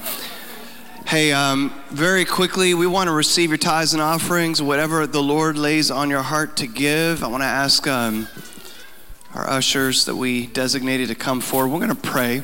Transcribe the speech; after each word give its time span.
Hey, 1.05 1.31
um, 1.31 1.71
very 1.91 2.25
quickly, 2.25 2.73
we 2.73 2.87
want 2.87 3.07
to 3.07 3.13
receive 3.13 3.51
your 3.51 3.59
tithes 3.59 3.93
and 3.93 4.01
offerings, 4.01 4.59
whatever 4.59 5.05
the 5.05 5.21
Lord 5.21 5.55
lays 5.55 5.91
on 5.91 6.09
your 6.09 6.23
heart 6.23 6.57
to 6.57 6.67
give. 6.67 7.23
I 7.23 7.27
want 7.27 7.43
to 7.43 7.47
ask 7.47 7.87
um, 7.87 8.27
our 9.35 9.47
ushers 9.47 10.05
that 10.05 10.15
we 10.15 10.47
designated 10.47 11.09
to 11.09 11.15
come 11.15 11.41
forward. 11.41 11.67
We're 11.67 11.85
going 11.85 11.89
to 11.89 12.09
pray 12.09 12.43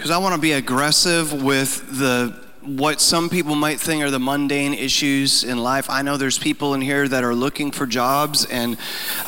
because 0.00 0.10
I 0.10 0.16
want 0.16 0.34
to 0.34 0.40
be 0.40 0.52
aggressive 0.52 1.42
with 1.42 1.98
the 1.98 2.34
what 2.62 3.02
some 3.02 3.28
people 3.28 3.54
might 3.54 3.78
think 3.78 4.02
are 4.02 4.10
the 4.10 4.18
mundane 4.18 4.72
issues 4.72 5.44
in 5.44 5.58
life. 5.58 5.90
I 5.90 6.00
know 6.00 6.16
there's 6.16 6.38
people 6.38 6.72
in 6.72 6.80
here 6.80 7.06
that 7.06 7.22
are 7.22 7.34
looking 7.34 7.70
for 7.70 7.84
jobs, 7.84 8.46
and 8.46 8.78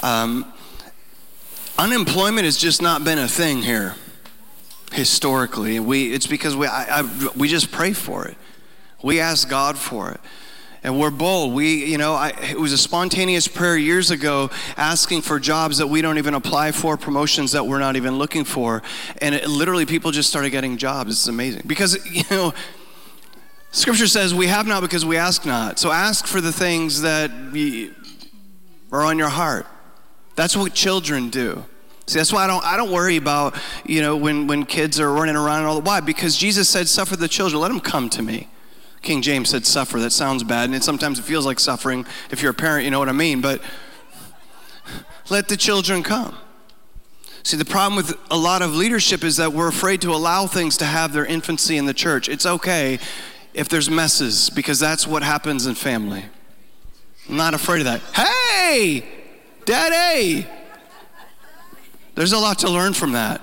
um, 0.02 0.50
unemployment 1.76 2.46
has 2.46 2.56
just 2.56 2.80
not 2.80 3.04
been 3.04 3.18
a 3.18 3.28
thing 3.28 3.60
here 3.60 3.96
historically. 4.92 5.78
We, 5.78 6.10
it's 6.10 6.26
because 6.26 6.56
we, 6.56 6.66
I, 6.66 7.00
I, 7.00 7.28
we 7.36 7.48
just 7.48 7.70
pray 7.70 7.92
for 7.92 8.24
it. 8.24 8.38
We 9.02 9.20
ask 9.20 9.50
God 9.50 9.76
for 9.76 10.10
it. 10.12 10.20
And 10.84 10.98
we're 10.98 11.10
bold. 11.10 11.54
We, 11.54 11.84
you 11.84 11.96
know, 11.96 12.14
I, 12.14 12.30
it 12.50 12.58
was 12.58 12.72
a 12.72 12.78
spontaneous 12.78 13.46
prayer 13.46 13.76
years 13.76 14.10
ago 14.10 14.50
asking 14.76 15.22
for 15.22 15.38
jobs 15.38 15.78
that 15.78 15.86
we 15.86 16.02
don't 16.02 16.18
even 16.18 16.34
apply 16.34 16.72
for, 16.72 16.96
promotions 16.96 17.52
that 17.52 17.66
we're 17.66 17.78
not 17.78 17.94
even 17.94 18.18
looking 18.18 18.42
for. 18.44 18.82
And 19.20 19.34
it, 19.34 19.46
literally, 19.48 19.86
people 19.86 20.10
just 20.10 20.28
started 20.28 20.50
getting 20.50 20.76
jobs. 20.78 21.12
It's 21.12 21.28
amazing. 21.28 21.62
Because, 21.66 22.04
you 22.10 22.24
know, 22.30 22.52
Scripture 23.70 24.08
says 24.08 24.34
we 24.34 24.48
have 24.48 24.66
not 24.66 24.82
because 24.82 25.04
we 25.04 25.16
ask 25.16 25.46
not. 25.46 25.78
So 25.78 25.92
ask 25.92 26.26
for 26.26 26.40
the 26.40 26.52
things 26.52 27.02
that 27.02 27.30
are 28.90 29.02
on 29.02 29.18
your 29.18 29.30
heart. 29.30 29.66
That's 30.34 30.56
what 30.56 30.74
children 30.74 31.30
do. 31.30 31.64
See, 32.06 32.18
that's 32.18 32.32
why 32.32 32.44
I 32.44 32.46
don't, 32.48 32.64
I 32.64 32.76
don't 32.76 32.90
worry 32.90 33.16
about, 33.16 33.56
you 33.86 34.02
know, 34.02 34.16
when, 34.16 34.48
when 34.48 34.64
kids 34.66 34.98
are 34.98 35.12
running 35.12 35.36
around 35.36 35.58
and 35.58 35.66
all 35.66 35.76
that. 35.76 35.84
Why? 35.84 36.00
Because 36.00 36.36
Jesus 36.36 36.68
said, 36.68 36.88
suffer 36.88 37.16
the 37.16 37.28
children, 37.28 37.60
let 37.62 37.68
them 37.68 37.80
come 37.80 38.10
to 38.10 38.22
me. 38.22 38.48
King 39.02 39.20
James 39.20 39.50
said 39.50 39.66
suffer. 39.66 39.98
That 39.98 40.12
sounds 40.12 40.44
bad, 40.44 40.66
and 40.66 40.74
it, 40.74 40.84
sometimes 40.84 41.18
it 41.18 41.22
feels 41.22 41.44
like 41.44 41.60
suffering. 41.60 42.06
If 42.30 42.40
you're 42.40 42.52
a 42.52 42.54
parent, 42.54 42.84
you 42.84 42.90
know 42.90 43.00
what 43.00 43.08
I 43.08 43.12
mean. 43.12 43.40
But 43.40 43.60
let 45.28 45.48
the 45.48 45.56
children 45.56 46.02
come. 46.02 46.36
See, 47.42 47.56
the 47.56 47.64
problem 47.64 47.96
with 47.96 48.16
a 48.30 48.36
lot 48.36 48.62
of 48.62 48.74
leadership 48.74 49.24
is 49.24 49.36
that 49.38 49.52
we're 49.52 49.68
afraid 49.68 50.00
to 50.02 50.12
allow 50.12 50.46
things 50.46 50.76
to 50.76 50.84
have 50.84 51.12
their 51.12 51.26
infancy 51.26 51.76
in 51.76 51.86
the 51.86 51.94
church. 51.94 52.28
It's 52.28 52.46
okay 52.46 53.00
if 53.52 53.68
there's 53.68 53.90
messes, 53.90 54.48
because 54.48 54.78
that's 54.78 55.06
what 55.06 55.22
happens 55.22 55.66
in 55.66 55.74
family. 55.74 56.24
I'm 57.28 57.36
not 57.36 57.54
afraid 57.54 57.80
of 57.80 57.84
that. 57.84 58.00
Hey, 58.14 59.04
daddy, 59.64 60.46
there's 62.14 62.32
a 62.32 62.38
lot 62.38 62.60
to 62.60 62.70
learn 62.70 62.94
from 62.94 63.12
that. 63.12 63.42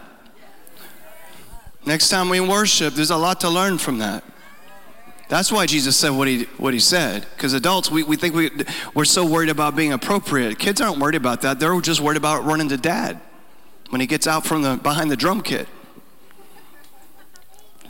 Next 1.85 2.09
time 2.09 2.29
we 2.29 2.39
worship, 2.39 2.93
there's 2.93 3.11
a 3.11 3.17
lot 3.17 3.41
to 3.41 3.49
learn 3.49 3.77
from 3.77 3.99
that. 3.99 4.23
That's 5.29 5.51
why 5.51 5.67
Jesus 5.67 5.95
said 5.95 6.09
what 6.09 6.27
he, 6.27 6.45
what 6.57 6.73
he 6.73 6.79
said. 6.79 7.27
Because 7.35 7.53
adults, 7.53 7.91
we, 7.91 8.01
we 8.01 8.15
think 8.15 8.33
we, 8.33 8.49
we're 8.95 9.05
so 9.05 9.23
worried 9.23 9.49
about 9.49 9.75
being 9.75 9.93
appropriate. 9.93 10.57
Kids 10.57 10.81
aren't 10.81 10.97
worried 10.97 11.15
about 11.15 11.41
that. 11.41 11.59
They're 11.59 11.79
just 11.81 12.01
worried 12.01 12.17
about 12.17 12.45
running 12.45 12.67
to 12.69 12.77
dad 12.77 13.21
when 13.89 14.01
he 14.01 14.07
gets 14.07 14.25
out 14.25 14.43
from 14.43 14.63
the, 14.63 14.77
behind 14.77 15.11
the 15.11 15.15
drum 15.15 15.41
kit. 15.41 15.67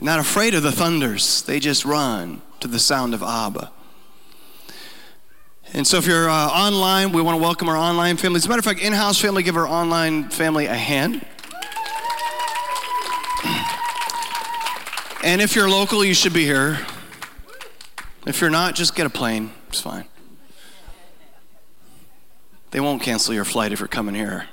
Not 0.02 0.18
afraid 0.18 0.54
of 0.54 0.62
the 0.62 0.72
thunders, 0.72 1.42
they 1.42 1.60
just 1.60 1.84
run 1.84 2.42
to 2.60 2.68
the 2.68 2.78
sound 2.78 3.14
of 3.14 3.22
Abba. 3.22 3.70
And 5.72 5.86
so, 5.86 5.98
if 5.98 6.06
you're 6.06 6.28
uh, 6.28 6.48
online, 6.48 7.12
we 7.12 7.22
want 7.22 7.38
to 7.38 7.42
welcome 7.42 7.68
our 7.68 7.76
online 7.76 8.16
family. 8.16 8.38
As 8.38 8.46
a 8.46 8.48
matter 8.48 8.58
of 8.58 8.64
fact, 8.64 8.80
in 8.80 8.92
house 8.92 9.20
family, 9.20 9.42
give 9.42 9.56
our 9.56 9.68
online 9.68 10.28
family 10.28 10.66
a 10.66 10.74
hand. 10.74 11.24
And 15.22 15.40
if 15.40 15.54
you're 15.54 15.68
local, 15.68 16.02
you 16.04 16.14
should 16.14 16.32
be 16.32 16.44
here. 16.44 16.78
If 18.26 18.40
you're 18.40 18.50
not, 18.50 18.74
just 18.74 18.94
get 18.94 19.06
a 19.06 19.10
plane. 19.10 19.50
It's 19.68 19.80
fine. 19.80 20.04
They 22.70 22.80
won't 22.80 23.02
cancel 23.02 23.32
your 23.32 23.46
flight 23.46 23.72
if 23.72 23.80
you're 23.80 23.88
coming 23.88 24.14
here. 24.14 24.46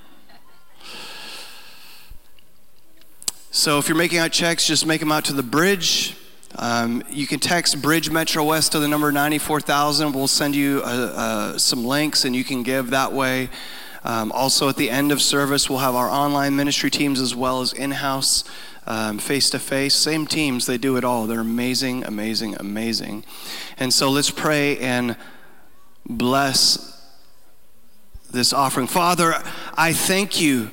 So, 3.51 3.77
if 3.77 3.89
you're 3.89 3.97
making 3.97 4.19
out 4.19 4.31
checks, 4.31 4.65
just 4.65 4.85
make 4.85 4.99
them 4.99 5.11
out 5.11 5.25
to 5.25 5.33
the 5.33 5.43
bridge. 5.43 6.15
Um, 6.55 7.03
you 7.09 7.27
can 7.27 7.39
text 7.39 7.81
Bridge 7.81 8.09
Metro 8.09 8.43
West 8.43 8.71
to 8.71 8.79
the 8.79 8.87
number 8.87 9.11
94,000. 9.11 10.13
We'll 10.13 10.27
send 10.27 10.55
you 10.55 10.81
uh, 10.83 10.87
uh, 10.87 11.57
some 11.57 11.85
links 11.85 12.23
and 12.23 12.35
you 12.35 12.43
can 12.43 12.63
give 12.63 12.91
that 12.91 13.11
way. 13.11 13.49
Um, 14.03 14.31
also, 14.31 14.69
at 14.69 14.77
the 14.77 14.89
end 14.89 15.11
of 15.11 15.21
service, 15.21 15.69
we'll 15.69 15.79
have 15.79 15.95
our 15.95 16.09
online 16.09 16.55
ministry 16.55 16.89
teams 16.89 17.19
as 17.19 17.35
well 17.35 17.61
as 17.61 17.73
in 17.73 17.91
house, 17.91 18.43
face 19.19 19.49
to 19.51 19.59
face. 19.59 19.93
Same 19.93 20.25
teams, 20.25 20.65
they 20.65 20.77
do 20.77 20.97
it 20.97 21.03
all. 21.03 21.27
They're 21.27 21.39
amazing, 21.39 22.05
amazing, 22.05 22.55
amazing. 22.59 23.25
And 23.77 23.93
so 23.93 24.09
let's 24.09 24.31
pray 24.31 24.77
and 24.79 25.15
bless 26.05 26.93
this 28.31 28.53
offering. 28.53 28.87
Father, 28.87 29.35
I 29.75 29.93
thank 29.93 30.39
you 30.39 30.71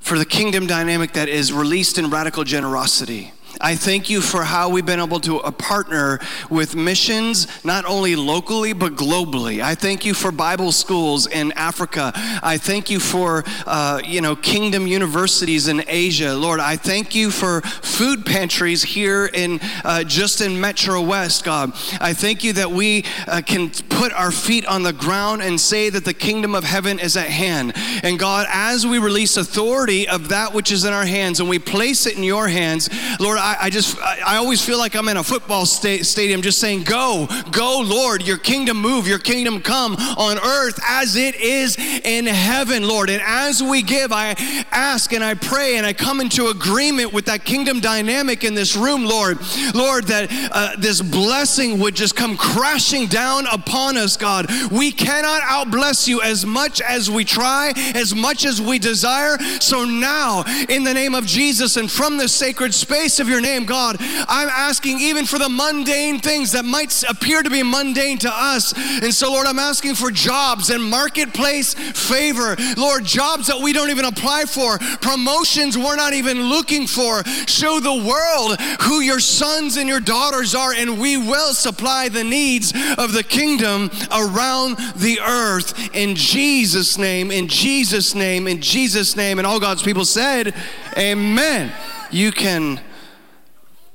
for 0.00 0.18
the 0.18 0.24
kingdom 0.24 0.66
dynamic 0.66 1.12
that 1.14 1.28
is 1.28 1.52
released 1.52 1.98
in 1.98 2.10
radical 2.10 2.44
generosity. 2.44 3.32
I 3.60 3.74
thank 3.74 4.10
you 4.10 4.20
for 4.20 4.44
how 4.44 4.68
we've 4.68 4.84
been 4.84 5.00
able 5.00 5.20
to 5.20 5.40
uh, 5.40 5.50
partner 5.50 6.20
with 6.50 6.76
missions, 6.76 7.46
not 7.64 7.84
only 7.86 8.14
locally, 8.14 8.72
but 8.72 8.96
globally. 8.96 9.62
I 9.62 9.74
thank 9.74 10.04
you 10.04 10.14
for 10.14 10.30
Bible 10.30 10.72
schools 10.72 11.26
in 11.26 11.52
Africa. 11.52 12.12
I 12.14 12.58
thank 12.58 12.90
you 12.90 13.00
for, 13.00 13.44
uh, 13.66 14.00
you 14.04 14.20
know, 14.20 14.36
kingdom 14.36 14.86
universities 14.86 15.68
in 15.68 15.82
Asia. 15.88 16.34
Lord, 16.34 16.60
I 16.60 16.76
thank 16.76 17.14
you 17.14 17.30
for 17.30 17.62
food 17.62 18.26
pantries 18.26 18.82
here 18.82 19.26
in, 19.26 19.60
uh, 19.84 20.04
just 20.04 20.40
in 20.40 20.60
Metro 20.60 21.00
West, 21.00 21.44
God. 21.44 21.72
I 22.00 22.12
thank 22.12 22.44
you 22.44 22.52
that 22.54 22.70
we 22.70 23.04
uh, 23.26 23.40
can 23.44 23.70
put 23.70 24.12
our 24.12 24.30
feet 24.30 24.66
on 24.66 24.82
the 24.82 24.92
ground 24.92 25.42
and 25.42 25.58
say 25.60 25.88
that 25.90 26.04
the 26.04 26.14
kingdom 26.14 26.54
of 26.54 26.64
heaven 26.64 26.98
is 26.98 27.16
at 27.16 27.28
hand. 27.28 27.72
And 28.02 28.18
God, 28.18 28.46
as 28.50 28.86
we 28.86 28.98
release 28.98 29.36
authority 29.36 30.06
of 30.06 30.28
that 30.28 30.52
which 30.52 30.70
is 30.70 30.84
in 30.84 30.92
our 30.92 31.06
hands 31.06 31.40
and 31.40 31.48
we 31.48 31.58
place 31.58 32.06
it 32.06 32.16
in 32.16 32.22
your 32.22 32.48
hands, 32.48 32.90
Lord, 33.18 33.38
I, 33.46 33.70
just, 33.70 33.98
I, 34.00 34.18
I, 34.26 34.36
always 34.38 34.64
feel 34.64 34.78
like 34.78 34.96
I'm 34.96 35.08
in 35.08 35.16
a 35.16 35.22
football 35.22 35.66
sta- 35.66 36.02
stadium 36.02 36.42
just 36.42 36.58
saying, 36.58 36.82
Go, 36.82 37.28
go, 37.52 37.80
Lord, 37.80 38.26
your 38.26 38.38
kingdom 38.38 38.78
move, 38.78 39.06
your 39.06 39.20
kingdom 39.20 39.60
come 39.60 39.94
on 39.94 40.38
earth 40.38 40.80
as 40.84 41.14
it 41.14 41.36
is 41.36 41.76
in 41.78 42.26
heaven, 42.26 42.86
Lord. 42.88 43.08
And 43.08 43.22
as 43.24 43.62
we 43.62 43.82
give, 43.82 44.12
I 44.12 44.34
ask 44.72 45.12
and 45.12 45.22
I 45.22 45.34
pray 45.34 45.76
and 45.76 45.86
I 45.86 45.92
come 45.92 46.20
into 46.20 46.48
agreement 46.48 47.12
with 47.12 47.26
that 47.26 47.44
kingdom 47.44 47.78
dynamic 47.78 48.42
in 48.42 48.54
this 48.54 48.76
room, 48.76 49.04
Lord. 49.04 49.38
Lord, 49.74 50.04
that 50.08 50.28
uh, 50.50 50.74
this 50.78 51.00
blessing 51.00 51.78
would 51.78 51.94
just 51.94 52.16
come 52.16 52.36
crashing 52.36 53.06
down 53.06 53.46
upon 53.46 53.96
us, 53.96 54.16
God. 54.16 54.46
We 54.72 54.90
cannot 54.90 55.42
outbless 55.42 56.08
you 56.08 56.20
as 56.20 56.44
much 56.44 56.80
as 56.80 57.10
we 57.10 57.24
try, 57.24 57.72
as 57.94 58.14
much 58.14 58.44
as 58.44 58.60
we 58.60 58.78
desire. 58.78 59.38
So 59.60 59.84
now, 59.84 60.44
in 60.68 60.82
the 60.82 60.94
name 60.94 61.14
of 61.14 61.26
Jesus 61.26 61.76
and 61.76 61.90
from 61.90 62.16
the 62.16 62.28
sacred 62.28 62.74
space 62.74 63.20
of 63.20 63.28
your 63.28 63.35
your 63.36 63.42
name, 63.42 63.66
God. 63.66 63.96
I'm 64.00 64.48
asking 64.48 64.98
even 65.00 65.26
for 65.26 65.38
the 65.38 65.50
mundane 65.50 66.20
things 66.20 66.52
that 66.52 66.64
might 66.64 67.04
appear 67.06 67.42
to 67.42 67.50
be 67.50 67.62
mundane 67.62 68.16
to 68.18 68.30
us. 68.32 68.72
And 69.02 69.12
so, 69.12 69.30
Lord, 69.30 69.46
I'm 69.46 69.58
asking 69.58 69.96
for 69.96 70.10
jobs 70.10 70.70
and 70.70 70.82
marketplace 70.82 71.74
favor. 71.74 72.56
Lord, 72.78 73.04
jobs 73.04 73.48
that 73.48 73.60
we 73.60 73.74
don't 73.74 73.90
even 73.90 74.06
apply 74.06 74.44
for, 74.44 74.78
promotions 74.78 75.76
we're 75.76 75.96
not 75.96 76.14
even 76.14 76.44
looking 76.44 76.86
for. 76.86 77.22
Show 77.46 77.78
the 77.78 77.92
world 77.92 78.58
who 78.82 79.00
your 79.00 79.20
sons 79.20 79.76
and 79.76 79.86
your 79.86 80.00
daughters 80.00 80.54
are, 80.54 80.72
and 80.72 80.98
we 80.98 81.18
will 81.18 81.52
supply 81.52 82.08
the 82.08 82.24
needs 82.24 82.72
of 82.96 83.12
the 83.12 83.24
kingdom 83.24 83.90
around 84.10 84.78
the 84.96 85.20
earth. 85.20 85.94
In 85.94 86.14
Jesus' 86.16 86.96
name, 86.96 87.30
in 87.30 87.48
Jesus' 87.48 88.14
name, 88.14 88.48
in 88.48 88.62
Jesus' 88.62 89.14
name. 89.14 89.36
And 89.38 89.46
all 89.46 89.60
God's 89.60 89.82
people 89.82 90.06
said, 90.06 90.54
Amen. 90.96 91.70
You 92.10 92.32
can 92.32 92.80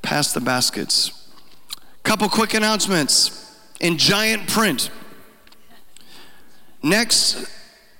pass 0.01 0.33
the 0.33 0.41
baskets. 0.41 1.11
Couple 2.03 2.27
quick 2.29 2.53
announcements 2.53 3.57
in 3.79 3.97
giant 3.97 4.47
print. 4.47 4.89
Next 6.83 7.45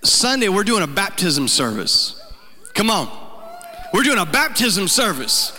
Sunday, 0.03 0.49
we're 0.49 0.63
doing 0.63 0.83
a 0.83 0.87
baptism 0.87 1.47
service. 1.47 2.19
Come 2.73 2.89
on. 2.89 3.09
We're 3.93 4.03
doing 4.03 4.17
a 4.17 4.25
baptism 4.25 4.87
service. 4.87 5.57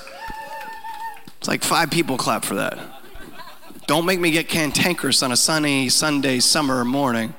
It's 1.38 1.48
like 1.48 1.62
five 1.62 1.90
people 1.90 2.16
clap 2.16 2.44
for 2.44 2.56
that. 2.56 2.78
Don't 3.86 4.06
make 4.06 4.20
me 4.20 4.30
get 4.30 4.48
cantankerous 4.48 5.22
on 5.22 5.32
a 5.32 5.36
sunny 5.36 5.88
Sunday 5.88 6.40
summer 6.40 6.84
morning. 6.84 7.34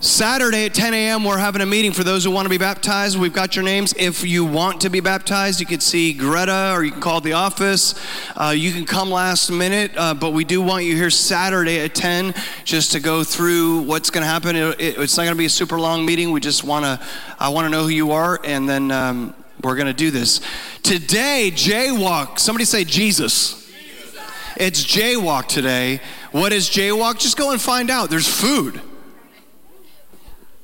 Saturday 0.00 0.66
at 0.66 0.74
10 0.74 0.94
a.m., 0.94 1.24
we're 1.24 1.38
having 1.38 1.60
a 1.60 1.66
meeting 1.66 1.90
for 1.90 2.04
those 2.04 2.22
who 2.22 2.30
want 2.30 2.46
to 2.46 2.50
be 2.50 2.56
baptized. 2.56 3.18
We've 3.18 3.32
got 3.32 3.56
your 3.56 3.64
names. 3.64 3.92
If 3.94 4.22
you 4.22 4.44
want 4.44 4.80
to 4.82 4.90
be 4.90 5.00
baptized, 5.00 5.58
you 5.58 5.66
can 5.66 5.80
see 5.80 6.12
Greta 6.12 6.72
or 6.72 6.84
you 6.84 6.92
can 6.92 7.00
call 7.00 7.20
the 7.20 7.32
office. 7.32 7.96
Uh, 8.36 8.54
you 8.56 8.70
can 8.70 8.84
come 8.84 9.10
last 9.10 9.50
minute, 9.50 9.90
uh, 9.96 10.14
but 10.14 10.30
we 10.30 10.44
do 10.44 10.62
want 10.62 10.84
you 10.84 10.94
here 10.94 11.10
Saturday 11.10 11.80
at 11.80 11.96
10 11.96 12.32
just 12.64 12.92
to 12.92 13.00
go 13.00 13.24
through 13.24 13.80
what's 13.82 14.08
going 14.10 14.22
to 14.22 14.28
happen. 14.28 14.54
It, 14.54 14.80
it, 14.80 14.98
it's 14.98 15.16
not 15.16 15.24
going 15.24 15.34
to 15.34 15.38
be 15.38 15.46
a 15.46 15.50
super 15.50 15.80
long 15.80 16.06
meeting. 16.06 16.30
We 16.30 16.38
just 16.38 16.62
want 16.62 16.84
to, 16.84 17.04
I 17.40 17.48
want 17.48 17.64
to 17.64 17.68
know 17.68 17.82
who 17.82 17.88
you 17.88 18.12
are, 18.12 18.38
and 18.44 18.68
then 18.68 18.92
um, 18.92 19.34
we're 19.64 19.74
going 19.74 19.88
to 19.88 19.92
do 19.92 20.12
this. 20.12 20.40
Today, 20.84 21.50
Jaywalk. 21.52 22.38
Somebody 22.38 22.66
say 22.66 22.84
Jesus. 22.84 23.66
Jesus. 23.66 24.16
It's 24.58 24.84
Jaywalk 24.84 25.48
today. 25.48 26.00
What 26.30 26.52
is 26.52 26.70
Jaywalk? 26.70 27.18
Just 27.18 27.36
go 27.36 27.50
and 27.50 27.60
find 27.60 27.90
out. 27.90 28.10
There's 28.10 28.28
food. 28.28 28.80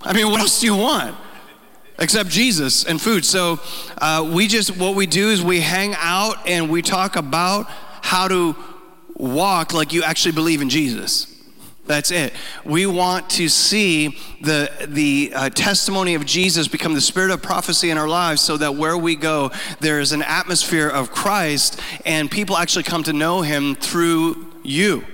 I 0.04 0.12
mean, 0.12 0.30
what 0.30 0.40
else 0.40 0.60
do 0.60 0.66
you 0.66 0.76
want? 0.76 1.16
Except 1.98 2.28
Jesus 2.28 2.84
and 2.84 3.00
food. 3.00 3.24
So 3.24 3.60
uh, 3.98 4.30
we 4.34 4.46
just, 4.46 4.76
what 4.76 4.94
we 4.94 5.06
do 5.06 5.30
is 5.30 5.42
we 5.42 5.60
hang 5.60 5.94
out 5.96 6.46
and 6.46 6.68
we 6.68 6.82
talk 6.82 7.16
about 7.16 7.66
how 8.02 8.28
to 8.28 8.54
walk 9.14 9.72
like 9.72 9.92
you 9.92 10.02
actually 10.02 10.32
believe 10.32 10.60
in 10.60 10.68
Jesus. 10.68 11.30
That's 11.86 12.10
it. 12.10 12.32
We 12.64 12.86
want 12.86 13.28
to 13.30 13.48
see 13.48 14.18
the, 14.40 14.70
the 14.88 15.32
uh, 15.34 15.50
testimony 15.50 16.14
of 16.14 16.24
Jesus 16.24 16.66
become 16.66 16.94
the 16.94 17.00
spirit 17.00 17.30
of 17.30 17.42
prophecy 17.42 17.90
in 17.90 17.98
our 17.98 18.08
lives 18.08 18.40
so 18.40 18.56
that 18.56 18.74
where 18.74 18.96
we 18.96 19.16
go, 19.16 19.50
there 19.80 20.00
is 20.00 20.12
an 20.12 20.22
atmosphere 20.22 20.88
of 20.88 21.10
Christ 21.10 21.78
and 22.04 22.30
people 22.30 22.56
actually 22.56 22.84
come 22.84 23.02
to 23.04 23.12
know 23.12 23.42
him 23.42 23.74
through 23.74 24.52
you. 24.62 25.04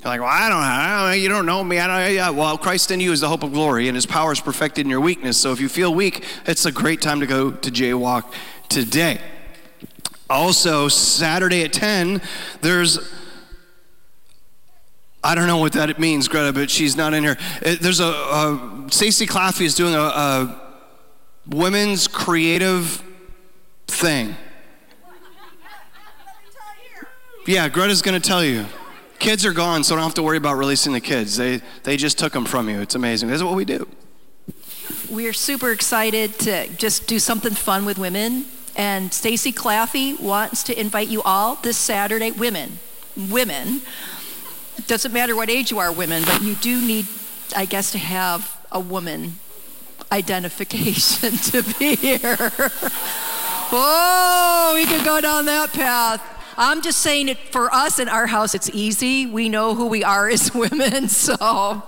You're 0.00 0.10
like, 0.10 0.20
well, 0.20 0.30
I 0.30 0.48
don't, 0.48 0.58
I 0.58 1.12
don't, 1.12 1.20
you 1.20 1.28
don't 1.28 1.44
know 1.44 1.64
me. 1.64 1.80
I 1.80 1.86
don't, 1.86 2.14
yeah. 2.14 2.30
Well, 2.30 2.56
Christ 2.56 2.92
in 2.92 3.00
you 3.00 3.10
is 3.10 3.20
the 3.20 3.28
hope 3.28 3.42
of 3.42 3.52
glory, 3.52 3.88
and 3.88 3.96
His 3.96 4.06
power 4.06 4.30
is 4.30 4.40
perfected 4.40 4.86
in 4.86 4.90
your 4.90 5.00
weakness. 5.00 5.40
So 5.40 5.50
if 5.50 5.60
you 5.60 5.68
feel 5.68 5.92
weak, 5.92 6.24
it's 6.46 6.64
a 6.66 6.72
great 6.72 7.00
time 7.00 7.18
to 7.18 7.26
go 7.26 7.50
to 7.50 7.70
Jaywalk 7.70 8.32
today. 8.68 9.20
Also, 10.30 10.86
Saturday 10.86 11.64
at 11.64 11.72
10, 11.72 12.22
there's, 12.60 13.12
I 15.24 15.34
don't 15.34 15.48
know 15.48 15.56
what 15.56 15.72
that 15.72 15.98
means, 15.98 16.28
Greta, 16.28 16.52
but 16.52 16.70
she's 16.70 16.96
not 16.96 17.12
in 17.12 17.24
here. 17.24 17.36
Uh, 17.64 17.74
there's 17.80 18.00
a, 18.00 18.04
a 18.04 18.86
Stacy 18.90 19.26
Claffey 19.26 19.62
is 19.62 19.74
doing 19.74 19.94
a, 19.94 19.98
a 19.98 20.60
women's 21.48 22.06
creative 22.06 23.02
thing. 23.88 24.36
Yeah, 27.46 27.70
Greta's 27.70 28.02
going 28.02 28.20
to 28.20 28.28
tell 28.28 28.44
you. 28.44 28.66
Kids 29.18 29.44
are 29.44 29.52
gone, 29.52 29.82
so 29.82 29.94
I 29.94 29.98
don't 29.98 30.04
have 30.04 30.14
to 30.14 30.22
worry 30.22 30.36
about 30.36 30.56
releasing 30.56 30.92
the 30.92 31.00
kids. 31.00 31.36
They, 31.36 31.60
they 31.82 31.96
just 31.96 32.18
took 32.18 32.32
them 32.32 32.44
from 32.44 32.68
you. 32.68 32.80
It's 32.80 32.94
amazing. 32.94 33.28
This 33.28 33.36
is 33.36 33.44
what 33.44 33.56
we 33.56 33.64
do. 33.64 33.88
We're 35.10 35.32
super 35.32 35.72
excited 35.72 36.38
to 36.40 36.68
just 36.68 37.06
do 37.06 37.18
something 37.18 37.54
fun 37.54 37.84
with 37.84 37.98
women. 37.98 38.46
And 38.76 39.12
Stacy 39.12 39.52
Claffey 39.52 40.18
wants 40.20 40.62
to 40.64 40.80
invite 40.80 41.08
you 41.08 41.20
all 41.22 41.56
this 41.56 41.76
Saturday. 41.76 42.30
Women, 42.30 42.78
women. 43.16 43.82
Doesn't 44.86 45.12
matter 45.12 45.34
what 45.34 45.50
age 45.50 45.72
you 45.72 45.80
are, 45.80 45.90
women, 45.90 46.22
but 46.24 46.42
you 46.42 46.54
do 46.54 46.80
need, 46.80 47.06
I 47.56 47.64
guess, 47.64 47.90
to 47.92 47.98
have 47.98 48.56
a 48.70 48.78
woman 48.78 49.38
identification 50.12 51.36
to 51.36 51.62
be 51.78 51.96
here. 51.96 52.20
oh, 53.72 54.72
we 54.74 54.86
could 54.86 55.04
go 55.04 55.20
down 55.20 55.44
that 55.46 55.72
path. 55.72 56.37
I'm 56.60 56.82
just 56.82 56.98
saying 56.98 57.28
it 57.28 57.38
for 57.38 57.72
us 57.72 58.00
in 58.00 58.08
our 58.08 58.26
house, 58.26 58.52
it's 58.52 58.68
easy. 58.70 59.26
We 59.26 59.48
know 59.48 59.76
who 59.76 59.86
we 59.86 60.02
are 60.02 60.28
as 60.28 60.52
women. 60.54 61.08
So, 61.08 61.36
all 61.40 61.84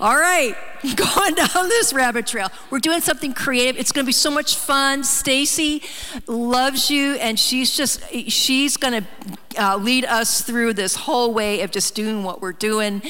right, 0.00 0.56
going 0.96 1.34
down 1.34 1.68
this 1.68 1.92
rabbit 1.92 2.26
trail. 2.26 2.48
We're 2.70 2.78
doing 2.78 3.00
something 3.00 3.32
creative. 3.32 3.80
It's 3.80 3.92
going 3.92 4.04
to 4.04 4.06
be 4.06 4.12
so 4.12 4.30
much 4.30 4.56
fun. 4.56 5.02
Stacy 5.04 5.82
loves 6.26 6.90
you, 6.90 7.14
and 7.14 7.38
she's 7.38 7.74
just, 7.74 8.02
she's 8.28 8.76
going 8.76 9.02
to 9.02 9.08
uh, 9.58 9.76
lead 9.76 10.04
us 10.04 10.42
through 10.42 10.74
this 10.74 10.94
whole 10.94 11.32
way 11.32 11.62
of 11.62 11.70
just 11.70 11.94
doing 11.94 12.22
what 12.22 12.42
we're 12.42 12.52
doing. 12.52 13.02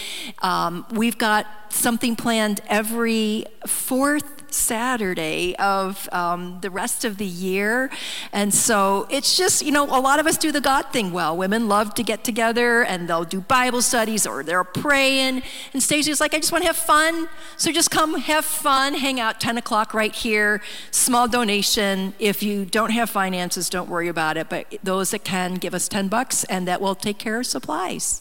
Um, 0.42 0.86
we've 0.92 1.18
got 1.18 1.46
something 1.70 2.14
planned 2.14 2.60
every 2.68 3.46
fourth 3.66 4.34
Saturday 4.54 5.56
of 5.56 6.08
um, 6.12 6.58
the 6.60 6.70
rest 6.70 7.04
of 7.04 7.18
the 7.18 7.26
year. 7.26 7.90
And 8.32 8.54
so 8.54 9.06
it's 9.10 9.36
just, 9.36 9.62
you 9.62 9.72
know, 9.72 9.84
a 9.84 10.00
lot 10.00 10.20
of 10.20 10.26
us 10.26 10.38
do 10.38 10.52
the 10.52 10.60
God 10.60 10.92
thing 10.92 11.12
well. 11.12 11.36
Women 11.36 11.68
love 11.68 11.94
to 11.94 12.02
get 12.02 12.24
together 12.24 12.84
and 12.84 13.08
they'll 13.08 13.24
do 13.24 13.40
Bible 13.40 13.82
studies 13.82 14.26
or 14.26 14.42
they're 14.42 14.64
praying. 14.64 15.42
And 15.72 15.82
Stacy's 15.82 16.20
like, 16.20 16.34
I 16.34 16.38
just 16.38 16.52
want 16.52 16.62
to 16.62 16.68
have 16.68 16.76
fun. 16.76 17.28
So 17.64 17.72
just 17.72 17.90
come 17.90 18.16
have 18.16 18.44
fun, 18.44 18.92
hang 18.92 19.18
out 19.18 19.40
10 19.40 19.56
o'clock 19.56 19.94
right 19.94 20.14
here, 20.14 20.60
small 20.90 21.26
donation. 21.26 22.12
If 22.18 22.42
you 22.42 22.66
don't 22.66 22.90
have 22.90 23.08
finances, 23.08 23.70
don't 23.70 23.88
worry 23.88 24.08
about 24.08 24.36
it. 24.36 24.50
But 24.50 24.66
those 24.82 25.12
that 25.12 25.24
can, 25.24 25.54
give 25.54 25.72
us 25.72 25.88
10 25.88 26.08
bucks 26.08 26.44
and 26.44 26.68
that 26.68 26.82
will 26.82 26.94
take 26.94 27.16
care 27.16 27.40
of 27.40 27.46
supplies. 27.46 28.20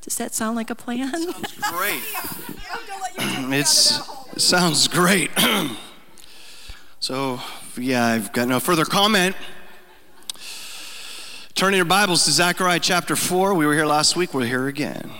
Does 0.00 0.16
that 0.16 0.34
sound 0.34 0.56
like 0.56 0.70
a 0.70 0.74
plan? 0.74 1.12
Sounds 1.12 1.58
great. 1.70 2.02
it 3.58 3.66
sounds 4.40 4.88
great. 4.88 5.30
so, 7.00 7.38
yeah, 7.76 8.06
I've 8.06 8.32
got 8.32 8.48
no 8.48 8.60
further 8.60 8.86
comment. 8.86 9.36
Turning 11.54 11.76
your 11.76 11.84
Bibles 11.84 12.24
to 12.24 12.30
Zechariah 12.30 12.80
chapter 12.80 13.14
4. 13.14 13.52
We 13.52 13.66
were 13.66 13.74
here 13.74 13.84
last 13.84 14.16
week, 14.16 14.32
we're 14.32 14.46
here 14.46 14.68
again. 14.68 15.10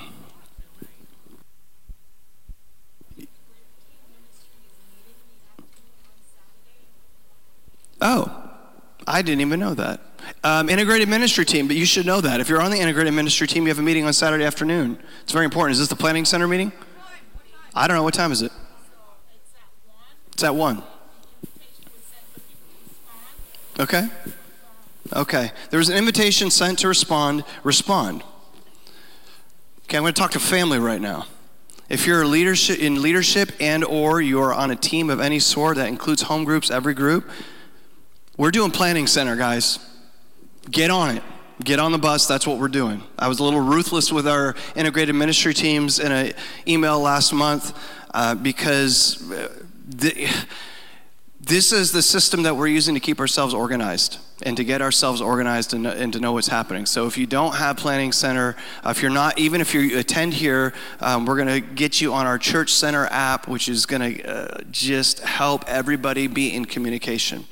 Oh, 8.00 8.50
I 9.07 9.23
didn't 9.23 9.40
even 9.40 9.61
know 9.61 9.75
that. 9.75 10.00
Um, 10.45 10.69
integrated 10.69 11.09
ministry 11.09 11.45
team, 11.45 11.66
but 11.66 11.76
you 11.76 11.85
should 11.85 12.07
know 12.07 12.21
that. 12.21 12.40
If 12.40 12.49
you're 12.49 12.62
on 12.62 12.71
the 12.71 12.78
integrated 12.78 13.12
ministry 13.12 13.47
team, 13.47 13.64
you 13.64 13.69
have 13.69 13.78
a 13.78 13.83
meeting 13.83 14.04
on 14.04 14.12
Saturday 14.12 14.45
afternoon. 14.45 14.99
It's 15.23 15.33
very 15.33 15.45
important. 15.45 15.73
Is 15.73 15.78
this 15.78 15.88
the 15.88 15.97
planning 15.97 16.25
center 16.25 16.47
meeting? 16.47 16.73
I 17.75 17.87
don't 17.87 17.97
know. 17.97 18.02
What 18.02 18.14
time 18.14 18.33
is 18.33 18.42
it? 18.42 18.52
It's 20.33 20.45
at 20.45 20.54
1. 20.54 20.83
Okay. 23.78 24.09
Okay. 25.12 25.50
There 25.71 25.78
was 25.78 25.88
an 25.88 25.97
invitation 25.97 26.50
sent 26.50 26.78
to 26.80 26.88
respond. 26.88 27.45
Respond. 27.62 28.23
Okay, 29.85 29.97
I'm 29.97 30.02
going 30.02 30.14
to 30.14 30.21
talk 30.21 30.30
to 30.33 30.40
family 30.40 30.78
right 30.78 31.00
now. 31.00 31.26
If 31.88 32.07
you're 32.07 32.25
leadership 32.25 32.78
in 32.78 33.02
leadership 33.02 33.50
and 33.59 33.83
or 33.83 34.21
you're 34.21 34.54
on 34.54 34.71
a 34.71 34.76
team 34.76 35.11
of 35.11 35.19
any 35.19 35.40
sort 35.40 35.76
that 35.76 35.88
includes 35.88 36.23
home 36.23 36.45
groups, 36.45 36.71
every 36.71 36.95
group, 36.95 37.28
we're 38.40 38.50
doing 38.50 38.70
planning 38.70 39.06
center, 39.06 39.37
guys. 39.37 39.78
Get 40.70 40.90
on 40.90 41.14
it. 41.14 41.23
Get 41.62 41.78
on 41.78 41.92
the 41.92 41.99
bus. 41.99 42.26
That's 42.26 42.47
what 42.47 42.56
we're 42.56 42.68
doing. 42.68 43.02
I 43.18 43.28
was 43.28 43.38
a 43.38 43.44
little 43.44 43.61
ruthless 43.61 44.11
with 44.11 44.26
our 44.26 44.54
integrated 44.75 45.14
ministry 45.14 45.52
teams 45.52 46.00
in 46.00 46.11
an 46.11 46.32
email 46.66 46.99
last 46.99 47.35
month 47.35 47.78
uh, 48.14 48.35
because 48.35 49.30
uh, 49.30 49.52
the, 49.87 50.26
this 51.38 51.70
is 51.70 51.92
the 51.92 52.00
system 52.00 52.44
that 52.44 52.56
we're 52.56 52.68
using 52.68 52.94
to 52.94 53.00
keep 53.00 53.20
ourselves 53.20 53.52
organized 53.52 54.16
and 54.42 54.56
to 54.56 54.64
get 54.64 54.80
ourselves 54.80 55.20
organized 55.20 55.75
and, 55.75 55.87
and, 55.87 56.14
to 56.14 56.18
know 56.18 56.32
what's 56.32 56.49
happening. 56.49 56.87
So 56.87 57.06
if 57.06 57.18
you 57.18 57.26
don't 57.26 57.56
have 57.56 57.76
Planning 57.76 58.11
Center, 58.11 58.56
uh, 58.82 58.88
if 58.88 59.02
you're 59.02 59.11
not, 59.11 59.38
even 59.38 59.61
if 59.61 59.75
you 59.75 59.99
attend 59.99 60.32
here, 60.32 60.73
um, 61.00 61.26
we're 61.26 61.37
going 61.37 61.49
to 61.49 61.61
get 61.61 62.00
you 62.00 62.14
on 62.14 62.26
our 62.26 62.38
Church 62.38 62.73
Center 62.73 63.04
app, 63.11 63.49
which 63.49 63.68
is 63.68 63.85
going 63.85 64.14
to 64.14 64.25
uh, 64.26 64.62
just 64.70 65.20
help 65.20 65.62
everybody 65.68 66.26
be 66.26 66.54
in 66.54 66.64
communication. 66.64 67.44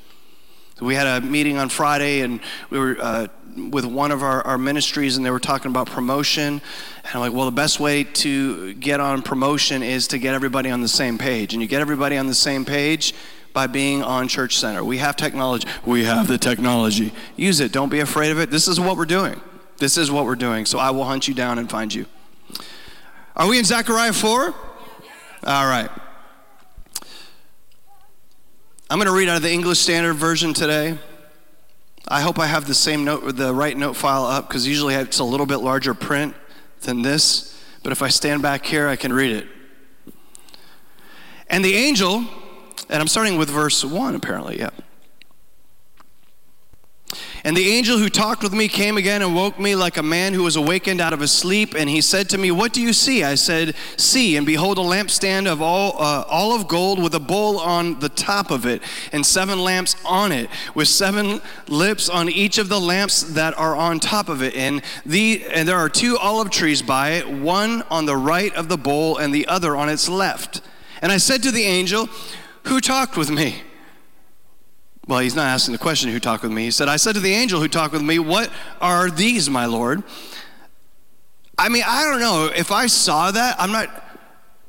We 0.81 0.95
had 0.95 1.07
a 1.07 1.25
meeting 1.25 1.57
on 1.57 1.69
Friday, 1.69 2.21
and 2.21 2.39
we 2.69 2.79
were 2.79 2.97
uh, 2.99 3.27
with 3.69 3.85
one 3.85 4.11
of 4.11 4.23
our, 4.23 4.41
our 4.45 4.57
ministries, 4.57 5.17
and 5.17 5.25
they 5.25 5.31
were 5.31 5.39
talking 5.39 5.71
about 5.71 5.87
promotion. 5.87 6.61
And 7.03 7.13
I'm 7.13 7.19
like, 7.19 7.33
well, 7.33 7.45
the 7.45 7.51
best 7.51 7.79
way 7.79 8.03
to 8.03 8.73
get 8.75 8.99
on 8.99 9.21
promotion 9.21 9.83
is 9.83 10.07
to 10.09 10.17
get 10.17 10.33
everybody 10.33 10.69
on 10.69 10.81
the 10.81 10.87
same 10.87 11.17
page. 11.17 11.53
And 11.53 11.61
you 11.61 11.67
get 11.67 11.81
everybody 11.81 12.17
on 12.17 12.27
the 12.27 12.35
same 12.35 12.65
page 12.65 13.13
by 13.51 13.67
being 13.67 14.03
on 14.03 14.27
Church 14.27 14.57
Center. 14.57 14.83
We 14.83 14.99
have 14.99 15.15
technology. 15.15 15.67
We 15.85 16.05
have 16.05 16.27
the 16.27 16.37
technology. 16.37 17.11
Use 17.35 17.59
it. 17.59 17.71
Don't 17.71 17.89
be 17.89 17.99
afraid 17.99 18.31
of 18.31 18.39
it. 18.39 18.51
This 18.51 18.67
is 18.67 18.79
what 18.79 18.95
we're 18.95 19.05
doing. 19.05 19.41
This 19.77 19.97
is 19.97 20.11
what 20.11 20.25
we're 20.25 20.35
doing. 20.35 20.65
So 20.65 20.77
I 20.77 20.91
will 20.91 21.05
hunt 21.05 21.27
you 21.27 21.33
down 21.33 21.57
and 21.57 21.69
find 21.69 21.93
you. 21.93 22.05
Are 23.35 23.47
we 23.47 23.57
in 23.57 23.65
Zechariah 23.65 24.13
4? 24.13 24.43
All 24.43 24.53
right. 25.43 25.89
I'm 28.91 28.97
going 28.97 29.05
to 29.05 29.13
read 29.13 29.29
out 29.29 29.37
of 29.37 29.43
the 29.43 29.51
English 29.51 29.77
Standard 29.77 30.15
Version 30.15 30.51
today. 30.51 30.97
I 32.07 32.21
hope 32.21 32.39
I 32.39 32.47
have 32.47 32.65
the 32.65 32.73
same 32.73 33.05
note, 33.05 33.35
the 33.35 33.53
right 33.53 33.77
note 33.77 33.95
file 33.95 34.25
up, 34.25 34.47
because 34.47 34.67
usually 34.67 34.95
it's 34.95 35.19
a 35.19 35.23
little 35.23 35.45
bit 35.45 35.57
larger 35.57 35.93
print 35.93 36.33
than 36.81 37.03
this. 37.03 37.63
But 37.83 37.91
if 37.91 38.01
I 38.01 38.07
stand 38.07 38.41
back 38.41 38.65
here, 38.65 38.87
I 38.87 38.95
can 38.95 39.13
read 39.13 39.35
it. 39.35 39.47
And 41.51 41.63
the 41.63 41.75
angel, 41.75 42.25
and 42.89 42.99
I'm 42.99 43.07
starting 43.07 43.37
with 43.37 43.51
verse 43.51 43.85
1 43.85 44.15
apparently, 44.15 44.57
yeah. 44.57 44.71
And 47.43 47.57
the 47.57 47.69
angel 47.69 47.97
who 47.97 48.09
talked 48.09 48.43
with 48.43 48.53
me 48.53 48.67
came 48.67 48.97
again 48.97 49.21
and 49.21 49.33
woke 49.33 49.57
me 49.59 49.75
like 49.75 49.97
a 49.97 50.03
man 50.03 50.33
who 50.33 50.43
was 50.43 50.55
awakened 50.55 51.01
out 51.01 51.13
of 51.13 51.21
a 51.21 51.27
sleep. 51.27 51.73
And 51.75 51.89
he 51.89 52.01
said 52.01 52.29
to 52.29 52.37
me, 52.37 52.51
What 52.51 52.73
do 52.73 52.81
you 52.81 52.93
see? 52.93 53.23
I 53.23 53.35
said, 53.35 53.75
See, 53.97 54.35
and 54.37 54.45
behold, 54.45 54.77
a 54.77 54.81
lampstand 54.81 55.47
of 55.47 55.61
all, 55.61 55.95
uh, 55.99 56.63
gold 56.63 57.01
with 57.01 57.15
a 57.15 57.19
bowl 57.19 57.57
on 57.59 57.99
the 57.99 58.09
top 58.09 58.51
of 58.51 58.65
it, 58.65 58.83
and 59.11 59.25
seven 59.25 59.59
lamps 59.59 59.95
on 60.05 60.31
it, 60.31 60.49
with 60.75 60.87
seven 60.87 61.41
lips 61.67 62.09
on 62.09 62.29
each 62.29 62.57
of 62.57 62.69
the 62.69 62.79
lamps 62.79 63.23
that 63.23 63.57
are 63.57 63.75
on 63.75 63.99
top 63.99 64.29
of 64.29 64.43
it. 64.43 64.55
And, 64.55 64.83
the, 65.05 65.43
and 65.51 65.67
there 65.67 65.77
are 65.77 65.89
two 65.89 66.17
olive 66.17 66.51
trees 66.51 66.81
by 66.81 67.11
it, 67.11 67.29
one 67.29 67.81
on 67.89 68.05
the 68.05 68.17
right 68.17 68.53
of 68.53 68.69
the 68.69 68.77
bowl, 68.77 69.17
and 69.17 69.33
the 69.33 69.47
other 69.47 69.75
on 69.75 69.89
its 69.89 70.07
left. 70.07 70.61
And 71.01 71.11
I 71.11 71.17
said 71.17 71.41
to 71.43 71.51
the 71.51 71.63
angel, 71.63 72.09
Who 72.63 72.81
talked 72.81 73.17
with 73.17 73.31
me? 73.31 73.63
Well, 75.09 75.17
he's 75.17 75.35
not 75.35 75.47
asking 75.47 75.71
the 75.71 75.79
question 75.79 76.11
who 76.11 76.19
talked 76.19 76.43
with 76.43 76.51
me. 76.51 76.65
He 76.65 76.71
said, 76.71 76.87
I 76.87 76.97
said 76.97 77.15
to 77.15 77.19
the 77.19 77.33
angel 77.33 77.59
who 77.59 77.67
talked 77.67 77.93
with 77.93 78.03
me, 78.03 78.19
What 78.19 78.51
are 78.79 79.09
these, 79.09 79.49
my 79.49 79.65
Lord? 79.65 80.03
I 81.57 81.67
mean, 81.67 81.81
I 81.85 82.03
don't 82.03 82.19
know. 82.19 82.51
If 82.55 82.71
I 82.71 82.85
saw 82.85 83.31
that, 83.31 83.59
I'm 83.59 83.71
not. 83.71 84.05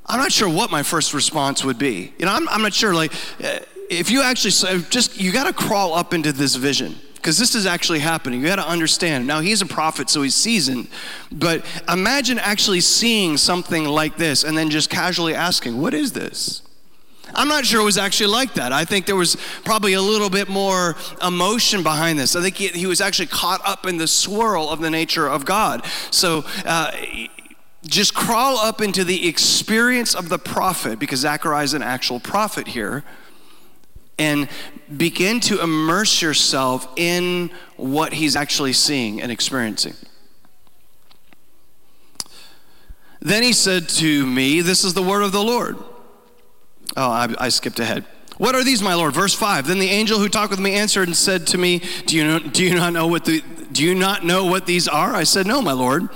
I'm 0.07 0.19
not 0.19 0.33
sure 0.33 0.49
what 0.49 0.73
my 0.73 0.83
first 0.83 1.13
response 1.13 1.63
would 1.63 1.79
be. 1.79 2.15
You 2.19 2.25
know, 2.25 2.33
I'm, 2.33 2.49
I'm 2.49 2.63
not 2.63 2.73
sure. 2.73 2.95
Like, 2.95 3.13
uh, 3.45 3.61
if 3.91 4.11
you 4.11 4.23
actually 4.23 4.51
just, 4.89 5.21
you 5.21 5.31
got 5.31 5.47
to 5.47 5.53
crawl 5.53 5.95
up 5.95 6.15
into 6.15 6.33
this 6.33 6.57
vision 6.57 6.97
because 7.15 7.39
this 7.39 7.55
is 7.55 7.65
actually 7.65 8.01
happening. 8.01 8.41
You 8.41 8.47
got 8.47 8.57
to 8.57 8.67
understand. 8.67 9.27
Now, 9.27 9.39
he's 9.39 9.63
a 9.63 9.67
prophet, 9.67 10.11
so 10.11 10.23
he's 10.23 10.35
seasoned. 10.35 10.89
But 11.31 11.65
imagine 11.89 12.41
actually 12.41 12.81
seeing 12.81 13.37
something 13.37 13.85
like 13.85 14.17
this 14.17 14.43
and 14.43 14.59
then 14.59 14.71
just 14.71 14.91
casually 14.91 15.35
asking, 15.35 15.81
What 15.81 15.95
is 15.95 16.13
this? 16.13 16.63
I'm 17.35 17.49
not 17.49 17.65
sure 17.65 17.81
it 17.81 17.85
was 17.85 17.99
actually 17.99 18.29
like 18.29 18.55
that. 18.55 18.73
I 18.73 18.85
think 18.85 19.07
there 19.07 19.17
was 19.17 19.37
probably 19.65 19.95
a 19.95 20.03
little 20.03 20.31
bit 20.31 20.49
more 20.49 20.97
emotion 21.27 21.83
behind 21.83 22.19
this. 22.19 22.37
I 22.37 22.43
think 22.43 22.57
he, 22.57 22.69
he 22.69 22.87
was 22.87 23.01
actually 23.01 23.27
caught 23.27 23.61
up 23.67 23.87
in 23.87 23.99
the 23.99 24.07
swirl 24.07 24.69
of 24.69 24.81
the 24.81 24.91
nature 24.91 25.29
of 25.29 25.45
God. 25.45 25.85
So, 26.11 26.45
uh, 26.65 26.93
just 27.87 28.15
crawl 28.15 28.59
up 28.59 28.81
into 28.81 29.05
the 29.05 29.27
experience 29.27 30.15
of 30.15 30.29
the 30.29 30.39
prophet, 30.39 30.99
because 30.99 31.21
Zechariah 31.21 31.65
is 31.65 31.75
an 31.75 31.83
actual 31.83 32.21
prophet 32.21 32.69
here, 32.69 33.05
and 34.19 34.49
begin 34.95 35.41
to 35.41 35.63
immerse 35.63 36.21
yourself 36.21 36.87
in 36.97 37.51
what 37.77 38.13
he's 38.13 38.37
actually 38.37 38.75
seeing 38.75 39.23
and 39.23 39.33
experiencing. 39.33 39.95
Then 43.21 43.43
he 43.43 43.53
said 43.53 43.89
to 43.91 44.27
me, 44.27 44.61
This 44.61 44.85
is 44.85 44.95
the 44.95 45.03
word 45.03 45.23
of 45.23 45.33
the 45.33 45.43
Lord. 45.43 45.77
Oh, 46.97 47.11
I, 47.11 47.35
I, 47.39 47.49
skipped 47.49 47.79
ahead. 47.79 48.05
What 48.37 48.55
are 48.55 48.65
these, 48.65 48.83
my 48.83 48.95
Lord? 48.95 49.15
Verse 49.15 49.35
5. 49.35 49.67
Then 49.67 49.79
the 49.79 49.91
angel 49.91 50.19
who 50.19 50.29
talked 50.29 50.51
with 50.51 50.61
me 50.61 50.75
answered 50.75 51.09
and 51.09 51.17
said 51.17 51.47
to 51.49 51.59
me, 51.59 51.83
Do 52.07 52.17
you, 52.17 52.25
know, 52.25 52.39
do 52.39 52.65
you 52.65 52.75
not 52.75 52.93
know 52.93 53.07
what 53.07 53.25
the 53.25 53.43
do 53.73 53.85
you 53.85 53.95
not 53.95 54.25
know 54.25 54.47
what 54.47 54.67
these 54.67 54.89
are? 54.89 55.15
I 55.15 55.25
said, 55.25 55.47
No, 55.47 55.63
my 55.63 55.73
Lord. 55.73 56.09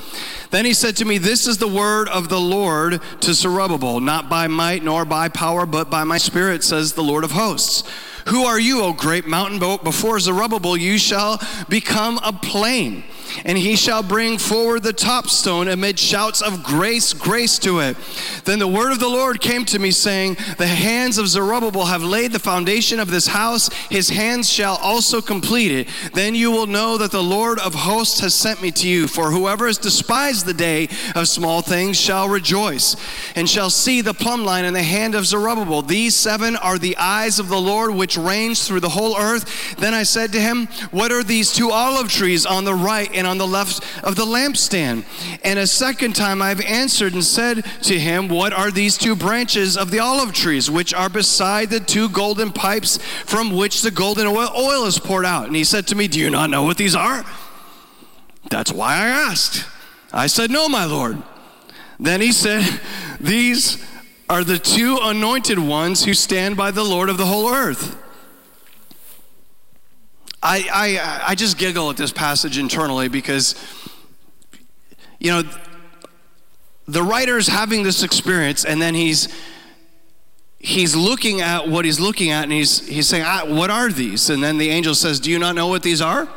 Then 0.50 0.64
he 0.64 0.74
said 0.74 0.96
to 0.96 1.04
me, 1.04 1.18
This 1.18 1.46
is 1.46 1.58
the 1.58 1.68
word 1.68 2.08
of 2.08 2.28
the 2.28 2.40
Lord 2.40 3.00
to 3.20 3.34
Zerubbabel, 3.34 4.00
not 4.00 4.28
by 4.28 4.48
might 4.48 4.82
nor 4.82 5.04
by 5.04 5.28
power, 5.28 5.66
but 5.66 5.90
by 5.90 6.04
my 6.04 6.18
spirit, 6.18 6.64
says 6.64 6.94
the 6.94 7.02
Lord 7.02 7.24
of 7.24 7.32
hosts. 7.32 7.88
Who 8.28 8.44
are 8.44 8.58
you, 8.58 8.82
O 8.82 8.92
great 8.92 9.26
mountain? 9.26 9.58
Before 9.58 10.18
Zerubbabel, 10.18 10.76
you 10.76 10.98
shall 10.98 11.40
become 11.68 12.18
a 12.24 12.32
plain 12.32 13.04
and 13.44 13.58
he 13.58 13.76
shall 13.76 14.02
bring 14.02 14.38
forward 14.38 14.82
the 14.82 14.92
top 14.92 15.28
stone 15.28 15.68
amid 15.68 15.98
shouts 15.98 16.42
of 16.42 16.62
grace, 16.62 17.12
grace 17.12 17.58
to 17.60 17.80
it. 17.80 17.96
Then 18.44 18.58
the 18.58 18.68
word 18.68 18.92
of 18.92 19.00
the 19.00 19.08
Lord 19.08 19.40
came 19.40 19.64
to 19.66 19.78
me, 19.78 19.90
saying, 19.90 20.36
The 20.58 20.66
hands 20.66 21.18
of 21.18 21.28
Zerubbabel 21.28 21.86
have 21.86 22.02
laid 22.02 22.32
the 22.32 22.38
foundation 22.38 23.00
of 23.00 23.10
this 23.10 23.28
house, 23.28 23.72
his 23.90 24.10
hands 24.10 24.50
shall 24.50 24.76
also 24.76 25.20
complete 25.20 25.72
it. 25.72 25.88
Then 26.12 26.34
you 26.34 26.50
will 26.50 26.66
know 26.66 26.98
that 26.98 27.10
the 27.10 27.22
Lord 27.22 27.58
of 27.58 27.74
hosts 27.74 28.20
has 28.20 28.34
sent 28.34 28.62
me 28.62 28.70
to 28.72 28.88
you. 28.88 29.08
For 29.08 29.30
whoever 29.30 29.66
has 29.66 29.78
despised 29.78 30.46
the 30.46 30.54
day 30.54 30.88
of 31.14 31.28
small 31.28 31.62
things 31.62 31.98
shall 31.98 32.28
rejoice, 32.28 32.96
and 33.34 33.48
shall 33.48 33.70
see 33.70 34.00
the 34.00 34.14
plumb 34.14 34.44
line 34.44 34.64
in 34.64 34.74
the 34.74 34.82
hand 34.82 35.14
of 35.14 35.26
Zerubbabel. 35.26 35.82
These 35.82 36.14
seven 36.14 36.56
are 36.56 36.78
the 36.78 36.96
eyes 36.96 37.38
of 37.38 37.48
the 37.48 37.60
Lord 37.60 37.94
which 37.94 38.16
range 38.16 38.62
through 38.62 38.80
the 38.80 38.88
whole 38.90 39.16
earth. 39.16 39.76
Then 39.76 39.94
I 39.94 40.02
said 40.02 40.32
to 40.32 40.40
him, 40.40 40.66
What 40.90 41.12
are 41.12 41.22
these 41.22 41.52
two 41.52 41.70
olive 41.70 42.10
trees 42.10 42.46
on 42.46 42.64
the 42.64 42.74
right 42.74 43.10
and 43.14 43.23
on 43.26 43.38
the 43.38 43.46
left 43.46 43.82
of 44.04 44.16
the 44.16 44.24
lampstand. 44.24 45.04
And 45.42 45.58
a 45.58 45.66
second 45.66 46.14
time 46.14 46.42
I've 46.42 46.60
answered 46.60 47.14
and 47.14 47.24
said 47.24 47.64
to 47.82 47.98
him, 47.98 48.28
What 48.28 48.52
are 48.52 48.70
these 48.70 48.98
two 48.98 49.16
branches 49.16 49.76
of 49.76 49.90
the 49.90 49.98
olive 49.98 50.32
trees, 50.32 50.70
which 50.70 50.94
are 50.94 51.08
beside 51.08 51.70
the 51.70 51.80
two 51.80 52.08
golden 52.08 52.52
pipes 52.52 52.98
from 53.24 53.54
which 53.54 53.82
the 53.82 53.90
golden 53.90 54.26
oil 54.26 54.86
is 54.86 54.98
poured 54.98 55.26
out? 55.26 55.46
And 55.46 55.56
he 55.56 55.64
said 55.64 55.86
to 55.88 55.94
me, 55.94 56.08
Do 56.08 56.20
you 56.20 56.30
not 56.30 56.50
know 56.50 56.62
what 56.62 56.76
these 56.76 56.94
are? 56.94 57.24
That's 58.50 58.72
why 58.72 58.94
I 58.94 59.06
asked. 59.06 59.66
I 60.12 60.26
said, 60.26 60.50
No, 60.50 60.68
my 60.68 60.84
Lord. 60.84 61.22
Then 61.98 62.20
he 62.20 62.32
said, 62.32 62.80
These 63.20 63.84
are 64.28 64.44
the 64.44 64.58
two 64.58 64.98
anointed 65.02 65.58
ones 65.58 66.04
who 66.04 66.14
stand 66.14 66.56
by 66.56 66.70
the 66.70 66.84
Lord 66.84 67.08
of 67.08 67.18
the 67.18 67.26
whole 67.26 67.48
earth. 67.48 68.00
I, 70.44 70.68
I, 70.70 71.30
I 71.30 71.34
just 71.34 71.56
giggle 71.56 71.88
at 71.88 71.96
this 71.96 72.12
passage 72.12 72.58
internally 72.58 73.08
because, 73.08 73.54
you 75.18 75.30
know, 75.30 75.42
the 76.86 77.02
writer's 77.02 77.48
having 77.48 77.82
this 77.82 78.02
experience 78.02 78.66
and 78.66 78.80
then 78.80 78.94
he's 78.94 79.34
he's 80.58 80.94
looking 80.94 81.40
at 81.40 81.66
what 81.66 81.86
he's 81.86 81.98
looking 81.98 82.30
at 82.30 82.42
and 82.42 82.52
he's 82.52 82.86
he's 82.86 83.08
saying 83.08 83.24
ah, 83.26 83.44
what 83.46 83.70
are 83.70 83.90
these? 83.90 84.28
And 84.28 84.44
then 84.44 84.58
the 84.58 84.68
angel 84.68 84.94
says 84.94 85.18
do 85.18 85.30
you 85.30 85.38
not 85.38 85.54
know 85.54 85.66
what 85.66 85.82
these 85.82 86.02
are? 86.02 86.28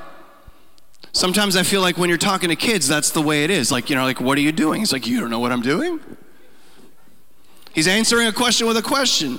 Sometimes 1.11 1.57
i 1.57 1.63
feel 1.63 1.81
like 1.81 1.97
when 1.97 2.07
you're 2.07 2.17
talking 2.17 2.47
to 2.47 2.55
kids 2.55 2.87
that's 2.87 3.11
the 3.11 3.21
way 3.21 3.43
it 3.43 3.49
is. 3.49 3.73
Like 3.73 3.89
you 3.89 3.97
know 3.97 4.05
like 4.05 4.21
what 4.21 4.37
are 4.37 4.41
you 4.41 4.53
doing? 4.53 4.79
He's 4.79 4.93
like 4.93 5.05
you 5.05 5.19
don't 5.19 5.29
know 5.29 5.39
what 5.39 5.51
i'm 5.51 5.61
doing? 5.61 5.99
He's 7.73 7.89
answering 7.89 8.27
a 8.27 8.33
question 8.33 8.67
with 8.67 8.77
a 8.77 8.81
question 8.81 9.37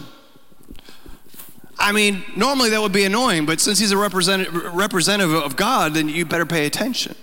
I 1.78 1.92
mean, 1.92 2.24
normally 2.36 2.70
that 2.70 2.80
would 2.80 2.92
be 2.92 3.04
annoying, 3.04 3.46
but 3.46 3.60
since 3.60 3.78
he's 3.78 3.92
a 3.92 3.96
representative, 3.96 4.74
representative 4.74 5.34
of 5.34 5.56
God, 5.56 5.94
then 5.94 6.08
you 6.08 6.24
better 6.24 6.46
pay 6.46 6.66
attention. 6.66 7.14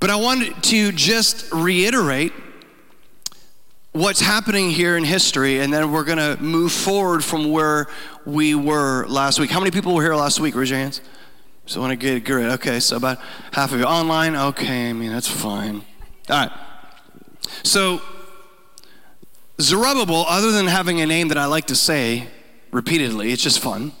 But 0.00 0.08
I 0.08 0.16
wanted 0.16 0.62
to 0.64 0.92
just 0.92 1.52
reiterate 1.52 2.32
what's 3.92 4.20
happening 4.20 4.70
here 4.70 4.96
in 4.96 5.04
history, 5.04 5.60
and 5.60 5.72
then 5.72 5.92
we're 5.92 6.04
going 6.04 6.18
to 6.18 6.42
move 6.42 6.72
forward 6.72 7.22
from 7.22 7.50
where 7.50 7.86
we 8.24 8.54
were 8.54 9.06
last 9.08 9.38
week. 9.38 9.50
How 9.50 9.60
many 9.60 9.70
people 9.70 9.94
were 9.94 10.02
here 10.02 10.14
last 10.14 10.40
week? 10.40 10.54
Raise 10.54 10.70
your 10.70 10.78
hands. 10.78 11.02
So 11.66 11.80
I 11.80 11.86
want 11.86 12.00
to 12.00 12.04
get 12.04 12.24
good. 12.24 12.50
Okay, 12.52 12.80
so 12.80 12.96
about 12.96 13.18
half 13.52 13.72
of 13.72 13.78
you 13.78 13.84
online. 13.84 14.34
Okay, 14.34 14.90
I 14.90 14.92
mean 14.92 15.12
that's 15.12 15.28
fine. 15.28 15.84
All 16.28 16.46
right. 16.46 16.50
So 17.62 18.00
Zerubbabel, 19.60 20.24
other 20.26 20.50
than 20.50 20.66
having 20.66 21.00
a 21.00 21.06
name 21.06 21.28
that 21.28 21.38
I 21.38 21.44
like 21.44 21.66
to 21.66 21.76
say, 21.76 22.28
repeatedly. 22.70 23.32
It's 23.32 23.42
just 23.42 23.60
fun. 23.60 23.92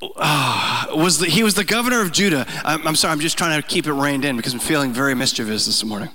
Uh, 0.00 0.86
was 0.94 1.18
the, 1.18 1.26
he 1.26 1.42
was 1.42 1.54
the 1.54 1.64
governor 1.64 2.00
of 2.00 2.12
Judah. 2.12 2.46
I'm, 2.64 2.86
I'm 2.86 2.96
sorry, 2.96 3.12
I'm 3.12 3.20
just 3.20 3.36
trying 3.36 3.60
to 3.60 3.66
keep 3.66 3.86
it 3.86 3.92
reined 3.92 4.24
in 4.24 4.36
because 4.36 4.52
I'm 4.52 4.60
feeling 4.60 4.92
very 4.92 5.14
mischievous 5.14 5.66
this 5.66 5.84
morning. 5.84 6.10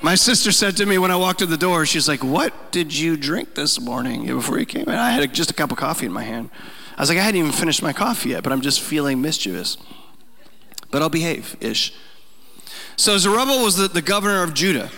My 0.00 0.14
sister 0.16 0.50
said 0.50 0.76
to 0.78 0.86
me 0.86 0.98
when 0.98 1.10
I 1.10 1.16
walked 1.16 1.42
in 1.42 1.50
the 1.50 1.56
door, 1.56 1.86
she's 1.86 2.08
like, 2.08 2.24
What 2.24 2.72
did 2.72 2.96
you 2.96 3.16
drink 3.16 3.54
this 3.54 3.80
morning 3.80 4.26
before 4.26 4.58
you 4.58 4.66
came 4.66 4.88
in? 4.88 4.94
I 4.94 5.10
had 5.10 5.32
just 5.32 5.50
a 5.50 5.54
cup 5.54 5.70
of 5.70 5.78
coffee 5.78 6.06
in 6.06 6.12
my 6.12 6.24
hand. 6.24 6.50
I 6.96 7.02
was 7.02 7.08
like, 7.08 7.18
I 7.18 7.22
hadn't 7.22 7.38
even 7.38 7.52
finished 7.52 7.82
my 7.82 7.92
coffee 7.92 8.30
yet, 8.30 8.42
but 8.42 8.52
I'm 8.52 8.60
just 8.60 8.80
feeling 8.80 9.20
mischievous. 9.20 9.76
But 10.90 11.02
I'll 11.02 11.08
behave 11.08 11.56
ish. 11.60 11.94
So 12.96 13.16
Zerubbabel 13.16 13.64
was 13.64 13.76
the, 13.76 13.88
the 13.88 14.02
governor 14.02 14.42
of 14.42 14.54
Judah. 14.54 14.90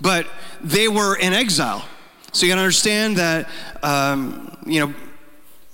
But 0.00 0.26
they 0.60 0.88
were 0.88 1.16
in 1.16 1.32
exile. 1.32 1.84
So 2.32 2.46
you 2.46 2.52
can 2.52 2.58
understand 2.58 3.16
that, 3.16 3.48
um, 3.82 4.56
you 4.66 4.80
know, 4.80 4.94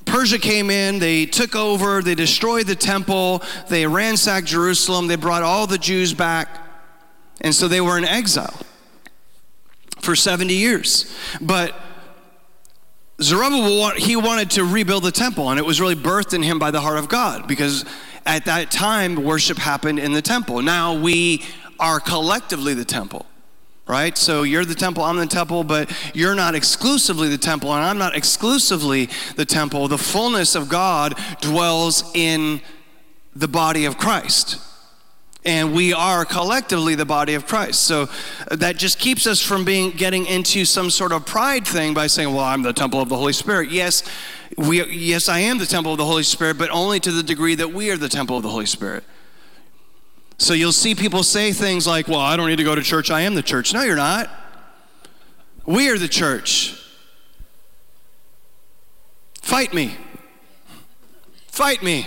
Persia 0.04 0.38
came 0.38 0.70
in, 0.70 0.98
they 0.98 1.24
took 1.24 1.54
over, 1.54 2.02
they 2.02 2.14
destroyed 2.14 2.66
the 2.66 2.74
temple, 2.74 3.42
they 3.68 3.86
ransacked 3.86 4.46
Jerusalem, 4.46 5.06
they 5.06 5.16
brought 5.16 5.42
all 5.42 5.66
the 5.66 5.78
Jews 5.78 6.12
back, 6.12 6.48
and 7.40 7.54
so 7.54 7.68
they 7.68 7.80
were 7.80 7.96
in 7.96 8.04
exile 8.04 8.58
for 10.00 10.16
70 10.16 10.52
years. 10.52 11.14
But 11.40 11.74
Zerubbabel, 13.22 13.90
he 13.90 14.16
wanted 14.16 14.50
to 14.52 14.64
rebuild 14.64 15.04
the 15.04 15.12
temple, 15.12 15.50
and 15.50 15.58
it 15.58 15.64
was 15.64 15.80
really 15.80 15.94
birthed 15.94 16.34
in 16.34 16.42
him 16.42 16.58
by 16.58 16.70
the 16.70 16.80
heart 16.80 16.98
of 16.98 17.08
God 17.08 17.46
because 17.46 17.84
at 18.26 18.46
that 18.46 18.70
time, 18.70 19.22
worship 19.22 19.58
happened 19.58 19.98
in 19.98 20.12
the 20.12 20.22
temple. 20.22 20.60
Now 20.62 20.94
we 20.94 21.42
are 21.78 22.00
collectively 22.00 22.74
the 22.74 22.84
temple 22.84 23.26
right? 23.90 24.16
So 24.16 24.44
you're 24.44 24.64
the 24.64 24.74
temple, 24.74 25.02
I'm 25.02 25.16
the 25.16 25.26
temple, 25.26 25.64
but 25.64 25.90
you're 26.14 26.36
not 26.36 26.54
exclusively 26.54 27.28
the 27.28 27.36
temple, 27.36 27.74
and 27.74 27.84
I'm 27.84 27.98
not 27.98 28.16
exclusively 28.16 29.10
the 29.34 29.44
temple. 29.44 29.88
The 29.88 29.98
fullness 29.98 30.54
of 30.54 30.68
God 30.68 31.18
dwells 31.40 32.10
in 32.14 32.60
the 33.34 33.48
body 33.48 33.84
of 33.84 33.98
Christ. 33.98 34.58
And 35.44 35.72
we 35.74 35.92
are 35.92 36.24
collectively 36.24 36.94
the 36.94 37.06
body 37.06 37.34
of 37.34 37.46
Christ. 37.46 37.82
So 37.82 38.08
uh, 38.50 38.56
that 38.56 38.76
just 38.76 38.98
keeps 38.98 39.26
us 39.26 39.40
from 39.40 39.64
being 39.64 39.90
getting 39.90 40.26
into 40.26 40.66
some 40.66 40.90
sort 40.90 41.12
of 41.12 41.24
pride 41.24 41.66
thing 41.66 41.94
by 41.94 42.08
saying, 42.08 42.34
"Well, 42.34 42.44
I'm 42.44 42.60
the 42.60 42.74
temple 42.74 43.00
of 43.00 43.08
the 43.08 43.16
Holy 43.16 43.32
Spirit." 43.32 43.70
Yes, 43.70 44.02
we 44.58 44.84
yes, 44.84 45.30
I 45.30 45.38
am 45.38 45.56
the 45.56 45.64
temple 45.64 45.92
of 45.92 45.98
the 45.98 46.04
Holy 46.04 46.24
Spirit, 46.24 46.58
but 46.58 46.68
only 46.68 47.00
to 47.00 47.10
the 47.10 47.22
degree 47.22 47.54
that 47.54 47.72
we 47.72 47.90
are 47.90 47.96
the 47.96 48.10
temple 48.10 48.36
of 48.36 48.42
the 48.42 48.50
Holy 48.50 48.66
Spirit. 48.66 49.02
So 50.40 50.54
you'll 50.54 50.72
see 50.72 50.94
people 50.94 51.22
say 51.22 51.52
things 51.52 51.86
like, 51.86 52.08
Well, 52.08 52.18
I 52.18 52.34
don't 52.34 52.48
need 52.48 52.56
to 52.56 52.64
go 52.64 52.74
to 52.74 52.82
church, 52.82 53.10
I 53.10 53.20
am 53.20 53.34
the 53.34 53.42
church. 53.42 53.74
No, 53.74 53.82
you're 53.82 53.94
not. 53.94 54.30
We 55.66 55.90
are 55.90 55.98
the 55.98 56.08
church. 56.08 56.82
Fight 59.42 59.74
me. 59.74 59.96
Fight 61.48 61.82
me. 61.82 62.06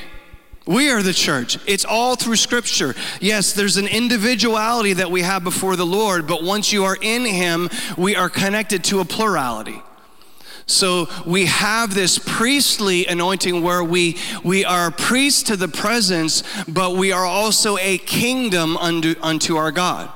We 0.65 0.89
are 0.89 1.03
the 1.03 1.13
church. 1.13 1.59
It's 1.67 1.85
all 1.85 2.15
through 2.15 2.37
Scripture. 2.37 2.95
Yes, 3.21 3.53
there's 3.53 3.77
an 3.77 3.87
individuality 3.87 4.93
that 4.93 5.11
we 5.11 5.21
have 5.21 5.43
before 5.43 5.75
the 5.75 5.85
Lord, 5.85 6.25
but 6.25 6.41
once 6.41 6.73
you 6.73 6.85
are 6.85 6.97
in 6.99 7.25
Him, 7.25 7.69
we 7.97 8.15
are 8.15 8.29
connected 8.29 8.83
to 8.85 8.99
a 8.99 9.05
plurality. 9.05 9.79
So 10.65 11.10
we 11.25 11.46
have 11.46 11.93
this 11.93 12.17
priestly 12.17 13.05
anointing 13.05 13.62
where 13.63 13.84
we, 13.84 14.17
we 14.43 14.63
are 14.63 14.91
priests 14.91 15.43
to 15.43 15.58
the 15.58 15.67
presence, 15.67 16.43
but 16.67 16.96
we 16.96 17.12
are 17.12 17.25
also 17.25 17.77
a 17.77 17.98
kingdom 17.98 18.77
unto, 18.77 19.15
unto 19.22 19.58
our 19.58 19.72
God. 19.72 20.12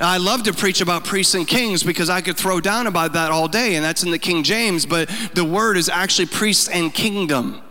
I 0.00 0.16
love 0.16 0.42
to 0.44 0.52
preach 0.52 0.80
about 0.80 1.04
priests 1.04 1.34
and 1.34 1.46
kings 1.46 1.84
because 1.84 2.10
I 2.10 2.22
could 2.22 2.36
throw 2.36 2.60
down 2.60 2.88
about 2.88 3.12
that 3.12 3.30
all 3.30 3.46
day, 3.46 3.76
and 3.76 3.84
that's 3.84 4.02
in 4.02 4.10
the 4.10 4.18
King 4.18 4.42
James, 4.42 4.84
but 4.84 5.08
the 5.34 5.44
word 5.44 5.76
is 5.76 5.88
actually 5.88 6.26
priests 6.26 6.68
and 6.68 6.92
kingdom. 6.92 7.62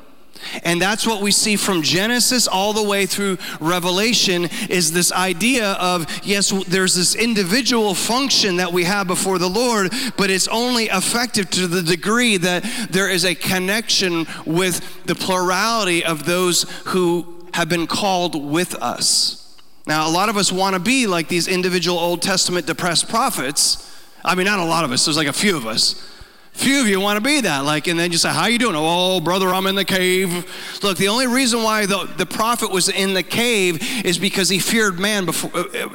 And 0.64 0.82
that's 0.82 1.06
what 1.06 1.22
we 1.22 1.32
see 1.32 1.56
from 1.56 1.82
Genesis 1.82 2.48
all 2.48 2.74
the 2.74 2.84
way 2.84 3.06
through 3.06 3.38
Revelation 3.60 4.48
is 4.70 4.92
this 4.92 5.12
idea 5.12 5.74
of 5.74 6.08
yes, 6.24 6.52
there's 6.68 6.96
this 6.96 7.16
individual 7.16 7.94
function 7.94 8.58
that 8.58 8.72
we 8.72 8.84
have 8.84 9.08
before 9.08 9.38
the 9.38 9.50
Lord, 9.50 9.94
but 10.18 10.30
it's 10.30 10.48
only 10.48 10.86
effective 10.86 11.50
to 11.52 11.68
the 11.68 11.82
degree 11.82 12.38
that 12.38 12.64
there 12.90 13.10
is 13.10 13.26
a 13.26 13.36
connection 13.36 14.26
with 14.46 15.06
the 15.06 15.16
plurality 15.16 16.04
of 16.04 16.26
those 16.26 16.64
who 16.86 17.48
have 17.54 17.70
been 17.70 17.88
called 17.88 18.36
with 18.36 18.76
us. 18.76 19.58
Now, 19.88 20.08
a 20.08 20.12
lot 20.12 20.30
of 20.30 20.38
us 20.38 20.52
want 20.52 20.76
to 20.76 20.80
be 20.80 21.08
like 21.08 21.28
these 21.28 21.48
individual 21.48 21.98
Old 21.98 22.22
Testament 22.22 22.66
depressed 22.66 23.10
prophets. 23.10 23.88
I 24.24 24.36
mean, 24.36 24.46
not 24.46 24.60
a 24.60 24.66
lot 24.66 24.86
of 24.86 24.92
us, 24.92 25.06
there's 25.06 25.18
like 25.18 25.28
a 25.28 25.34
few 25.34 25.58
of 25.58 25.66
us 25.66 26.08
Few 26.54 26.82
of 26.82 26.88
you 26.88 27.00
want 27.00 27.18
to 27.18 27.24
be 27.24 27.42
that, 27.42 27.64
like, 27.66 27.88
and 27.88 28.00
then 28.00 28.12
you 28.12 28.18
say, 28.18 28.30
"How 28.30 28.48
you 28.48 28.60
doing?" 28.60 28.76
Oh, 28.78 29.20
brother, 29.22 29.50
I'm 29.50 29.68
in 29.68 29.76
the 29.76 29.86
cave. 29.86 30.46
Look, 30.84 30.98
the 30.98 31.08
only 31.08 31.28
reason 31.28 31.64
why 31.64 31.86
the, 31.86 32.10
the 32.18 32.26
prophet 32.26 32.72
was 32.72 32.90
in 32.90 33.14
the 33.14 33.24
cave 33.24 34.06
is 34.06 34.20
because 34.20 34.50
he 34.50 34.60
feared 34.60 35.00
man 35.00 35.26
before 35.26 35.52
uh, 35.56 35.64
uh, 35.64 35.90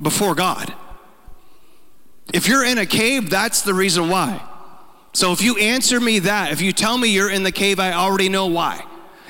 before 0.00 0.34
God. 0.34 0.74
If 2.32 2.48
you're 2.48 2.64
in 2.64 2.78
a 2.78 2.86
cave, 2.86 3.30
that's 3.30 3.62
the 3.62 3.74
reason 3.74 4.08
why. 4.08 4.42
So 5.12 5.32
if 5.32 5.42
you 5.42 5.56
answer 5.56 6.00
me 6.00 6.20
that, 6.20 6.52
if 6.52 6.60
you 6.60 6.72
tell 6.72 6.96
me 6.96 7.08
you're 7.08 7.30
in 7.30 7.42
the 7.42 7.52
cave, 7.52 7.80
I 7.80 7.92
already 7.92 8.28
know 8.28 8.46
why. 8.46 8.84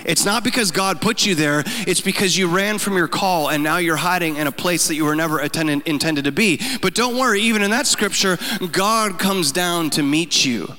It's 0.04 0.24
not 0.24 0.44
because 0.44 0.70
God 0.70 1.00
put 1.00 1.26
you 1.26 1.34
there, 1.34 1.62
it's 1.86 2.00
because 2.00 2.36
you 2.36 2.48
ran 2.48 2.78
from 2.78 2.96
your 2.96 3.08
call 3.08 3.48
and 3.50 3.62
now 3.62 3.78
you're 3.78 3.96
hiding 3.96 4.36
in 4.36 4.46
a 4.46 4.52
place 4.52 4.88
that 4.88 4.94
you 4.94 5.04
were 5.04 5.16
never 5.16 5.40
intended 5.40 6.24
to 6.24 6.32
be. 6.32 6.60
But 6.80 6.94
don't 6.94 7.16
worry, 7.16 7.40
even 7.42 7.62
in 7.62 7.70
that 7.70 7.86
scripture, 7.86 8.38
God 8.72 9.18
comes 9.18 9.52
down 9.52 9.90
to 9.90 10.02
meet 10.02 10.44
you 10.44 10.74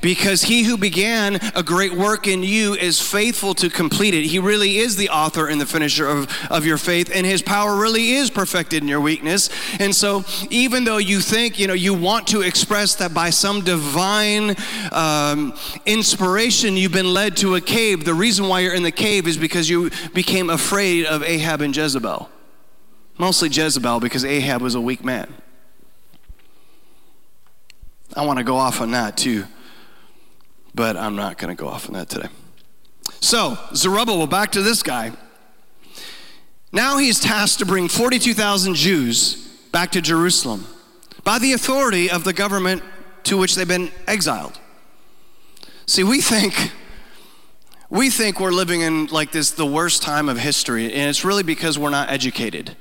because 0.00 0.42
he 0.42 0.64
who 0.64 0.76
began 0.76 1.36
a 1.54 1.62
great 1.62 1.92
work 1.92 2.26
in 2.26 2.42
you 2.42 2.74
is 2.74 3.00
faithful 3.00 3.54
to 3.54 3.68
complete 3.68 4.14
it. 4.14 4.24
He 4.24 4.38
really 4.38 4.78
is 4.78 4.96
the 4.96 5.08
author 5.10 5.48
and 5.48 5.60
the 5.60 5.66
finisher 5.66 6.08
of, 6.08 6.30
of 6.50 6.64
your 6.64 6.78
faith, 6.78 7.10
and 7.12 7.26
his 7.26 7.42
power 7.42 7.76
really 7.76 8.12
is 8.12 8.30
perfected 8.30 8.82
in 8.82 8.88
your 8.88 9.00
weakness. 9.00 9.50
And 9.78 9.94
so, 9.94 10.24
even 10.50 10.84
though 10.84 10.98
you 10.98 11.20
think, 11.20 11.58
you 11.58 11.66
know, 11.66 11.74
you 11.74 11.94
want 11.94 12.28
to 12.28 12.42
express 12.42 12.94
that 12.96 13.14
by 13.14 13.30
some 13.30 13.62
divine 13.62 14.56
um, 14.92 15.54
inspiration 15.86 16.76
you've 16.76 16.92
been 16.92 17.12
led 17.12 17.36
to 17.38 17.54
a 17.56 17.60
cave, 17.60 18.04
the 18.04 18.14
reason 18.14 18.48
why 18.48 18.60
you're 18.60 18.74
in 18.74 18.82
the 18.82 18.92
cave 18.92 19.26
is 19.26 19.36
because 19.36 19.68
you 19.68 19.90
became 20.14 20.50
afraid 20.50 21.06
of 21.06 21.22
Ahab 21.22 21.60
and 21.60 21.76
Jezebel. 21.76 22.30
Mostly 23.18 23.48
Jezebel, 23.48 23.98
because 24.00 24.24
Ahab 24.24 24.62
was 24.62 24.76
a 24.76 24.80
weak 24.80 25.04
man. 25.04 25.34
I 28.14 28.24
want 28.24 28.38
to 28.38 28.44
go 28.44 28.56
off 28.56 28.80
on 28.80 28.92
that 28.92 29.16
too 29.16 29.44
but 30.74 30.96
I'm 30.96 31.16
not 31.16 31.38
going 31.38 31.54
to 31.54 31.60
go 31.60 31.68
off 31.68 31.88
on 31.88 31.94
that 31.94 32.08
today. 32.08 32.28
So, 33.20 33.58
Zerubbabel, 33.74 34.26
back 34.26 34.52
to 34.52 34.62
this 34.62 34.82
guy. 34.82 35.12
Now 36.72 36.98
he's 36.98 37.18
tasked 37.18 37.60
to 37.60 37.66
bring 37.66 37.88
42,000 37.88 38.74
Jews 38.74 39.48
back 39.72 39.90
to 39.92 40.00
Jerusalem 40.00 40.66
by 41.24 41.38
the 41.38 41.52
authority 41.52 42.10
of 42.10 42.24
the 42.24 42.32
government 42.32 42.82
to 43.24 43.36
which 43.36 43.54
they've 43.54 43.66
been 43.66 43.90
exiled. 44.06 44.58
See, 45.86 46.04
we 46.04 46.20
think 46.20 46.72
we 47.90 48.10
think 48.10 48.38
we're 48.38 48.50
living 48.50 48.82
in 48.82 49.06
like 49.06 49.32
this 49.32 49.50
the 49.50 49.66
worst 49.66 50.02
time 50.02 50.28
of 50.28 50.38
history, 50.38 50.92
and 50.92 51.08
it's 51.08 51.24
really 51.24 51.42
because 51.42 51.78
we're 51.78 51.90
not 51.90 52.10
educated 52.10 52.76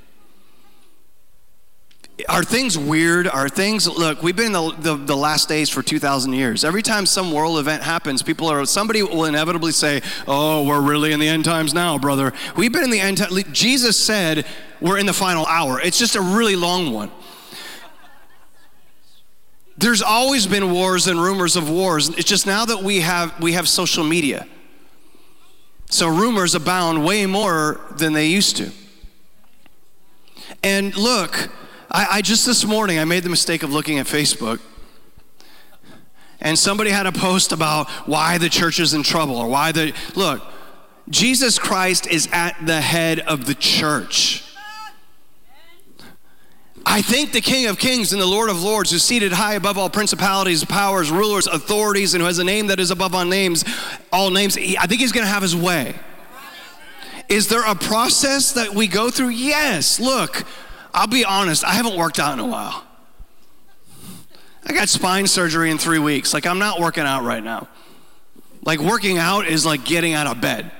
are 2.27 2.43
things 2.43 2.77
weird? 2.77 3.27
Are 3.27 3.47
things, 3.47 3.87
look, 3.87 4.23
we've 4.23 4.35
been 4.35 4.51
the, 4.51 4.71
the, 4.79 4.95
the, 4.95 5.15
last 5.15 5.47
days 5.47 5.69
for 5.69 5.83
2,000 5.83 6.33
years. 6.33 6.65
Every 6.65 6.81
time 6.81 7.05
some 7.05 7.31
world 7.31 7.59
event 7.59 7.83
happens, 7.83 8.23
people 8.23 8.47
are, 8.47 8.65
somebody 8.65 9.03
will 9.03 9.25
inevitably 9.25 9.71
say, 9.71 10.01
oh, 10.27 10.65
we're 10.65 10.81
really 10.81 11.11
in 11.11 11.19
the 11.19 11.27
end 11.27 11.45
times 11.45 11.75
now, 11.75 11.97
brother. 11.99 12.33
We've 12.55 12.73
been 12.73 12.83
in 12.83 12.89
the 12.89 12.99
end 12.99 13.19
times. 13.19 13.43
Jesus 13.51 13.97
said 13.97 14.47
we're 14.81 14.97
in 14.97 15.05
the 15.05 15.13
final 15.13 15.45
hour. 15.45 15.79
It's 15.79 15.99
just 15.99 16.15
a 16.15 16.21
really 16.21 16.55
long 16.55 16.91
one. 16.91 17.11
There's 19.77 20.01
always 20.01 20.47
been 20.47 20.71
wars 20.71 21.05
and 21.05 21.21
rumors 21.21 21.55
of 21.55 21.69
wars. 21.69 22.09
It's 22.09 22.23
just 22.23 22.47
now 22.47 22.65
that 22.65 22.81
we 22.81 23.01
have, 23.01 23.39
we 23.39 23.53
have 23.53 23.69
social 23.69 24.03
media. 24.03 24.47
So 25.89 26.07
rumors 26.07 26.55
abound 26.55 27.05
way 27.05 27.27
more 27.27 27.79
than 27.95 28.13
they 28.13 28.25
used 28.25 28.57
to. 28.57 28.71
And 30.63 30.95
look, 30.97 31.49
I, 31.89 32.07
I 32.11 32.21
just 32.21 32.45
this 32.45 32.65
morning, 32.65 32.99
I 32.99 33.05
made 33.05 33.23
the 33.23 33.29
mistake 33.29 33.63
of 33.63 33.71
looking 33.71 33.99
at 33.99 34.05
Facebook. 34.05 34.59
And 36.39 36.57
somebody 36.57 36.91
had 36.91 37.07
a 37.07 37.11
post 37.11 37.51
about 37.51 37.89
why 38.07 38.37
the 38.37 38.49
church 38.49 38.79
is 38.79 38.93
in 38.93 39.03
trouble 39.03 39.37
or 39.37 39.47
why 39.47 39.71
the 39.71 39.93
look 40.15 40.43
jesus 41.09 41.57
christ 41.57 42.05
is 42.05 42.27
at 42.31 42.55
the 42.65 42.81
head 42.81 43.19
of 43.21 43.45
the 43.45 43.55
church. 43.55 44.43
I 46.85 47.01
think 47.01 47.33
the 47.33 47.41
king 47.41 47.65
of 47.65 47.77
kings 47.77 48.13
and 48.13 48.21
the 48.21 48.25
lord 48.25 48.49
of 48.49 48.61
lords 48.61 48.91
who's 48.91 49.03
seated 49.03 49.31
high 49.31 49.55
above 49.55 49.77
all 49.77 49.89
principalities 49.89 50.63
powers 50.63 51.09
rulers 51.09 51.47
authorities 51.47 52.13
and 52.13 52.21
who 52.21 52.27
has 52.27 52.39
a 52.39 52.43
name 52.43 52.67
that 52.67 52.79
is 52.79 52.91
above 52.91 53.15
all 53.15 53.25
names 53.25 53.65
all 54.11 54.29
names. 54.29 54.57
I 54.57 54.85
think 54.85 55.01
he's 55.01 55.11
going 55.11 55.25
to 55.25 55.31
have 55.31 55.41
his 55.41 55.55
way. 55.55 55.95
Is 57.29 57.47
there 57.47 57.65
a 57.65 57.75
process 57.75 58.53
that 58.53 58.73
we 58.73 58.87
go 58.87 59.09
through? 59.09 59.29
Yes 59.29 59.99
look 59.99 60.45
I'll 60.97 61.05
be 61.05 61.23
honest, 61.23 61.63
I 61.63 61.73
haven't 61.73 61.95
worked 61.95 62.17
out 62.17 62.33
in 62.33 62.39
a 62.39 62.47
while. 62.47 62.83
I 64.65 64.73
got 64.73 64.89
spine 64.89 65.27
surgery 65.27 65.69
in 65.69 65.77
three 65.77 65.99
weeks. 65.99 66.33
Like, 66.33 66.47
I'm 66.47 66.57
not 66.57 66.79
working 66.79 67.03
out 67.03 67.23
right 67.23 67.43
now. 67.43 67.67
Like, 68.63 68.79
working 68.79 69.19
out 69.19 69.45
is 69.45 69.63
like 69.63 69.85
getting 69.85 70.13
out 70.13 70.25
of 70.25 70.41
bed, 70.41 70.71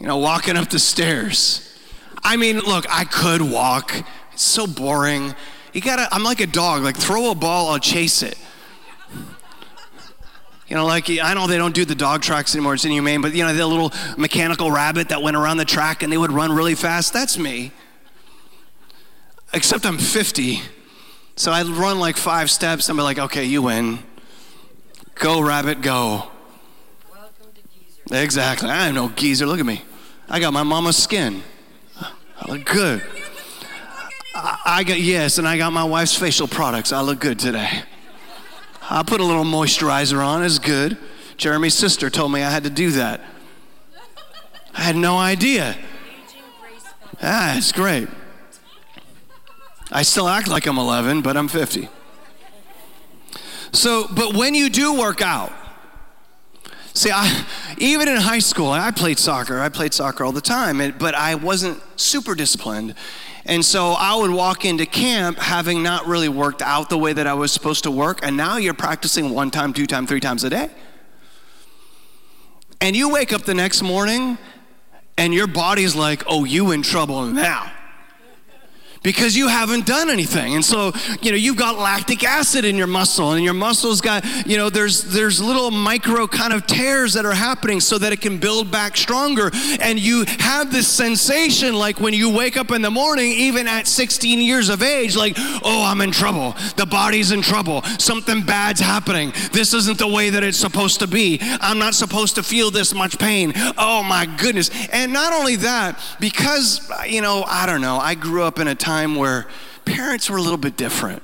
you 0.00 0.06
know, 0.06 0.16
walking 0.16 0.56
up 0.56 0.70
the 0.70 0.78
stairs. 0.78 1.78
I 2.24 2.38
mean, 2.38 2.58
look, 2.60 2.86
I 2.88 3.04
could 3.04 3.42
walk. 3.42 3.94
It's 4.32 4.42
so 4.42 4.66
boring. 4.66 5.34
You 5.74 5.82
gotta, 5.82 6.08
I'm 6.10 6.24
like 6.24 6.40
a 6.40 6.46
dog. 6.46 6.84
Like, 6.84 6.96
throw 6.96 7.30
a 7.30 7.34
ball, 7.34 7.68
I'll 7.68 7.78
chase 7.78 8.22
it. 8.22 8.38
You 10.68 10.74
know, 10.74 10.86
like 10.86 11.10
I 11.10 11.34
know 11.34 11.46
they 11.46 11.58
don't 11.58 11.74
do 11.74 11.84
the 11.84 11.94
dog 11.94 12.22
tracks 12.22 12.54
anymore, 12.54 12.74
it's 12.74 12.84
inhumane, 12.86 13.20
but 13.20 13.34
you 13.34 13.44
know, 13.44 13.52
the 13.52 13.66
little 13.66 13.92
mechanical 14.16 14.70
rabbit 14.70 15.10
that 15.10 15.20
went 15.20 15.36
around 15.36 15.58
the 15.58 15.66
track 15.66 16.02
and 16.02 16.10
they 16.10 16.16
would 16.16 16.32
run 16.32 16.50
really 16.50 16.74
fast. 16.74 17.12
That's 17.12 17.36
me 17.36 17.72
except 19.56 19.86
I'm 19.86 19.98
50. 19.98 20.60
So 21.34 21.50
I'd 21.50 21.66
run 21.66 21.98
like 21.98 22.16
five 22.16 22.50
steps 22.50 22.88
and 22.88 22.96
be 22.96 23.02
like, 23.02 23.18
okay, 23.18 23.44
you 23.44 23.62
win. 23.62 23.98
Go, 25.14 25.40
rabbit, 25.40 25.80
go. 25.80 26.30
Exactly. 28.12 28.68
I 28.68 28.88
am 28.88 28.94
no 28.94 29.08
geezer. 29.08 29.46
Look 29.46 29.58
at 29.58 29.66
me. 29.66 29.82
I 30.28 30.40
got 30.40 30.52
my 30.52 30.62
mama's 30.62 30.96
skin. 30.96 31.42
I 31.98 32.50
look 32.52 32.66
good. 32.66 33.02
I, 34.34 34.58
I 34.66 34.84
got, 34.84 35.00
yes, 35.00 35.38
and 35.38 35.48
I 35.48 35.56
got 35.56 35.72
my 35.72 35.84
wife's 35.84 36.14
facial 36.14 36.46
products. 36.46 36.92
I 36.92 37.00
look 37.00 37.18
good 37.18 37.38
today. 37.38 37.82
I 38.88 39.02
put 39.02 39.20
a 39.20 39.24
little 39.24 39.44
moisturizer 39.44 40.24
on. 40.24 40.44
It's 40.44 40.58
good. 40.58 40.98
Jeremy's 41.38 41.74
sister 41.74 42.10
told 42.10 42.30
me 42.30 42.42
I 42.42 42.50
had 42.50 42.64
to 42.64 42.70
do 42.70 42.90
that. 42.92 43.22
I 44.74 44.82
had 44.82 44.96
no 44.96 45.16
idea. 45.16 45.76
Ah, 47.22 47.56
it's 47.56 47.72
great. 47.72 48.08
I 49.90 50.02
still 50.02 50.28
act 50.28 50.48
like 50.48 50.66
I'm 50.66 50.78
11, 50.78 51.22
but 51.22 51.36
I'm 51.36 51.48
50. 51.48 51.88
So, 53.72 54.06
but 54.10 54.34
when 54.34 54.54
you 54.54 54.68
do 54.68 54.98
work 54.98 55.22
out, 55.22 55.52
see, 56.92 57.10
I, 57.12 57.44
even 57.78 58.08
in 58.08 58.16
high 58.16 58.40
school, 58.40 58.70
I 58.70 58.90
played 58.90 59.18
soccer. 59.18 59.60
I 59.60 59.68
played 59.68 59.94
soccer 59.94 60.24
all 60.24 60.32
the 60.32 60.40
time, 60.40 60.78
but 60.98 61.14
I 61.14 61.34
wasn't 61.34 61.80
super 61.96 62.34
disciplined. 62.34 62.94
And 63.44 63.64
so 63.64 63.92
I 63.92 64.16
would 64.16 64.30
walk 64.30 64.64
into 64.64 64.86
camp 64.86 65.38
having 65.38 65.82
not 65.82 66.06
really 66.06 66.28
worked 66.28 66.62
out 66.62 66.90
the 66.90 66.98
way 66.98 67.12
that 67.12 67.28
I 67.28 67.34
was 67.34 67.52
supposed 67.52 67.84
to 67.84 67.90
work, 67.90 68.20
and 68.24 68.36
now 68.36 68.56
you're 68.56 68.74
practicing 68.74 69.30
one 69.30 69.52
time, 69.52 69.72
two 69.72 69.86
times, 69.86 70.08
three 70.08 70.20
times 70.20 70.42
a 70.42 70.50
day. 70.50 70.68
And 72.80 72.96
you 72.96 73.08
wake 73.08 73.32
up 73.32 73.42
the 73.42 73.54
next 73.54 73.82
morning 73.82 74.36
and 75.16 75.32
your 75.32 75.46
body's 75.46 75.94
like, 75.94 76.24
oh, 76.26 76.44
you 76.44 76.72
in 76.72 76.82
trouble 76.82 77.24
now 77.24 77.72
because 79.06 79.36
you 79.36 79.46
haven't 79.46 79.86
done 79.86 80.10
anything. 80.10 80.56
And 80.56 80.64
so, 80.64 80.90
you 81.22 81.30
know, 81.30 81.36
you've 81.36 81.56
got 81.56 81.78
lactic 81.78 82.24
acid 82.24 82.64
in 82.64 82.74
your 82.74 82.88
muscle 82.88 83.34
and 83.34 83.44
your 83.44 83.54
muscle's 83.54 84.00
got, 84.00 84.24
you 84.48 84.56
know, 84.56 84.68
there's 84.68 85.04
there's 85.04 85.40
little 85.40 85.70
micro 85.70 86.26
kind 86.26 86.52
of 86.52 86.66
tears 86.66 87.12
that 87.12 87.24
are 87.24 87.32
happening 87.32 87.78
so 87.78 87.98
that 87.98 88.12
it 88.12 88.20
can 88.20 88.38
build 88.38 88.72
back 88.72 88.96
stronger. 88.96 89.52
And 89.80 90.00
you 90.00 90.24
have 90.40 90.72
this 90.72 90.88
sensation 90.88 91.76
like 91.76 92.00
when 92.00 92.14
you 92.14 92.34
wake 92.34 92.56
up 92.56 92.72
in 92.72 92.82
the 92.82 92.90
morning, 92.90 93.30
even 93.30 93.68
at 93.68 93.86
16 93.86 94.40
years 94.40 94.68
of 94.70 94.82
age, 94.82 95.14
like, 95.14 95.34
oh, 95.38 95.84
I'm 95.86 96.00
in 96.00 96.10
trouble. 96.10 96.56
The 96.74 96.86
body's 96.86 97.30
in 97.30 97.42
trouble. 97.42 97.82
Something 98.00 98.42
bad's 98.42 98.80
happening. 98.80 99.32
This 99.52 99.72
isn't 99.72 99.98
the 99.98 100.08
way 100.08 100.30
that 100.30 100.42
it's 100.42 100.58
supposed 100.58 100.98
to 100.98 101.06
be. 101.06 101.38
I'm 101.60 101.78
not 101.78 101.94
supposed 101.94 102.34
to 102.34 102.42
feel 102.42 102.72
this 102.72 102.92
much 102.92 103.20
pain. 103.20 103.52
Oh 103.78 104.02
my 104.02 104.26
goodness. 104.26 104.68
And 104.88 105.12
not 105.12 105.32
only 105.32 105.54
that, 105.56 105.96
because, 106.18 106.90
you 107.06 107.20
know, 107.20 107.44
I 107.46 107.66
don't 107.66 107.80
know, 107.80 107.98
I 107.98 108.16
grew 108.16 108.42
up 108.42 108.58
in 108.58 108.66
a 108.66 108.74
time 108.74 108.95
time 108.96 109.14
where 109.16 109.46
parents 109.84 110.30
were 110.30 110.36
a 110.36 110.42
little 110.42 110.58
bit 110.58 110.76
different. 110.76 111.22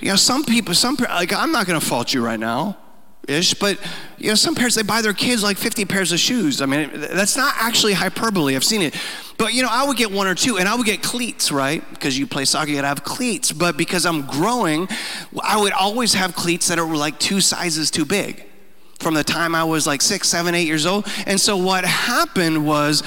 You 0.00 0.10
know, 0.10 0.16
some 0.16 0.44
people, 0.44 0.74
some 0.74 0.96
like 0.96 1.32
I'm 1.32 1.52
not 1.52 1.66
going 1.66 1.78
to 1.78 1.84
fault 1.84 2.14
you 2.14 2.24
right 2.24 2.38
now, 2.38 2.76
ish, 3.26 3.54
but 3.54 3.78
you 4.16 4.28
know, 4.28 4.36
some 4.36 4.54
parents 4.54 4.76
they 4.76 4.82
buy 4.82 5.02
their 5.02 5.12
kids 5.12 5.42
like 5.42 5.58
50 5.58 5.84
pairs 5.86 6.12
of 6.12 6.20
shoes. 6.20 6.62
I 6.62 6.66
mean, 6.66 6.90
that's 6.92 7.36
not 7.36 7.54
actually 7.58 7.94
hyperbole. 7.94 8.54
I've 8.54 8.64
seen 8.64 8.80
it, 8.80 8.94
but 9.38 9.54
you 9.54 9.62
know, 9.62 9.68
I 9.70 9.84
would 9.86 9.96
get 9.96 10.12
one 10.12 10.28
or 10.28 10.36
two, 10.36 10.56
and 10.58 10.68
I 10.68 10.76
would 10.76 10.86
get 10.86 11.02
cleats, 11.02 11.50
right? 11.50 11.82
Because 11.90 12.16
you 12.16 12.28
play 12.28 12.44
soccer, 12.44 12.70
you 12.70 12.76
gotta 12.76 12.88
have 12.88 13.02
cleats. 13.02 13.50
But 13.50 13.76
because 13.76 14.06
I'm 14.06 14.22
growing, 14.26 14.88
I 15.42 15.60
would 15.60 15.72
always 15.72 16.14
have 16.14 16.34
cleats 16.36 16.68
that 16.68 16.78
are 16.78 16.96
like 16.96 17.18
two 17.18 17.40
sizes 17.40 17.90
too 17.90 18.04
big. 18.04 18.44
From 19.00 19.14
the 19.14 19.24
time 19.24 19.54
I 19.54 19.64
was 19.64 19.86
like 19.86 20.00
six, 20.00 20.28
seven, 20.28 20.54
eight 20.54 20.66
years 20.68 20.86
old, 20.86 21.06
and 21.26 21.40
so 21.40 21.56
what 21.56 21.84
happened 21.84 22.64
was 22.64 23.02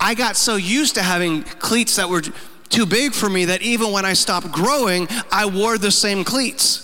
I 0.00 0.14
got 0.14 0.36
so 0.36 0.56
used 0.56 0.94
to 0.96 1.02
having 1.02 1.42
cleats 1.42 1.96
that 1.96 2.08
were 2.08 2.22
too 2.68 2.86
big 2.86 3.12
for 3.12 3.28
me 3.28 3.46
that 3.46 3.62
even 3.62 3.92
when 3.92 4.04
I 4.04 4.14
stopped 4.14 4.50
growing, 4.50 5.08
I 5.30 5.46
wore 5.46 5.78
the 5.78 5.90
same 5.90 6.24
cleats. 6.24 6.80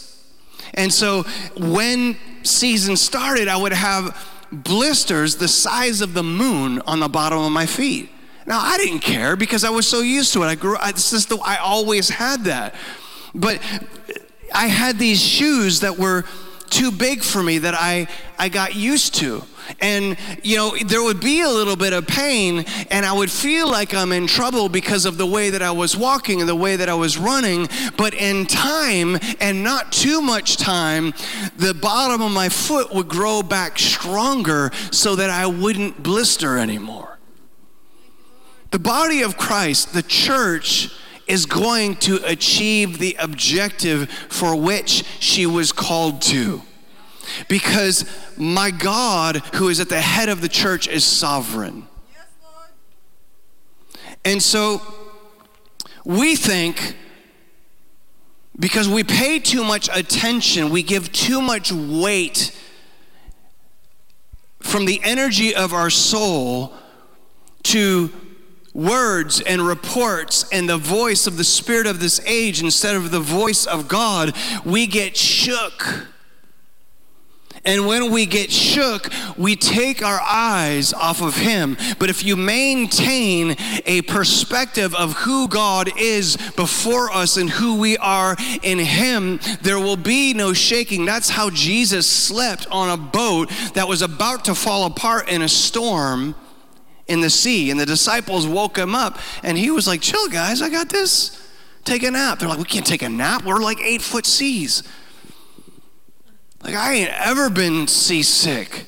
And 0.74 0.92
so 0.92 1.24
when 1.56 2.16
season 2.42 2.96
started, 2.96 3.48
I 3.48 3.56
would 3.56 3.72
have 3.72 4.16
blisters 4.52 5.36
the 5.36 5.48
size 5.48 6.00
of 6.00 6.14
the 6.14 6.22
moon 6.22 6.80
on 6.86 7.00
the 7.00 7.08
bottom 7.08 7.38
of 7.38 7.52
my 7.52 7.66
feet. 7.66 8.10
Now 8.46 8.60
I 8.60 8.76
didn't 8.78 9.00
care 9.00 9.36
because 9.36 9.64
I 9.64 9.70
was 9.70 9.86
so 9.86 10.00
used 10.00 10.32
to 10.34 10.42
it. 10.42 10.46
I 10.46 10.54
grew. 10.54 10.76
I, 10.78 10.92
just 10.92 11.28
the, 11.28 11.38
I 11.38 11.56
always 11.56 12.08
had 12.08 12.44
that, 12.44 12.74
but 13.34 13.60
I 14.54 14.66
had 14.66 14.98
these 14.98 15.22
shoes 15.22 15.80
that 15.80 15.98
were 15.98 16.24
too 16.70 16.90
big 16.90 17.22
for 17.22 17.42
me 17.42 17.58
that 17.58 17.74
I 17.74 18.06
I 18.38 18.48
got 18.48 18.74
used 18.74 19.14
to. 19.16 19.42
And, 19.78 20.16
you 20.42 20.56
know, 20.56 20.74
there 20.86 21.02
would 21.02 21.20
be 21.20 21.42
a 21.42 21.48
little 21.48 21.76
bit 21.76 21.92
of 21.92 22.06
pain, 22.06 22.64
and 22.90 23.06
I 23.06 23.12
would 23.12 23.30
feel 23.30 23.70
like 23.70 23.94
I'm 23.94 24.10
in 24.12 24.26
trouble 24.26 24.68
because 24.68 25.04
of 25.04 25.16
the 25.16 25.26
way 25.26 25.50
that 25.50 25.62
I 25.62 25.70
was 25.70 25.96
walking 25.96 26.40
and 26.40 26.48
the 26.48 26.56
way 26.56 26.76
that 26.76 26.88
I 26.88 26.94
was 26.94 27.16
running. 27.18 27.68
But 27.96 28.14
in 28.14 28.46
time, 28.46 29.18
and 29.40 29.62
not 29.62 29.92
too 29.92 30.20
much 30.20 30.56
time, 30.56 31.12
the 31.56 31.74
bottom 31.74 32.22
of 32.22 32.32
my 32.32 32.48
foot 32.48 32.92
would 32.92 33.08
grow 33.08 33.42
back 33.42 33.78
stronger 33.78 34.72
so 34.90 35.14
that 35.16 35.30
I 35.30 35.46
wouldn't 35.46 36.02
blister 36.02 36.58
anymore. 36.58 37.18
The 38.70 38.78
body 38.78 39.22
of 39.22 39.36
Christ, 39.36 39.92
the 39.92 40.02
church, 40.02 40.90
is 41.30 41.46
going 41.46 41.94
to 41.94 42.16
achieve 42.24 42.98
the 42.98 43.16
objective 43.20 44.10
for 44.10 44.56
which 44.56 45.04
she 45.20 45.46
was 45.46 45.70
called 45.70 46.20
to. 46.20 46.60
Because 47.48 48.04
my 48.36 48.72
God, 48.72 49.36
who 49.54 49.68
is 49.68 49.78
at 49.78 49.88
the 49.88 50.00
head 50.00 50.28
of 50.28 50.40
the 50.40 50.48
church, 50.48 50.88
is 50.88 51.04
sovereign. 51.04 51.86
and 54.24 54.42
so 54.42 54.82
we 56.04 56.34
think 56.34 56.96
because 58.58 58.88
we 58.88 59.04
pay 59.04 59.38
too 59.38 59.62
much 59.62 59.88
attention, 59.92 60.70
we 60.70 60.82
give 60.82 61.12
too 61.12 61.40
much 61.40 61.70
weight 61.72 62.54
from 64.58 64.84
the 64.84 65.00
energy 65.04 65.54
of 65.54 65.72
our 65.72 65.88
soul 65.88 66.74
to 67.62 68.10
words 68.72 69.40
and 69.40 69.66
reports 69.66 70.44
and 70.52 70.68
the 70.68 70.78
voice 70.78 71.26
of 71.26 71.36
the 71.36 71.44
spirit 71.44 71.86
of 71.86 72.00
this 72.00 72.20
age 72.26 72.62
instead 72.62 72.94
of 72.94 73.10
the 73.10 73.20
voice 73.20 73.66
of 73.66 73.88
God, 73.88 74.34
we 74.64 74.86
get 74.86 75.16
shook 75.16 76.06
and 77.64 77.86
when 77.86 78.10
we 78.10 78.24
get 78.24 78.50
shook, 78.50 79.10
we 79.36 79.54
take 79.54 80.02
our 80.02 80.20
eyes 80.20 80.94
off 80.94 81.20
of 81.20 81.36
Him. 81.36 81.76
But 81.98 82.08
if 82.08 82.24
you 82.24 82.36
maintain 82.36 83.56
a 83.84 84.02
perspective 84.02 84.94
of 84.94 85.12
who 85.12 85.46
God 85.46 85.90
is 85.98 86.36
before 86.56 87.10
us 87.10 87.36
and 87.36 87.50
who 87.50 87.78
we 87.78 87.98
are 87.98 88.36
in 88.62 88.78
Him, 88.78 89.40
there 89.60 89.78
will 89.78 89.96
be 89.96 90.32
no 90.32 90.54
shaking. 90.54 91.04
That's 91.04 91.28
how 91.28 91.50
Jesus 91.50 92.08
slept 92.08 92.66
on 92.70 92.88
a 92.88 92.96
boat 92.96 93.50
that 93.74 93.88
was 93.88 94.00
about 94.00 94.46
to 94.46 94.54
fall 94.54 94.86
apart 94.86 95.28
in 95.28 95.42
a 95.42 95.48
storm 95.48 96.34
in 97.10 97.20
the 97.20 97.28
sea. 97.28 97.70
And 97.70 97.78
the 97.78 97.84
disciples 97.84 98.46
woke 98.46 98.78
him 98.78 98.94
up, 98.94 99.18
and 99.42 99.58
he 99.58 99.70
was 99.70 99.86
like, 99.86 100.00
Chill, 100.00 100.28
guys, 100.28 100.62
I 100.62 100.70
got 100.70 100.88
this. 100.88 101.36
Take 101.84 102.02
a 102.02 102.10
nap. 102.10 102.38
They're 102.38 102.48
like, 102.48 102.58
We 102.58 102.64
can't 102.64 102.86
take 102.86 103.02
a 103.02 103.08
nap. 103.08 103.44
We're 103.44 103.60
like 103.60 103.80
eight 103.80 104.00
foot 104.00 104.24
seas. 104.24 104.82
Like, 106.62 106.74
I 106.74 106.94
ain't 106.94 107.10
ever 107.10 107.50
been 107.50 107.86
seasick 107.86 108.86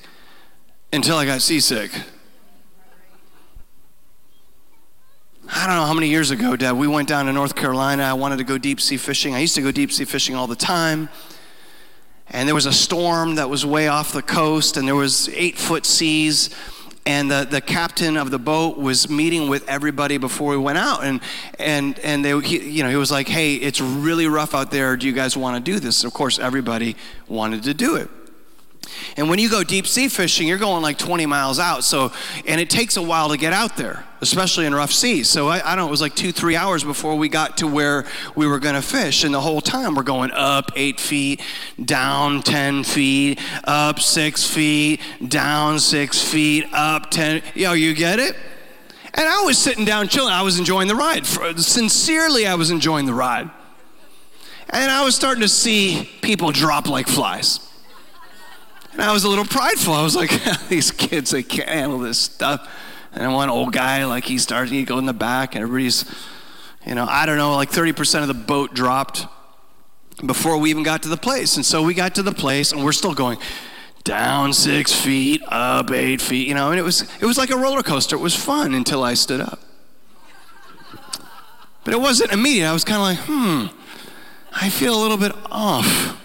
until 0.93 1.17
I 1.17 1.25
got 1.25 1.41
seasick. 1.41 1.91
I 5.55 5.67
don't 5.67 5.77
know 5.77 5.85
how 5.85 5.95
many 5.95 6.09
years 6.09 6.31
ago, 6.31 6.55
Dad, 6.57 6.73
we 6.73 6.87
went 6.87 7.09
down 7.09 7.27
to 7.27 7.33
North 7.33 7.55
Carolina. 7.55 8.05
I 8.05 8.13
wanted 8.15 8.39
to 8.39 8.45
go 8.45 8.57
deep 8.57 8.81
sea 8.81 8.97
fishing. 8.97 9.35
I 9.35 9.41
used 9.41 9.55
to 9.57 9.63
go 9.63 9.71
deep 9.71 9.91
sea 9.93 10.05
fishing 10.05 10.35
all 10.35 10.47
the 10.47 10.57
time. 10.57 11.09
And 12.29 12.49
there 12.49 12.55
was 12.55 12.67
a 12.67 12.73
storm 12.73 13.35
that 13.35 13.51
was 13.51 13.67
way 13.67 13.89
off 13.89 14.13
the 14.13 14.23
coast, 14.23 14.77
and 14.77 14.87
there 14.87 14.95
was 14.95 15.29
eight 15.31 15.59
foot 15.59 15.85
seas 15.85 16.51
and 17.05 17.31
the, 17.31 17.47
the 17.51 17.61
captain 17.61 18.17
of 18.17 18.31
the 18.31 18.39
boat 18.39 18.79
was 18.79 19.11
meeting 19.11 19.49
with 19.49 19.69
everybody 19.69 20.19
before 20.19 20.53
we 20.53 20.57
went 20.57 20.79
out. 20.79 21.05
And 21.05 21.21
and 21.59 21.99
and 22.01 22.25
they 22.25 22.39
he, 22.41 22.71
you 22.71 22.83
know 22.83 22.91
he 22.91 22.97
was 22.97 23.11
like 23.11 23.29
hey 23.29 23.55
it's 23.55 23.81
really 23.81 24.27
rough 24.27 24.55
out 24.55 24.71
there. 24.71 24.97
Do 24.97 25.07
you 25.07 25.13
guys 25.13 25.37
want 25.37 25.65
to 25.65 25.73
do 25.73 25.81
this? 25.81 26.05
Of 26.05 26.13
course 26.13 26.39
everybody 26.39 26.97
wanted 27.29 27.65
to 27.65 27.75
do 27.75 27.97
it 27.97 28.09
and 29.17 29.29
when 29.29 29.39
you 29.39 29.51
go 29.51 29.63
deep 29.63 29.87
sea 29.87 30.09
fishing, 30.09 30.49
you're 30.49 30.59
going 30.59 30.83
like 30.83 30.99
20 30.99 31.27
miles 31.27 31.59
out. 31.59 31.85
So, 31.85 32.13
and 32.47 32.61
it 32.61 32.71
takes 32.71 32.97
a 32.97 33.03
while 33.03 33.29
to 33.29 33.37
get 33.37 33.53
out 33.53 33.77
there, 33.77 34.05
especially 34.21 34.67
in 34.67 34.75
rough 34.75 34.93
seas. 34.93 35.29
So 35.29 35.49
I, 35.49 35.57
I 35.59 35.77
don't 35.77 35.85
know, 35.85 35.89
it 35.89 35.91
was 35.91 36.01
like 36.01 36.15
two, 36.15 36.33
three 36.33 36.57
hours 36.57 36.83
before 36.83 37.17
we 37.17 37.29
got 37.29 37.59
to 37.59 37.67
where 37.67 38.07
we 38.35 38.47
were 38.47 38.59
going 38.59 38.75
to 38.75 38.83
fish. 38.83 39.25
And 39.25 39.35
the 39.35 39.41
whole 39.41 39.61
time 39.61 39.95
we're 39.95 40.03
going 40.03 40.31
up 40.31 40.71
eight 40.77 40.99
feet, 40.99 41.41
down 41.83 42.43
10 42.43 42.85
feet, 42.85 43.41
up 43.65 44.01
six 44.01 44.47
feet, 44.49 45.01
down 45.27 45.79
six 45.79 46.23
feet, 46.23 46.67
up 46.73 47.11
10. 47.11 47.43
Yo, 47.55 47.73
you 47.73 47.95
get 47.95 48.19
it? 48.19 48.37
And 49.15 49.29
I 49.29 49.43
was 49.43 49.59
sitting 49.59 49.85
down 49.85 50.09
chilling. 50.09 50.33
I 50.33 50.43
was 50.43 50.59
enjoying 50.59 50.89
the 50.89 50.97
ride. 50.97 51.27
Sincerely, 51.27 52.47
I 52.47 52.55
was 52.55 52.71
enjoying 52.71 53.05
the 53.05 53.13
ride. 53.13 53.51
And 54.71 54.91
I 54.91 55.05
was 55.05 55.15
starting 55.15 55.43
to 55.43 55.49
see 55.49 56.11
people 56.23 56.51
drop 56.51 56.89
like 56.89 57.07
flies. 57.07 57.61
And 58.93 59.01
I 59.01 59.13
was 59.13 59.25
a 59.25 59.29
little 59.29 59.45
prideful. 59.45 59.95
I 59.95 60.03
was 60.03 60.15
like, 60.15 60.31
these 60.69 60.91
kids, 60.91 61.31
they 61.31 61.43
can't 61.43 61.69
handle 61.69 61.99
this 61.99 62.19
stuff. 62.19 62.71
And 63.13 63.33
one 63.35 63.51
old 63.51 63.73
guy, 63.73 64.05
like, 64.05 64.25
he 64.25 64.39
started, 64.39 64.73
he 64.73 64.85
go 64.85 64.99
in 64.99 65.07
the 65.07 65.13
back, 65.13 65.55
and 65.55 65.63
everybody's, 65.63 66.05
you 66.87 66.95
know, 66.95 67.07
I 67.09 67.27
don't 67.27 67.37
know, 67.37 67.55
like 67.55 67.71
30% 67.71 68.23
of 68.23 68.29
the 68.29 68.35
boat 68.35 68.75
dropped 68.75 69.27
before 70.25 70.57
we 70.59 70.71
even 70.71 70.83
got 70.83 71.03
to 71.03 71.09
the 71.09 71.17
place. 71.17 71.57
And 71.57 71.65
so 71.65 71.83
we 71.83 71.95
got 71.95 72.15
to 72.17 72.23
the 72.23 72.33
place, 72.33 72.73
and 72.73 72.85
we're 72.85 72.93
still 72.93 73.15
going 73.15 73.39
down 74.05 74.53
six 74.53 74.93
feet, 74.93 75.43
up 75.47 75.91
eight 75.91 76.21
feet, 76.21 76.49
you 76.49 76.55
know, 76.55 76.71
and 76.71 76.79
it 76.79 76.83
was, 76.83 77.03
it 77.21 77.25
was 77.25 77.39
like 77.39 77.51
a 77.51 77.57
roller 77.57 77.83
coaster. 77.83 78.17
It 78.17 78.21
was 78.21 78.35
fun 78.35 78.75
until 78.75 79.03
I 79.03 79.15
stood 79.15 79.41
up. 79.41 79.61
But 81.85 81.95
it 81.95 82.01
wasn't 82.01 82.33
immediate. 82.33 82.69
I 82.69 82.73
was 82.73 82.85
kind 82.85 82.97
of 82.97 83.03
like, 83.03 83.19
hmm, 83.29 83.77
I 84.53 84.69
feel 84.69 84.95
a 84.95 85.01
little 85.01 85.17
bit 85.17 85.33
off. 85.51 86.22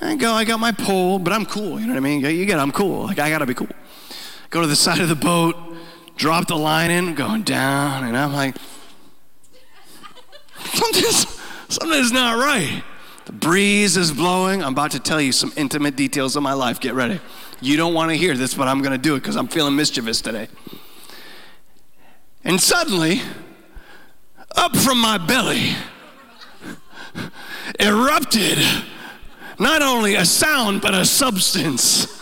I 0.00 0.16
go, 0.16 0.32
I 0.32 0.44
got 0.44 0.60
my 0.60 0.72
pole, 0.72 1.18
but 1.18 1.32
I'm 1.32 1.44
cool. 1.44 1.78
You 1.78 1.86
know 1.86 1.92
what 1.92 1.98
I 1.98 2.00
mean? 2.00 2.20
You 2.20 2.46
get, 2.46 2.56
it, 2.56 2.60
I'm 2.60 2.72
cool. 2.72 3.04
Like, 3.04 3.18
I 3.18 3.28
gotta 3.28 3.46
be 3.46 3.54
cool. 3.54 3.68
Go 4.48 4.60
to 4.62 4.66
the 4.66 4.76
side 4.76 5.00
of 5.00 5.08
the 5.08 5.14
boat, 5.14 5.56
drop 6.16 6.48
the 6.48 6.56
line 6.56 6.90
in, 6.90 7.14
going 7.14 7.42
down, 7.42 8.04
and 8.04 8.16
I'm 8.16 8.32
like, 8.32 8.56
something's, 10.64 11.26
something's 11.68 12.12
not 12.12 12.38
right. 12.38 12.82
The 13.26 13.32
breeze 13.32 13.96
is 13.96 14.10
blowing. 14.10 14.64
I'm 14.64 14.72
about 14.72 14.90
to 14.92 14.98
tell 14.98 15.20
you 15.20 15.32
some 15.32 15.52
intimate 15.56 15.94
details 15.96 16.34
of 16.34 16.42
my 16.42 16.54
life. 16.54 16.80
Get 16.80 16.94
ready. 16.94 17.20
You 17.60 17.76
don't 17.76 17.94
want 17.94 18.10
to 18.10 18.16
hear 18.16 18.36
this, 18.36 18.54
but 18.54 18.66
I'm 18.66 18.82
to 18.82 18.98
do 18.98 19.14
it 19.14 19.20
because 19.20 19.36
I'm 19.36 19.48
feeling 19.48 19.76
mischievous 19.76 20.20
today. 20.20 20.48
And 22.42 22.60
suddenly, 22.60 23.20
up 24.56 24.74
from 24.74 24.98
my 24.98 25.18
belly, 25.18 25.74
erupted 27.78 28.58
not 29.60 29.82
only 29.82 30.14
a 30.14 30.24
sound, 30.24 30.80
but 30.80 30.94
a 30.94 31.04
substance. 31.04 32.20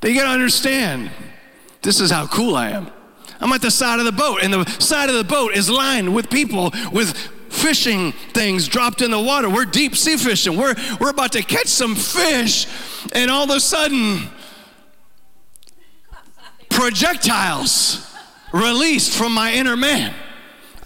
They 0.00 0.14
gotta 0.14 0.28
understand, 0.28 1.10
this 1.82 2.00
is 2.00 2.10
how 2.10 2.26
cool 2.26 2.54
I 2.54 2.70
am. 2.70 2.90
I'm 3.40 3.52
at 3.52 3.62
the 3.62 3.70
side 3.70 3.98
of 3.98 4.04
the 4.04 4.12
boat, 4.12 4.40
and 4.42 4.52
the 4.52 4.64
side 4.78 5.08
of 5.08 5.16
the 5.16 5.24
boat 5.24 5.54
is 5.54 5.68
lined 5.68 6.14
with 6.14 6.30
people 6.30 6.70
with 6.92 7.16
fishing 7.48 8.12
things 8.32 8.68
dropped 8.68 9.02
in 9.02 9.10
the 9.10 9.20
water. 9.20 9.48
We're 9.48 9.64
deep 9.64 9.96
sea 9.96 10.16
fishing. 10.16 10.56
We're, 10.56 10.74
we're 11.00 11.10
about 11.10 11.32
to 11.32 11.42
catch 11.42 11.68
some 11.68 11.94
fish, 11.94 12.66
and 13.12 13.30
all 13.30 13.44
of 13.44 13.50
a 13.50 13.60
sudden, 13.60 14.28
projectiles 16.70 18.14
released 18.52 19.16
from 19.16 19.32
my 19.32 19.52
inner 19.52 19.76
man. 19.76 20.14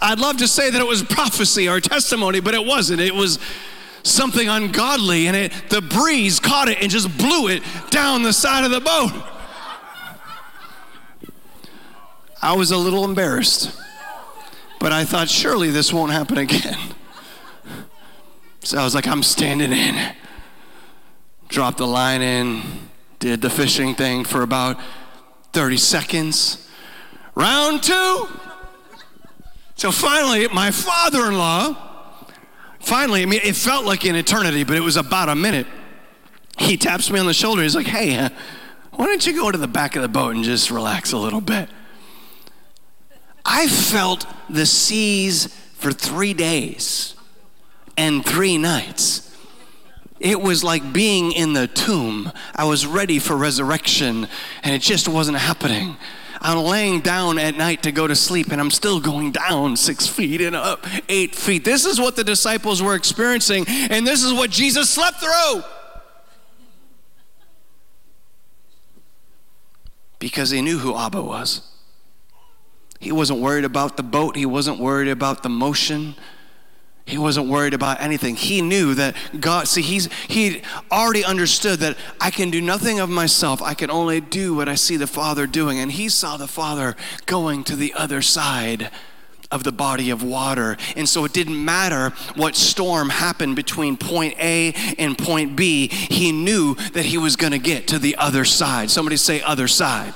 I'd 0.01 0.19
love 0.19 0.37
to 0.37 0.47
say 0.47 0.69
that 0.69 0.81
it 0.81 0.87
was 0.87 1.03
prophecy 1.03 1.69
or 1.69 1.79
testimony, 1.79 2.39
but 2.39 2.53
it 2.53 2.65
wasn't. 2.65 3.01
It 3.01 3.13
was 3.13 3.37
something 4.03 4.47
ungodly, 4.47 5.27
and 5.27 5.35
it 5.35 5.51
the 5.69 5.81
breeze 5.81 6.39
caught 6.39 6.67
it 6.69 6.81
and 6.81 6.89
just 6.89 7.15
blew 7.17 7.47
it 7.47 7.63
down 7.89 8.23
the 8.23 8.33
side 8.33 8.63
of 8.63 8.71
the 8.71 8.79
boat. 8.79 9.11
I 12.41 12.53
was 12.53 12.71
a 12.71 12.77
little 12.77 13.05
embarrassed, 13.05 13.79
but 14.79 14.91
I 14.91 15.05
thought 15.05 15.29
surely 15.29 15.69
this 15.69 15.93
won't 15.93 16.11
happen 16.11 16.37
again. 16.39 16.79
So 18.63 18.79
I 18.79 18.83
was 18.83 18.95
like, 18.95 19.07
I'm 19.07 19.23
standing 19.23 19.71
in. 19.71 20.15
Dropped 21.47 21.77
the 21.77 21.87
line 21.87 22.21
in, 22.21 22.61
did 23.19 23.41
the 23.41 23.49
fishing 23.49 23.93
thing 23.93 24.23
for 24.23 24.41
about 24.41 24.79
30 25.53 25.77
seconds. 25.77 26.69
Round 27.35 27.83
two. 27.83 28.27
So 29.75 29.91
finally, 29.91 30.47
my 30.47 30.71
father 30.71 31.27
in 31.27 31.37
law, 31.37 31.90
finally, 32.81 33.21
I 33.21 33.25
mean, 33.25 33.41
it 33.43 33.55
felt 33.55 33.85
like 33.85 34.05
an 34.05 34.15
eternity, 34.15 34.63
but 34.63 34.75
it 34.75 34.81
was 34.81 34.97
about 34.97 35.29
a 35.29 35.35
minute. 35.35 35.67
He 36.57 36.77
taps 36.77 37.09
me 37.09 37.19
on 37.19 37.25
the 37.25 37.33
shoulder. 37.33 37.63
He's 37.63 37.75
like, 37.75 37.87
hey, 37.87 38.17
uh, 38.17 38.29
why 38.91 39.05
don't 39.05 39.25
you 39.25 39.33
go 39.33 39.51
to 39.51 39.57
the 39.57 39.67
back 39.67 39.95
of 39.95 40.01
the 40.01 40.07
boat 40.07 40.35
and 40.35 40.43
just 40.43 40.69
relax 40.69 41.11
a 41.11 41.17
little 41.17 41.41
bit? 41.41 41.69
I 43.45 43.67
felt 43.67 44.25
the 44.49 44.65
seas 44.65 45.47
for 45.75 45.91
three 45.91 46.33
days 46.33 47.15
and 47.97 48.25
three 48.25 48.57
nights. 48.57 49.27
It 50.19 50.39
was 50.39 50.63
like 50.63 50.93
being 50.93 51.31
in 51.31 51.53
the 51.53 51.67
tomb. 51.67 52.31
I 52.55 52.65
was 52.65 52.85
ready 52.85 53.17
for 53.17 53.35
resurrection, 53.35 54.27
and 54.63 54.75
it 54.75 54.81
just 54.81 55.07
wasn't 55.07 55.37
happening. 55.37 55.97
I'm 56.41 56.57
laying 56.57 57.01
down 57.01 57.37
at 57.37 57.55
night 57.55 57.83
to 57.83 57.91
go 57.91 58.07
to 58.07 58.15
sleep, 58.15 58.51
and 58.51 58.59
I'm 58.59 58.71
still 58.71 58.99
going 58.99 59.31
down 59.31 59.77
six 59.77 60.07
feet 60.07 60.41
and 60.41 60.55
up 60.55 60.85
eight 61.07 61.35
feet. 61.35 61.63
This 61.63 61.85
is 61.85 61.99
what 61.99 62.15
the 62.15 62.23
disciples 62.23 62.81
were 62.81 62.95
experiencing, 62.95 63.65
and 63.67 64.07
this 64.07 64.23
is 64.23 64.33
what 64.33 64.49
Jesus 64.49 64.89
slept 64.89 65.19
through. 65.19 65.63
Because 70.17 70.49
he 70.49 70.61
knew 70.61 70.79
who 70.79 70.97
Abba 70.97 71.21
was. 71.21 71.61
He 72.99 73.11
wasn't 73.11 73.39
worried 73.39 73.65
about 73.65 73.97
the 73.97 74.03
boat, 74.03 74.35
he 74.35 74.45
wasn't 74.45 74.79
worried 74.79 75.09
about 75.09 75.43
the 75.43 75.49
motion. 75.49 76.15
He 77.05 77.17
wasn't 77.17 77.47
worried 77.49 77.73
about 77.73 78.01
anything. 78.01 78.35
He 78.35 78.61
knew 78.61 78.93
that 78.95 79.15
God, 79.39 79.67
see, 79.67 79.81
he's, 79.81 80.11
he 80.27 80.61
already 80.91 81.25
understood 81.25 81.79
that 81.79 81.97
I 82.19 82.31
can 82.31 82.51
do 82.51 82.61
nothing 82.61 82.99
of 82.99 83.09
myself. 83.09 83.61
I 83.61 83.73
can 83.73 83.89
only 83.89 84.21
do 84.21 84.53
what 84.53 84.69
I 84.69 84.75
see 84.75 84.97
the 84.97 85.07
Father 85.07 85.47
doing. 85.47 85.79
And 85.79 85.91
he 85.91 86.09
saw 86.09 86.37
the 86.37 86.47
Father 86.47 86.95
going 87.25 87.63
to 87.65 87.75
the 87.75 87.93
other 87.93 88.21
side 88.21 88.91
of 89.51 89.63
the 89.63 89.71
body 89.71 90.09
of 90.09 90.23
water. 90.23 90.77
And 90.95 91.07
so 91.09 91.25
it 91.25 91.33
didn't 91.33 91.63
matter 91.63 92.09
what 92.35 92.55
storm 92.55 93.09
happened 93.09 93.55
between 93.55 93.97
point 93.97 94.35
A 94.39 94.73
and 94.97 95.17
point 95.17 95.55
B, 95.55 95.87
he 95.89 96.31
knew 96.31 96.75
that 96.93 97.05
he 97.05 97.17
was 97.17 97.35
going 97.35 97.51
to 97.51 97.59
get 97.59 97.87
to 97.89 97.99
the 97.99 98.15
other 98.15 98.45
side. 98.45 98.89
Somebody 98.89 99.17
say, 99.17 99.41
other 99.41 99.67
side. 99.67 100.15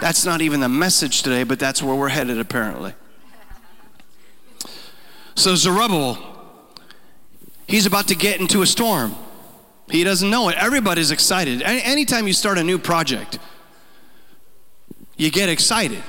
That's 0.00 0.24
not 0.24 0.42
even 0.42 0.60
the 0.60 0.68
message 0.68 1.22
today, 1.22 1.44
but 1.44 1.58
that's 1.58 1.82
where 1.82 1.94
we're 1.94 2.08
headed 2.08 2.38
apparently. 2.38 2.92
So 5.34 5.54
Zerubbabel, 5.54 6.18
he's 7.66 7.86
about 7.86 8.08
to 8.08 8.14
get 8.14 8.40
into 8.40 8.62
a 8.62 8.66
storm. 8.66 9.14
He 9.90 10.04
doesn't 10.04 10.30
know 10.30 10.48
it. 10.48 10.56
Everybody's 10.56 11.10
excited. 11.10 11.62
Anytime 11.62 12.26
you 12.26 12.32
start 12.32 12.58
a 12.58 12.64
new 12.64 12.78
project, 12.78 13.38
you 15.16 15.30
get 15.30 15.48
excited. 15.48 16.02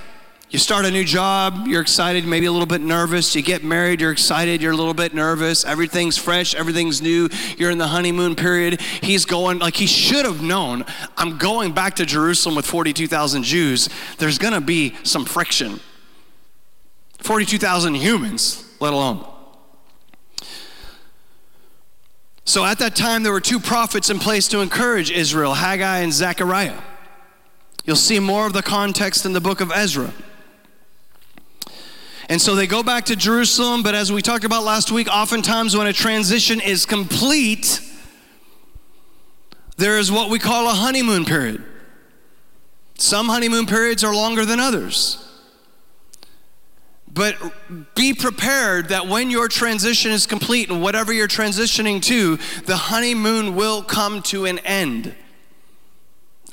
You 0.50 0.60
start 0.60 0.86
a 0.86 0.92
new 0.92 1.04
job, 1.04 1.66
you're 1.66 1.82
excited, 1.82 2.26
maybe 2.26 2.46
a 2.46 2.52
little 2.52 2.68
bit 2.68 2.82
nervous. 2.82 3.36
You 3.36 3.42
get 3.42 3.64
married, 3.64 4.02
you're 4.02 4.12
excited, 4.12 4.62
you're 4.62 4.74
a 4.74 4.78
little 4.78 4.94
bit 4.94 5.16
nervous. 5.16 5.66
Everything's 5.66 6.16
fresh, 6.16 6.54
everything's 6.54 7.02
new. 7.02 7.28
You're 7.58 7.72
in 7.72 7.80
the 7.80 7.88
honeymoon 7.88 8.36
period. 8.36 8.80
He's 8.80 9.26
going, 9.26 9.58
like, 9.58 9.76
he 9.76 9.88
should 9.88 10.26
have 10.26 10.44
known 10.44 10.86
I'm 11.18 11.40
going 11.40 11.72
back 11.72 11.96
to 11.96 12.06
Jerusalem 12.06 12.56
with 12.56 12.68
42,000 12.68 13.42
Jews. 13.42 13.90
There's 14.20 14.38
going 14.38 14.54
to 14.54 14.62
be 14.62 14.96
some 15.02 15.26
friction. 15.26 15.80
42,000 17.24 17.96
humans, 17.96 18.66
let 18.80 18.94
alone. 18.94 19.26
So 22.46 22.66
at 22.66 22.80
that 22.80 22.96
time, 22.96 23.24
there 23.24 23.32
were 23.32 23.40
two 23.40 23.60
prophets 23.60 24.10
in 24.10 24.20
place 24.20 24.50
to 24.50 24.60
encourage 24.60 25.10
Israel 25.10 25.54
Haggai 25.54 26.00
and 26.00 26.12
Zechariah. 26.12 26.82
You'll 27.86 27.96
see 27.96 28.20
more 28.20 28.46
of 28.46 28.52
the 28.54 28.62
context 28.62 29.26
in 29.26 29.32
the 29.32 29.40
book 29.40 29.62
of 29.62 29.72
Ezra. 29.72 30.14
And 32.28 32.42
so 32.42 32.56
they 32.56 32.68
go 32.68 32.84
back 32.84 33.06
to 33.06 33.16
Jerusalem, 33.16 33.84
but 33.84 33.96
as 33.96 34.12
we 34.12 34.22
talked 34.22 34.44
about 34.44 34.64
last 34.64 34.92
week, 34.92 35.08
oftentimes 35.08 35.78
when 35.78 35.88
a 35.88 35.94
transition 35.94 36.60
is 36.60 36.86
complete, 36.86 37.80
there 39.78 39.98
is 39.98 40.12
what 40.12 40.30
we 40.30 40.40
call 40.40 40.68
a 40.68 40.74
honeymoon 40.74 41.24
period. 41.24 41.64
Some 42.98 43.28
honeymoon 43.28 43.66
periods 43.66 44.04
are 44.04 44.14
longer 44.14 44.46
than 44.46 44.60
others. 44.60 45.23
But 47.14 47.38
be 47.94 48.14
prepared 48.14 48.90
that 48.90 49.08
when 49.08 49.30
your 49.30 49.48
transition 49.48 50.12
is 50.12 50.26
complete 50.26 50.70
and 50.70 50.82
whatever 50.82 51.14
you're 51.14 51.28
transitioning 51.28 52.02
to, 52.04 52.38
the 52.66 52.76
honeymoon 52.76 53.56
will 53.56 53.84
come 53.84 54.22
to 54.24 54.46
an 54.46 54.60
end. 54.60 55.16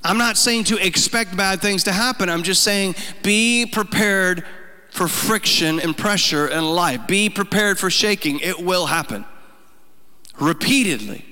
I'm 0.05 0.19
not 0.19 0.37
saying 0.37 0.65
to 0.65 0.77
expect 0.85 1.37
bad 1.37 1.61
things 1.61 1.85
to 1.85 1.93
happen. 1.93 2.29
I'm 2.29 2.43
just 2.43 2.63
saying 2.63 2.95
be 3.23 3.67
prepared 3.67 4.45
for 4.91 5.09
friction 5.09 5.81
and 5.81 5.97
pressure 5.97 6.49
in 6.49 6.65
life. 6.65 7.07
Be 7.07 7.31
prepared 7.31 7.79
for 7.79 7.91
shaking. 7.91 8.41
It 8.41 8.61
will 8.61 8.87
happen 8.87 9.25
repeatedly 10.39 11.25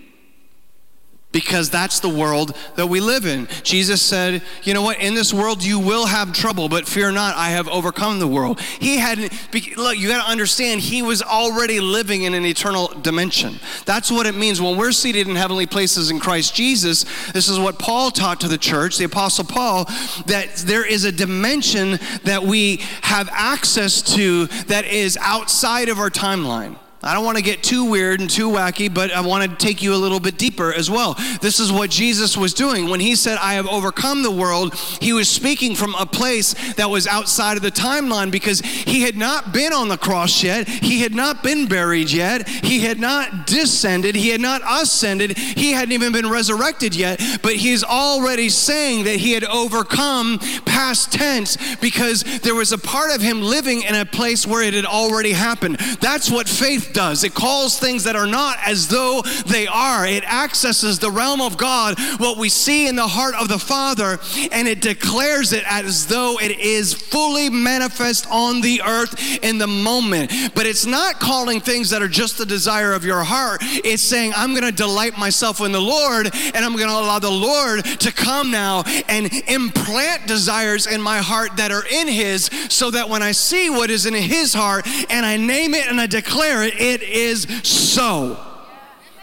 because 1.39 1.71
that's 1.71 2.01
the 2.01 2.09
world 2.09 2.53
that 2.75 2.89
we 2.89 2.99
live 2.99 3.25
in. 3.25 3.47
Jesus 3.63 4.03
said, 4.03 4.43
You 4.65 4.75
know 4.75 4.83
what? 4.83 4.99
In 4.99 5.15
this 5.15 5.33
world 5.33 5.63
you 5.63 5.79
will 5.79 6.07
have 6.07 6.33
trouble, 6.33 6.69
but 6.69 6.89
fear 6.89 7.13
not, 7.13 7.37
I 7.37 7.51
have 7.51 7.69
overcome 7.69 8.19
the 8.19 8.27
world. 8.27 8.61
He 8.61 8.97
hadn't, 8.97 9.33
look, 9.77 9.97
you 9.97 10.09
got 10.09 10.25
to 10.25 10.29
understand, 10.29 10.81
he 10.81 11.01
was 11.01 11.23
already 11.23 11.79
living 11.79 12.25
in 12.25 12.35
an 12.35 12.45
eternal 12.45 12.89
dimension. 12.89 13.61
That's 13.85 14.11
what 14.11 14.27
it 14.27 14.35
means 14.35 14.61
when 14.61 14.77
we're 14.77 14.91
seated 14.91 15.29
in 15.29 15.37
heavenly 15.37 15.67
places 15.67 16.11
in 16.11 16.19
Christ 16.19 16.57
Jesus. 16.57 17.05
This 17.31 17.49
is 17.49 17.57
what 17.57 17.79
Paul 17.79 18.11
taught 18.11 18.41
to 18.41 18.49
the 18.49 18.59
church, 18.59 18.99
the 18.99 19.05
Apostle 19.05 19.45
Paul, 19.45 19.85
that 20.27 20.57
there 20.67 20.85
is 20.85 21.05
a 21.05 21.13
dimension 21.13 22.01
that 22.25 22.43
we 22.43 22.79
have 23.03 23.29
access 23.31 24.03
to 24.17 24.47
that 24.67 24.87
is 24.87 25.17
outside 25.21 25.89
of 25.89 26.01
our 26.01 26.11
timeline. 26.11 26.79
I 27.01 27.15
don't 27.15 27.25
want 27.25 27.37
to 27.37 27.45
get 27.45 27.63
too 27.63 27.85
weird 27.85 28.21
and 28.21 28.29
too 28.29 28.49
wacky, 28.49 28.93
but 28.93 29.13
I 29.13 29.21
want 29.21 29.49
to 29.49 29.67
take 29.67 29.83
you 29.83 29.95
a 29.95 29.97
little 29.97 30.19
bit 30.19 30.37
deeper 30.37 30.73
as 30.73 30.91
well. 30.91 31.17
This 31.41 31.61
is 31.61 31.71
what 31.71 31.91
Jesus 31.91 32.37
was 32.37 32.53
doing. 32.53 32.91
When 32.91 32.99
he 32.99 33.15
said, 33.15 33.39
I 33.39 33.55
have 33.55 33.69
overcome 33.69 34.25
the 34.25 34.33
world, 34.33 34.75
he 35.01 35.13
was 35.13 35.29
speaking 35.29 35.77
from 35.77 35.95
a 35.95 36.07
place 36.07 36.55
that 36.75 36.91
was 36.91 37.07
outside 37.07 37.57
of 37.57 37.63
the 37.63 37.71
timeline 37.71 38.33
because 38.33 38.61
he 38.61 39.03
had 39.03 39.17
not 39.17 39.53
been 39.53 39.73
on 39.73 39.89
the 39.89 39.97
cross 39.97 40.43
yet. 40.43 40.69
He 40.69 41.01
had 41.01 41.15
not 41.15 41.45
been 41.45 41.67
buried 41.67 42.11
yet. 42.11 42.49
He 42.49 42.81
had 42.81 42.99
not 42.99 43.47
descended. 43.47 44.17
He 44.17 44.31
had 44.31 44.41
not 44.41 44.63
ascended. 44.69 45.39
He 45.39 45.73
hadn't 45.73 45.93
even 45.93 46.13
been 46.13 46.29
resurrected 46.29 46.97
yet. 46.97 47.21
But 47.43 47.55
he's 47.55 47.85
already 47.85 48.49
saying 48.49 49.05
that 49.05 49.17
he 49.17 49.33
had 49.33 49.45
overcome 49.45 50.41
past 50.67 51.13
tense 51.13 51.57
because 51.77 52.25
there 52.41 52.57
was 52.57 52.73
a 52.73 52.79
part 52.79 53.15
of 53.15 53.23
him 53.23 53.41
living 53.41 53.83
in 53.83 53.95
a 53.95 54.05
place 54.05 54.49
where 54.49 54.65
it 54.65 54.75
had 54.75 54.85
already 54.85 55.33
happened. 55.33 55.77
That's 56.01 56.29
what 56.29 56.49
faith 56.49 56.93
does. 56.99 57.23
It 57.23 57.33
calls 57.33 57.79
things 57.79 58.03
that 58.05 58.17
are 58.17 58.27
not 58.27 58.59
as 58.67 58.89
though 58.89 59.23
they 59.47 59.69
are. 59.69 60.05
It 60.05 60.25
accesses 60.25 60.99
the 60.99 61.13
realm 61.13 61.41
of 61.41 61.57
God, 61.57 61.97
what 62.19 62.39
we 62.39 62.49
see 62.49 62.89
in 62.89 62.97
the 62.97 63.07
heart 63.07 63.37
of 63.37 63.47
the 63.47 63.61
Father, 63.61 64.19
and 64.51 64.67
it 64.67 64.81
declares 64.81 65.53
it 65.53 65.63
as 65.71 66.09
though 66.09 66.41
it 66.41 66.59
is 66.59 66.93
fully 66.93 67.51
manifest 67.51 68.27
on 68.33 68.63
the 68.63 68.83
earth 68.85 69.15
in 69.45 69.59
the 69.59 69.69
moment. 69.69 70.33
But 70.57 70.67
it's 70.67 70.87
not 70.87 71.21
calling 71.21 71.61
things 71.61 71.91
that 71.91 72.03
are 72.03 72.09
just 72.09 72.37
the 72.37 72.45
desire 72.45 72.93
of 72.93 73.05
your 73.05 73.23
heart. 73.23 73.61
It's 73.63 74.03
saying, 74.03 74.33
I'm 74.35 74.51
going 74.51 74.65
to 74.65 74.73
delight 74.73 75.17
myself 75.17 75.61
in 75.61 75.71
the 75.71 75.81
Lord, 75.81 76.27
and 76.35 76.65
I'm 76.65 76.75
going 76.75 76.89
to 76.89 76.99
allow 76.99 77.21
the 77.21 77.31
Lord 77.31 77.85
to 77.85 78.13
come 78.13 78.51
now 78.51 78.83
and 79.09 79.33
implant 79.47 80.27
desires 80.27 80.89
in 80.89 81.01
my 81.01 81.19
heart 81.19 81.59
that 81.59 81.71
are 81.71 81.87
in 81.87 82.09
His, 82.09 82.51
so 82.71 82.91
that 82.91 83.09
when 83.09 83.23
I 83.23 83.31
see 83.31 83.71
what 83.71 83.89
is 83.89 84.05
in 84.05 84.15
His 84.15 84.53
heart 84.53 84.85
and 85.09 85.25
I 85.25 85.37
name 85.37 85.75
it 85.75 85.87
and 85.87 86.01
I 86.01 86.09
declare 86.09 86.65
it, 86.65 86.75
it 86.81 87.03
is 87.03 87.47
so. 87.63 88.39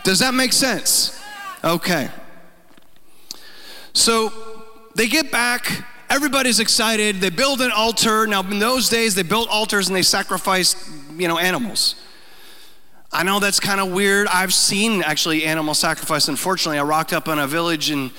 Does 0.03 0.19
that 0.19 0.33
make 0.33 0.53
sense? 0.53 1.19
Okay. 1.63 2.09
So 3.93 4.31
they 4.95 5.07
get 5.07 5.31
back. 5.31 5.85
Everybody's 6.09 6.59
excited. 6.59 7.17
They 7.17 7.29
build 7.29 7.61
an 7.61 7.71
altar. 7.71 8.27
Now, 8.27 8.41
in 8.41 8.59
those 8.59 8.89
days, 8.89 9.15
they 9.15 9.23
built 9.23 9.49
altars 9.49 9.87
and 9.87 9.95
they 9.95 10.03
sacrificed, 10.03 10.77
you 11.17 11.27
know, 11.27 11.39
animals. 11.39 11.95
I 13.11 13.23
know 13.23 13.39
that's 13.39 13.59
kind 13.59 13.79
of 13.79 13.91
weird. 13.91 14.27
I've 14.27 14.53
seen 14.53 15.01
actually 15.01 15.45
animal 15.45 15.73
sacrifice. 15.73 16.27
Unfortunately, 16.27 16.77
I 16.77 16.83
rocked 16.83 17.13
up 17.13 17.27
in 17.27 17.39
a 17.39 17.47
village 17.47 17.89
in 17.89 18.11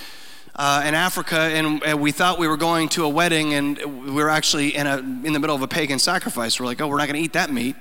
uh, 0.55 0.83
in 0.87 0.95
Africa, 0.95 1.37
and, 1.39 1.83
and, 1.85 2.01
we 2.01 2.11
thought 2.11 2.39
we 2.39 2.49
were 2.49 2.57
going 2.57 2.89
to 2.89 3.05
a 3.05 3.09
wedding, 3.11 3.53
and 3.53 3.77
we 4.07 4.11
were 4.13 4.31
actually 4.31 4.75
in 4.75 4.87
a 4.87 4.97
in 4.97 5.35
the 5.35 5.39
middle 5.39 5.55
of 5.55 5.61
a 5.61 5.69
pagan 5.69 5.99
sacrifice. 5.99 6.59
We're 6.59 6.65
like, 6.65 6.81
oh, 6.81 6.89
we're 6.89 6.97
not 6.97 7.09
going 7.09 7.21
to 7.21 7.25
eat 7.25 7.35
that 7.35 7.53
meat, 7.53 7.77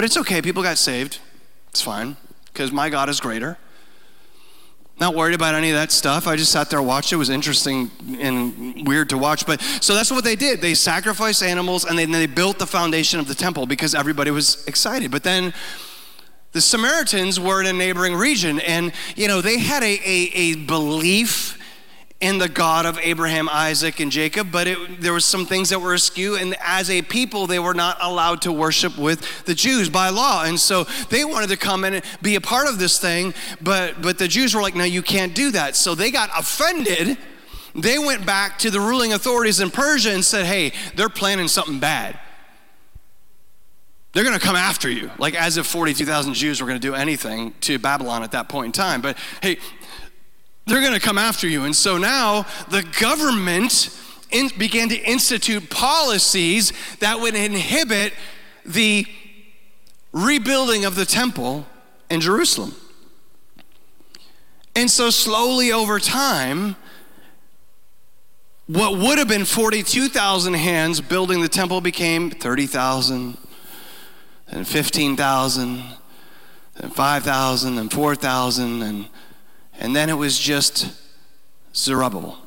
but 0.00 0.06
it's 0.06 0.16
okay. 0.16 0.40
People 0.40 0.62
got 0.62 0.78
saved. 0.78 1.18
It's 1.68 1.82
fine 1.82 2.16
because 2.46 2.72
my 2.72 2.88
God 2.88 3.10
is 3.10 3.20
greater. 3.20 3.58
Not 4.98 5.14
worried 5.14 5.34
about 5.34 5.54
any 5.54 5.68
of 5.68 5.76
that 5.76 5.92
stuff. 5.92 6.26
I 6.26 6.36
just 6.36 6.50
sat 6.50 6.70
there 6.70 6.78
and 6.78 6.88
watched. 6.88 7.12
It 7.12 7.16
was 7.16 7.28
interesting 7.28 7.90
and 8.18 8.88
weird 8.88 9.10
to 9.10 9.18
watch. 9.18 9.44
But 9.44 9.60
so 9.60 9.94
that's 9.94 10.10
what 10.10 10.24
they 10.24 10.36
did. 10.36 10.62
They 10.62 10.72
sacrificed 10.72 11.42
animals 11.42 11.84
and 11.84 11.98
then 11.98 12.12
they 12.12 12.24
built 12.24 12.58
the 12.58 12.66
foundation 12.66 13.20
of 13.20 13.28
the 13.28 13.34
temple 13.34 13.66
because 13.66 13.94
everybody 13.94 14.30
was 14.30 14.66
excited. 14.66 15.10
But 15.10 15.22
then 15.22 15.52
the 16.52 16.62
Samaritans 16.62 17.38
were 17.38 17.60
in 17.60 17.66
a 17.66 17.72
neighboring 17.74 18.14
region 18.14 18.58
and, 18.60 18.94
you 19.16 19.28
know, 19.28 19.42
they 19.42 19.58
had 19.58 19.82
a, 19.82 20.00
a, 20.02 20.30
a 20.34 20.54
belief 20.64 21.59
in 22.20 22.36
the 22.36 22.48
God 22.48 22.84
of 22.84 22.98
Abraham, 22.98 23.48
Isaac, 23.48 23.98
and 23.98 24.12
Jacob, 24.12 24.52
but 24.52 24.66
it, 24.66 25.00
there 25.00 25.14
was 25.14 25.24
some 25.24 25.46
things 25.46 25.70
that 25.70 25.80
were 25.80 25.94
askew, 25.94 26.36
and 26.36 26.54
as 26.62 26.90
a 26.90 27.00
people, 27.00 27.46
they 27.46 27.58
were 27.58 27.72
not 27.72 27.96
allowed 28.00 28.42
to 28.42 28.52
worship 28.52 28.98
with 28.98 29.44
the 29.46 29.54
Jews 29.54 29.88
by 29.88 30.10
law, 30.10 30.44
and 30.44 30.60
so 30.60 30.84
they 31.08 31.24
wanted 31.24 31.48
to 31.48 31.56
come 31.56 31.82
and 31.84 32.02
be 32.20 32.34
a 32.34 32.40
part 32.40 32.68
of 32.68 32.78
this 32.78 32.98
thing, 32.98 33.32
but 33.62 34.02
but 34.02 34.18
the 34.18 34.28
Jews 34.28 34.54
were 34.54 34.60
like, 34.60 34.74
"No, 34.74 34.84
you 34.84 35.02
can't 35.02 35.34
do 35.34 35.50
that." 35.52 35.76
So 35.76 35.94
they 35.94 36.10
got 36.10 36.30
offended. 36.38 37.16
They 37.74 37.98
went 37.98 38.26
back 38.26 38.58
to 38.60 38.70
the 38.70 38.80
ruling 38.80 39.12
authorities 39.12 39.60
in 39.60 39.70
Persia 39.70 40.12
and 40.12 40.24
said, 40.24 40.44
"Hey, 40.44 40.72
they're 40.96 41.08
planning 41.08 41.48
something 41.48 41.80
bad." 41.80 42.18
They're 44.12 44.24
going 44.24 44.38
to 44.38 44.44
come 44.44 44.56
after 44.56 44.90
you, 44.90 45.10
like 45.18 45.36
as 45.36 45.56
if 45.56 45.66
42,000 45.66 46.34
Jews 46.34 46.60
were 46.60 46.66
going 46.66 46.80
to 46.80 46.86
do 46.86 46.96
anything 46.96 47.54
to 47.60 47.78
Babylon 47.78 48.24
at 48.24 48.32
that 48.32 48.48
point 48.48 48.66
in 48.66 48.72
time. 48.72 49.00
But 49.00 49.16
hey, 49.40 49.58
they're 50.66 50.80
going 50.80 50.92
to 50.92 51.00
come 51.00 51.18
after 51.18 51.48
you. 51.48 51.64
And 51.64 51.74
so 51.74 51.98
now 51.98 52.46
the 52.68 52.82
government 53.00 53.96
in, 54.30 54.48
began 54.58 54.88
to 54.90 54.96
institute 54.96 55.70
policies 55.70 56.72
that 57.00 57.20
would 57.20 57.34
inhibit 57.34 58.12
the 58.64 59.06
rebuilding 60.12 60.84
of 60.84 60.94
the 60.94 61.04
temple 61.04 61.66
in 62.08 62.20
Jerusalem. 62.20 62.74
And 64.76 64.90
so, 64.90 65.10
slowly 65.10 65.72
over 65.72 65.98
time, 65.98 66.76
what 68.66 68.96
would 68.98 69.18
have 69.18 69.26
been 69.26 69.44
42,000 69.44 70.54
hands 70.54 71.00
building 71.00 71.40
the 71.40 71.48
temple 71.48 71.80
became 71.80 72.30
30,000, 72.30 73.36
and 74.48 74.68
15,000, 74.68 75.82
and 76.76 76.94
5,000, 76.94 77.78
and 77.78 77.92
4,000, 77.92 78.82
and 78.82 79.08
and 79.80 79.96
then 79.96 80.10
it 80.10 80.14
was 80.14 80.38
just 80.38 80.92
Zerubbabel. 81.74 82.38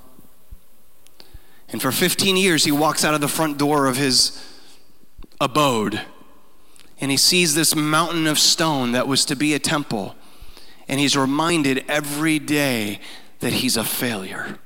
And 1.68 1.82
for 1.82 1.92
15 1.92 2.38
years, 2.38 2.64
he 2.64 2.72
walks 2.72 3.04
out 3.04 3.16
of 3.16 3.22
the 3.22 3.28
front 3.28 3.58
door 3.58 3.88
of 3.88 3.98
his 3.98 4.42
abode 5.42 6.00
and 7.02 7.10
he 7.10 7.18
sees 7.18 7.56
this 7.56 7.76
mountain 7.76 8.28
of 8.28 8.38
stone 8.38 8.92
that 8.92 9.08
was 9.08 9.26
to 9.26 9.36
be 9.36 9.54
a 9.54 9.60
temple. 9.60 10.16
And 10.88 11.00
he's 11.00 11.18
reminded 11.18 11.84
every 11.90 12.38
day 12.40 13.02
that 13.40 13.52
he's 13.52 13.76
a 13.76 13.84
failure. 13.84 14.60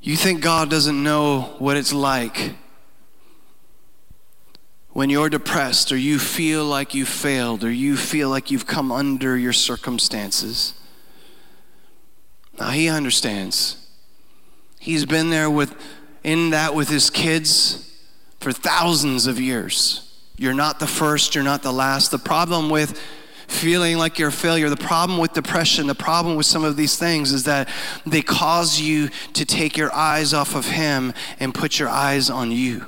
You 0.00 0.16
think 0.16 0.42
God 0.42 0.68
doesn't 0.68 1.02
know 1.02 1.54
what 1.58 1.76
it's 1.76 1.92
like 1.92 2.54
when 4.92 5.08
you're 5.08 5.30
depressed 5.30 5.90
or 5.90 5.96
you 5.96 6.18
feel 6.18 6.64
like 6.64 6.94
you 6.94 7.06
failed 7.06 7.64
or 7.64 7.70
you 7.70 7.96
feel 7.96 8.28
like 8.28 8.50
you've 8.50 8.66
come 8.66 8.92
under 8.92 9.36
your 9.36 9.52
circumstances. 9.52 10.74
Now 12.58 12.70
he 12.70 12.88
understands. 12.88 13.88
He's 14.78 15.06
been 15.06 15.30
there 15.30 15.50
with 15.50 15.74
in 16.22 16.50
that 16.50 16.74
with 16.74 16.88
his 16.88 17.10
kids 17.10 18.00
for 18.38 18.52
thousands 18.52 19.26
of 19.26 19.40
years. 19.40 20.08
You're 20.36 20.54
not 20.54 20.78
the 20.78 20.86
first, 20.86 21.34
you're 21.34 21.44
not 21.44 21.62
the 21.62 21.72
last. 21.72 22.10
The 22.10 22.18
problem 22.18 22.68
with 22.68 23.00
feeling 23.48 23.98
like 23.98 24.18
you're 24.18 24.28
a 24.28 24.32
failure, 24.32 24.68
the 24.68 24.76
problem 24.76 25.18
with 25.18 25.32
depression, 25.32 25.86
the 25.86 25.94
problem 25.94 26.36
with 26.36 26.46
some 26.46 26.64
of 26.64 26.76
these 26.76 26.96
things 26.96 27.32
is 27.32 27.44
that 27.44 27.68
they 28.06 28.22
cause 28.22 28.80
you 28.80 29.08
to 29.34 29.44
take 29.44 29.76
your 29.76 29.92
eyes 29.94 30.32
off 30.32 30.54
of 30.54 30.66
him 30.66 31.12
and 31.38 31.54
put 31.54 31.78
your 31.78 31.88
eyes 31.88 32.30
on 32.30 32.50
you. 32.50 32.86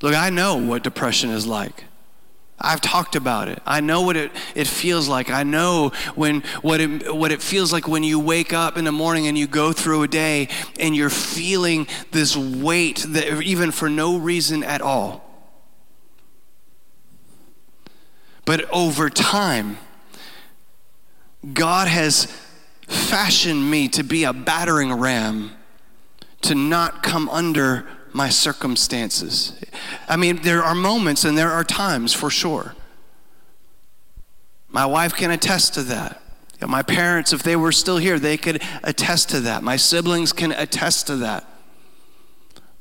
Look, 0.00 0.14
I 0.14 0.30
know 0.30 0.56
what 0.56 0.82
depression 0.82 1.30
is 1.30 1.46
like. 1.46 1.84
I've 2.60 2.80
talked 2.80 3.14
about 3.14 3.48
it. 3.48 3.62
I 3.64 3.80
know 3.80 4.02
what 4.02 4.16
it, 4.16 4.32
it 4.54 4.66
feels 4.66 5.08
like. 5.08 5.30
I 5.30 5.44
know 5.44 5.92
when 6.16 6.40
what 6.60 6.80
it, 6.80 7.14
what 7.14 7.30
it 7.30 7.40
feels 7.40 7.72
like 7.72 7.86
when 7.86 8.02
you 8.02 8.18
wake 8.18 8.52
up 8.52 8.76
in 8.76 8.84
the 8.84 8.92
morning 8.92 9.28
and 9.28 9.38
you 9.38 9.46
go 9.46 9.72
through 9.72 10.02
a 10.02 10.08
day 10.08 10.48
and 10.80 10.94
you're 10.94 11.10
feeling 11.10 11.86
this 12.10 12.36
weight 12.36 13.04
that 13.10 13.42
even 13.42 13.70
for 13.70 13.88
no 13.88 14.18
reason 14.18 14.64
at 14.64 14.80
all. 14.80 15.24
But 18.44 18.68
over 18.72 19.08
time, 19.08 19.78
God 21.52 21.86
has 21.86 22.26
fashioned 22.88 23.70
me 23.70 23.88
to 23.88 24.02
be 24.02 24.24
a 24.24 24.32
battering 24.32 24.92
ram, 24.92 25.52
to 26.42 26.54
not 26.54 27.02
come 27.02 27.28
under 27.28 27.86
my 28.18 28.28
circumstances. 28.28 29.52
I 30.08 30.16
mean, 30.16 30.42
there 30.42 30.64
are 30.64 30.74
moments 30.74 31.24
and 31.24 31.38
there 31.38 31.52
are 31.52 31.62
times 31.62 32.12
for 32.12 32.30
sure. 32.30 32.74
My 34.68 34.84
wife 34.84 35.14
can 35.14 35.30
attest 35.30 35.74
to 35.74 35.84
that. 35.84 36.20
My 36.60 36.82
parents, 36.82 37.32
if 37.32 37.44
they 37.44 37.54
were 37.54 37.70
still 37.70 37.98
here, 37.98 38.18
they 38.18 38.36
could 38.36 38.60
attest 38.82 39.30
to 39.30 39.40
that. 39.42 39.62
My 39.62 39.76
siblings 39.76 40.32
can 40.32 40.50
attest 40.50 41.06
to 41.06 41.16
that. 41.18 41.44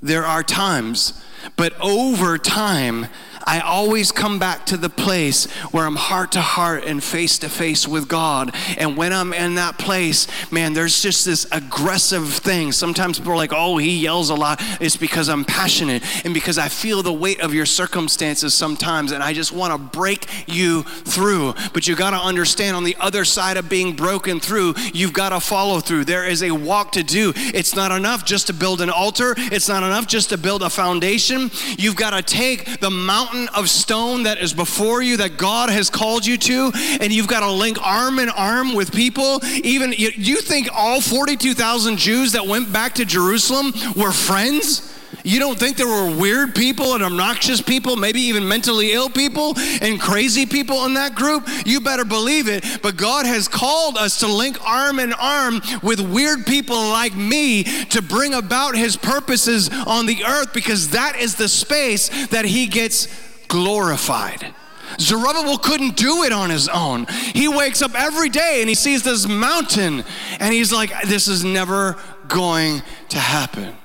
There 0.01 0.25
are 0.25 0.41
times, 0.41 1.23
but 1.55 1.79
over 1.79 2.39
time, 2.39 3.05
I 3.47 3.61
always 3.61 4.11
come 4.11 4.39
back 4.39 4.65
to 4.65 4.77
the 4.77 4.89
place 4.89 5.45
where 5.71 5.85
I'm 5.85 5.95
heart 5.95 6.33
to 6.33 6.41
heart 6.41 6.83
and 6.83 7.01
face 7.01 7.39
to 7.39 7.49
face 7.49 7.87
with 7.87 8.09
God. 8.09 8.53
And 8.77 8.97
when 8.97 9.13
I'm 9.13 9.31
in 9.31 9.55
that 9.55 9.77
place, 9.77 10.27
man, 10.51 10.73
there's 10.73 11.01
just 11.01 11.23
this 11.23 11.47
aggressive 11.53 12.27
thing. 12.27 12.73
Sometimes 12.73 13.19
people 13.19 13.31
are 13.31 13.37
like, 13.37 13.53
oh, 13.53 13.77
he 13.77 13.97
yells 13.99 14.29
a 14.29 14.35
lot. 14.35 14.61
It's 14.81 14.97
because 14.97 15.29
I'm 15.29 15.45
passionate 15.45 16.03
and 16.25 16.33
because 16.33 16.57
I 16.57 16.67
feel 16.67 17.01
the 17.01 17.13
weight 17.13 17.39
of 17.39 17.53
your 17.53 17.65
circumstances 17.65 18.53
sometimes. 18.53 19.13
And 19.13 19.23
I 19.23 19.31
just 19.31 19.53
want 19.53 19.71
to 19.71 19.97
break 19.97 20.27
you 20.45 20.83
through. 20.83 21.53
But 21.71 21.87
you 21.87 21.95
got 21.95 22.09
to 22.09 22.17
understand 22.17 22.75
on 22.75 22.83
the 22.83 22.97
other 22.99 23.23
side 23.23 23.55
of 23.55 23.69
being 23.69 23.95
broken 23.95 24.41
through, 24.41 24.75
you've 24.93 25.13
got 25.13 25.29
to 25.29 25.39
follow 25.39 25.79
through. 25.79 26.03
There 26.03 26.27
is 26.27 26.43
a 26.43 26.51
walk 26.51 26.91
to 26.93 27.03
do. 27.03 27.31
It's 27.37 27.77
not 27.77 27.93
enough 27.93 28.25
just 28.25 28.47
to 28.47 28.53
build 28.53 28.81
an 28.81 28.89
altar, 28.89 29.35
it's 29.37 29.69
not 29.69 29.83
enough 29.83 30.05
just 30.05 30.29
to 30.29 30.37
build 30.37 30.63
a 30.63 30.69
foundation. 30.69 31.49
You've 31.77 31.95
got 31.95 32.09
to 32.09 32.21
take 32.21 32.81
the 32.81 32.89
mountain 32.89 33.36
mountain 33.37 33.55
of 33.55 33.69
stone 33.69 34.23
that 34.23 34.39
is 34.39 34.53
before 34.53 35.01
you 35.01 35.17
that 35.17 35.37
God 35.37 35.69
has 35.69 35.89
called 35.89 36.25
you 36.25 36.37
to, 36.37 36.71
and 37.01 37.11
you've 37.11 37.27
got 37.27 37.41
to 37.41 37.51
link 37.51 37.77
arm 37.81 38.19
in 38.19 38.29
arm 38.29 38.73
with 38.73 38.91
people. 38.91 39.39
Even 39.63 39.93
you 39.95 40.37
think 40.37 40.69
all 40.73 41.01
42,000 41.01 41.97
Jews 41.97 42.31
that 42.33 42.45
went 42.45 42.71
back 42.71 42.95
to 42.95 43.05
Jerusalem 43.05 43.73
were 43.95 44.11
friends? 44.11 44.93
You 45.23 45.39
don't 45.39 45.57
think 45.57 45.77
there 45.77 45.87
were 45.87 46.15
weird 46.15 46.55
people 46.55 46.93
and 46.93 47.03
obnoxious 47.03 47.61
people, 47.61 47.95
maybe 47.95 48.21
even 48.21 48.47
mentally 48.47 48.93
ill 48.93 49.09
people 49.09 49.55
and 49.81 49.99
crazy 49.99 50.45
people 50.45 50.85
in 50.85 50.93
that 50.93 51.15
group? 51.15 51.47
You 51.65 51.81
better 51.81 52.05
believe 52.05 52.47
it. 52.47 52.63
But 52.81 52.97
God 52.97 53.25
has 53.25 53.47
called 53.47 53.97
us 53.97 54.19
to 54.19 54.27
link 54.27 54.57
arm 54.65 54.99
in 54.99 55.13
arm 55.13 55.61
with 55.81 55.99
weird 55.99 56.45
people 56.45 56.77
like 56.77 57.15
me 57.15 57.63
to 57.63 58.01
bring 58.01 58.33
about 58.33 58.75
his 58.75 58.95
purposes 58.95 59.69
on 59.85 60.05
the 60.05 60.23
earth 60.23 60.53
because 60.53 60.89
that 60.89 61.19
is 61.19 61.35
the 61.35 61.49
space 61.49 62.27
that 62.27 62.45
he 62.45 62.67
gets 62.67 63.26
glorified. 63.47 64.53
Zerubbabel 64.99 65.57
couldn't 65.57 65.97
do 65.97 66.23
it 66.23 66.31
on 66.31 66.49
his 66.49 66.69
own. 66.69 67.05
He 67.33 67.47
wakes 67.47 67.81
up 67.81 67.93
every 67.93 68.29
day 68.29 68.59
and 68.61 68.69
he 68.69 68.75
sees 68.75 69.03
this 69.03 69.27
mountain 69.27 70.03
and 70.39 70.53
he's 70.53 70.71
like, 70.71 70.91
this 71.03 71.27
is 71.27 71.43
never 71.43 71.97
going 72.27 72.81
to 73.09 73.19
happen. 73.19 73.75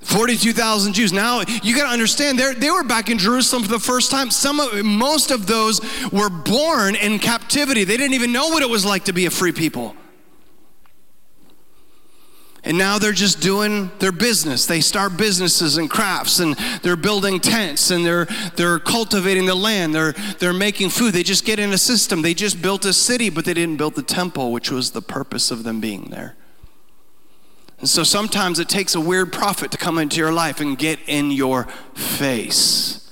42,000 0.00 0.94
Jews. 0.94 1.12
Now, 1.12 1.42
you 1.62 1.76
got 1.76 1.84
to 1.84 1.92
understand, 1.92 2.38
they 2.38 2.70
were 2.70 2.82
back 2.82 3.08
in 3.08 3.18
Jerusalem 3.18 3.62
for 3.62 3.68
the 3.68 3.78
first 3.78 4.10
time. 4.10 4.30
Some 4.30 4.58
of, 4.58 4.84
most 4.84 5.30
of 5.30 5.46
those 5.46 5.80
were 6.10 6.28
born 6.28 6.96
in 6.96 7.20
captivity. 7.20 7.84
They 7.84 7.96
didn't 7.96 8.14
even 8.14 8.32
know 8.32 8.48
what 8.48 8.62
it 8.62 8.68
was 8.68 8.84
like 8.84 9.04
to 9.04 9.12
be 9.12 9.26
a 9.26 9.30
free 9.30 9.52
people. 9.52 9.94
And 12.64 12.78
now 12.78 12.98
they're 12.98 13.12
just 13.12 13.40
doing 13.40 13.90
their 13.98 14.12
business. 14.12 14.66
They 14.66 14.80
start 14.80 15.16
businesses 15.16 15.78
and 15.78 15.90
crafts 15.90 16.38
and 16.38 16.54
they're 16.82 16.94
building 16.96 17.40
tents 17.40 17.90
and 17.90 18.06
they're 18.06 18.26
they're 18.54 18.78
cultivating 18.78 19.46
the 19.46 19.54
land. 19.56 19.94
They're 19.94 20.12
they're 20.38 20.52
making 20.52 20.90
food. 20.90 21.12
They 21.12 21.24
just 21.24 21.44
get 21.44 21.58
in 21.58 21.72
a 21.72 21.78
system. 21.78 22.22
They 22.22 22.34
just 22.34 22.62
built 22.62 22.84
a 22.84 22.92
city, 22.92 23.30
but 23.30 23.44
they 23.44 23.54
didn't 23.54 23.78
build 23.78 23.96
the 23.96 24.02
temple, 24.02 24.52
which 24.52 24.70
was 24.70 24.92
the 24.92 25.02
purpose 25.02 25.50
of 25.50 25.64
them 25.64 25.80
being 25.80 26.10
there. 26.10 26.36
And 27.80 27.88
so 27.88 28.04
sometimes 28.04 28.60
it 28.60 28.68
takes 28.68 28.94
a 28.94 29.00
weird 29.00 29.32
prophet 29.32 29.72
to 29.72 29.76
come 29.76 29.98
into 29.98 30.18
your 30.18 30.32
life 30.32 30.60
and 30.60 30.78
get 30.78 31.00
in 31.08 31.32
your 31.32 31.64
face. 31.94 33.10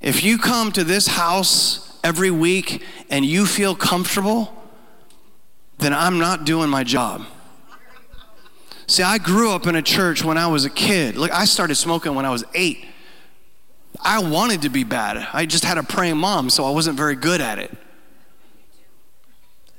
If 0.00 0.24
you 0.24 0.38
come 0.38 0.72
to 0.72 0.84
this 0.84 1.08
house 1.08 1.98
every 2.02 2.30
week 2.30 2.82
and 3.10 3.26
you 3.26 3.44
feel 3.44 3.74
comfortable, 3.74 4.54
then 5.76 5.92
I'm 5.92 6.18
not 6.18 6.46
doing 6.46 6.70
my 6.70 6.82
job. 6.82 7.26
See, 8.86 9.02
I 9.02 9.18
grew 9.18 9.50
up 9.52 9.66
in 9.66 9.76
a 9.76 9.82
church 9.82 10.22
when 10.22 10.36
I 10.36 10.46
was 10.46 10.64
a 10.64 10.70
kid. 10.70 11.16
Look, 11.16 11.32
I 11.32 11.44
started 11.46 11.74
smoking 11.76 12.14
when 12.14 12.26
I 12.26 12.30
was 12.30 12.44
eight. 12.54 12.84
I 14.00 14.22
wanted 14.22 14.62
to 14.62 14.68
be 14.68 14.84
bad. 14.84 15.26
I 15.32 15.46
just 15.46 15.64
had 15.64 15.78
a 15.78 15.82
praying 15.82 16.18
mom, 16.18 16.50
so 16.50 16.64
I 16.64 16.70
wasn't 16.70 16.96
very 16.96 17.16
good 17.16 17.40
at 17.40 17.58
it. 17.58 17.70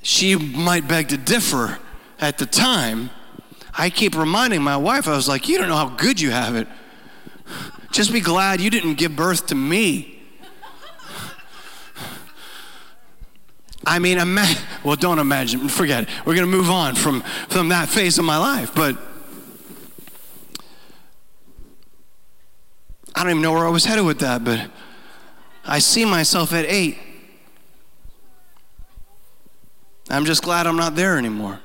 She 0.02 0.36
might 0.36 0.88
beg 0.88 1.10
to 1.10 1.18
differ, 1.18 1.80
at 2.20 2.38
the 2.38 2.46
time, 2.46 3.10
I 3.78 3.90
keep 3.90 4.16
reminding 4.16 4.62
my 4.62 4.78
wife, 4.78 5.08
I 5.08 5.16
was 5.16 5.28
like, 5.28 5.50
You 5.50 5.58
don't 5.58 5.68
know 5.68 5.76
how 5.76 5.90
good 5.90 6.22
you 6.22 6.32
have 6.32 6.56
it. 6.56 6.68
Just 7.92 8.12
be 8.12 8.22
glad 8.22 8.62
you 8.62 8.70
didn't 8.70 8.96
give 8.96 9.16
birth 9.16 9.48
to 9.48 9.56
me. 9.56 10.15
I 13.86 14.00
mean, 14.00 14.18
ima- 14.18 14.56
well, 14.84 14.96
don't 14.96 15.20
imagine, 15.20 15.70
forget 15.70 16.04
it. 16.04 16.10
We're 16.26 16.36
going 16.36 16.50
to 16.50 16.58
move 16.58 16.70
on 16.70 16.96
from, 16.96 17.22
from 17.50 17.70
that 17.70 17.88
phase 17.88 18.18
of 18.18 18.26
my 18.26 18.38
life. 18.38 18.74
But 18.74 18.98
I 23.14 23.22
don't 23.22 23.30
even 23.30 23.42
know 23.42 23.54
where 23.54 23.66
I 23.66 23.70
was 23.70 23.86
headed 23.86 24.06
with 24.06 24.20
that, 24.20 24.44
but 24.44 24.70
I 25.64 25.80
see 25.80 26.04
myself 26.04 26.52
at 26.54 26.66
eight. 26.66 26.98
I'm 30.10 30.26
just 30.26 30.44
glad 30.44 30.68
I'm 30.68 30.78
not 30.78 30.96
there 30.96 31.18
anymore. 31.18 31.60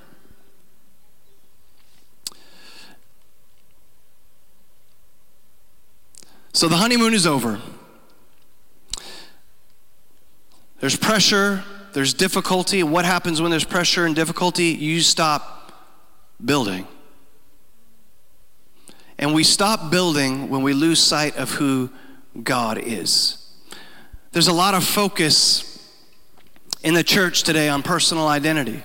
So 6.52 6.68
the 6.68 6.76
honeymoon 6.76 7.14
is 7.14 7.26
over. 7.26 7.60
There's 10.80 10.96
pressure, 10.96 11.62
there's 11.92 12.14
difficulty. 12.14 12.82
What 12.82 13.04
happens 13.04 13.40
when 13.40 13.50
there's 13.50 13.64
pressure 13.64 14.06
and 14.06 14.14
difficulty? 14.14 14.66
You 14.66 15.00
stop 15.00 15.72
building. 16.44 16.86
And 19.18 19.34
we 19.34 19.44
stop 19.44 19.90
building 19.90 20.48
when 20.48 20.62
we 20.62 20.72
lose 20.72 21.00
sight 21.00 21.36
of 21.36 21.50
who 21.52 21.90
God 22.42 22.78
is. 22.78 23.36
There's 24.32 24.48
a 24.48 24.52
lot 24.52 24.74
of 24.74 24.84
focus 24.84 25.66
in 26.82 26.94
the 26.94 27.04
church 27.04 27.42
today 27.42 27.68
on 27.68 27.82
personal 27.82 28.28
identity. 28.28 28.82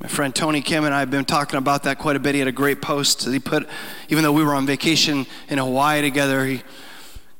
My 0.00 0.08
friend 0.08 0.34
Tony 0.34 0.62
Kim 0.62 0.84
and 0.84 0.94
I 0.94 1.00
have 1.00 1.10
been 1.10 1.26
talking 1.26 1.58
about 1.58 1.82
that 1.82 1.98
quite 1.98 2.16
a 2.16 2.18
bit. 2.18 2.34
He 2.34 2.38
had 2.38 2.48
a 2.48 2.52
great 2.52 2.80
post 2.80 3.24
that 3.26 3.32
he 3.32 3.38
put, 3.38 3.68
even 4.08 4.24
though 4.24 4.32
we 4.32 4.42
were 4.42 4.54
on 4.54 4.66
vacation 4.66 5.26
in 5.48 5.58
Hawaii 5.58 6.00
together, 6.00 6.44
he 6.46 6.62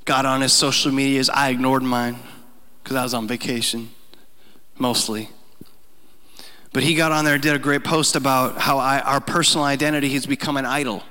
got 0.05 0.27
on 0.27 0.43
his 0.43 0.53
social 0.53 0.93
medias. 0.93 1.31
I 1.31 1.49
ignored 1.49 1.83
mine 1.83 2.19
because 2.83 2.97
I 2.97 3.03
was 3.03 3.15
on 3.15 3.27
vacation 3.27 3.89
mostly. 4.81 5.29
But 6.73 6.83
he 6.83 6.95
got 6.95 7.13
on 7.13 7.25
there 7.25 7.35
and 7.35 7.43
did 7.43 7.55
a 7.55 7.59
great 7.59 7.85
post 7.85 8.15
about 8.17 8.59
how 8.59 8.79
I, 8.79 9.01
our 9.01 9.21
personal 9.21 9.65
identity 9.65 10.11
has 10.11 10.27
become 10.27 10.57
an 10.57 10.65
idol. 10.65 11.03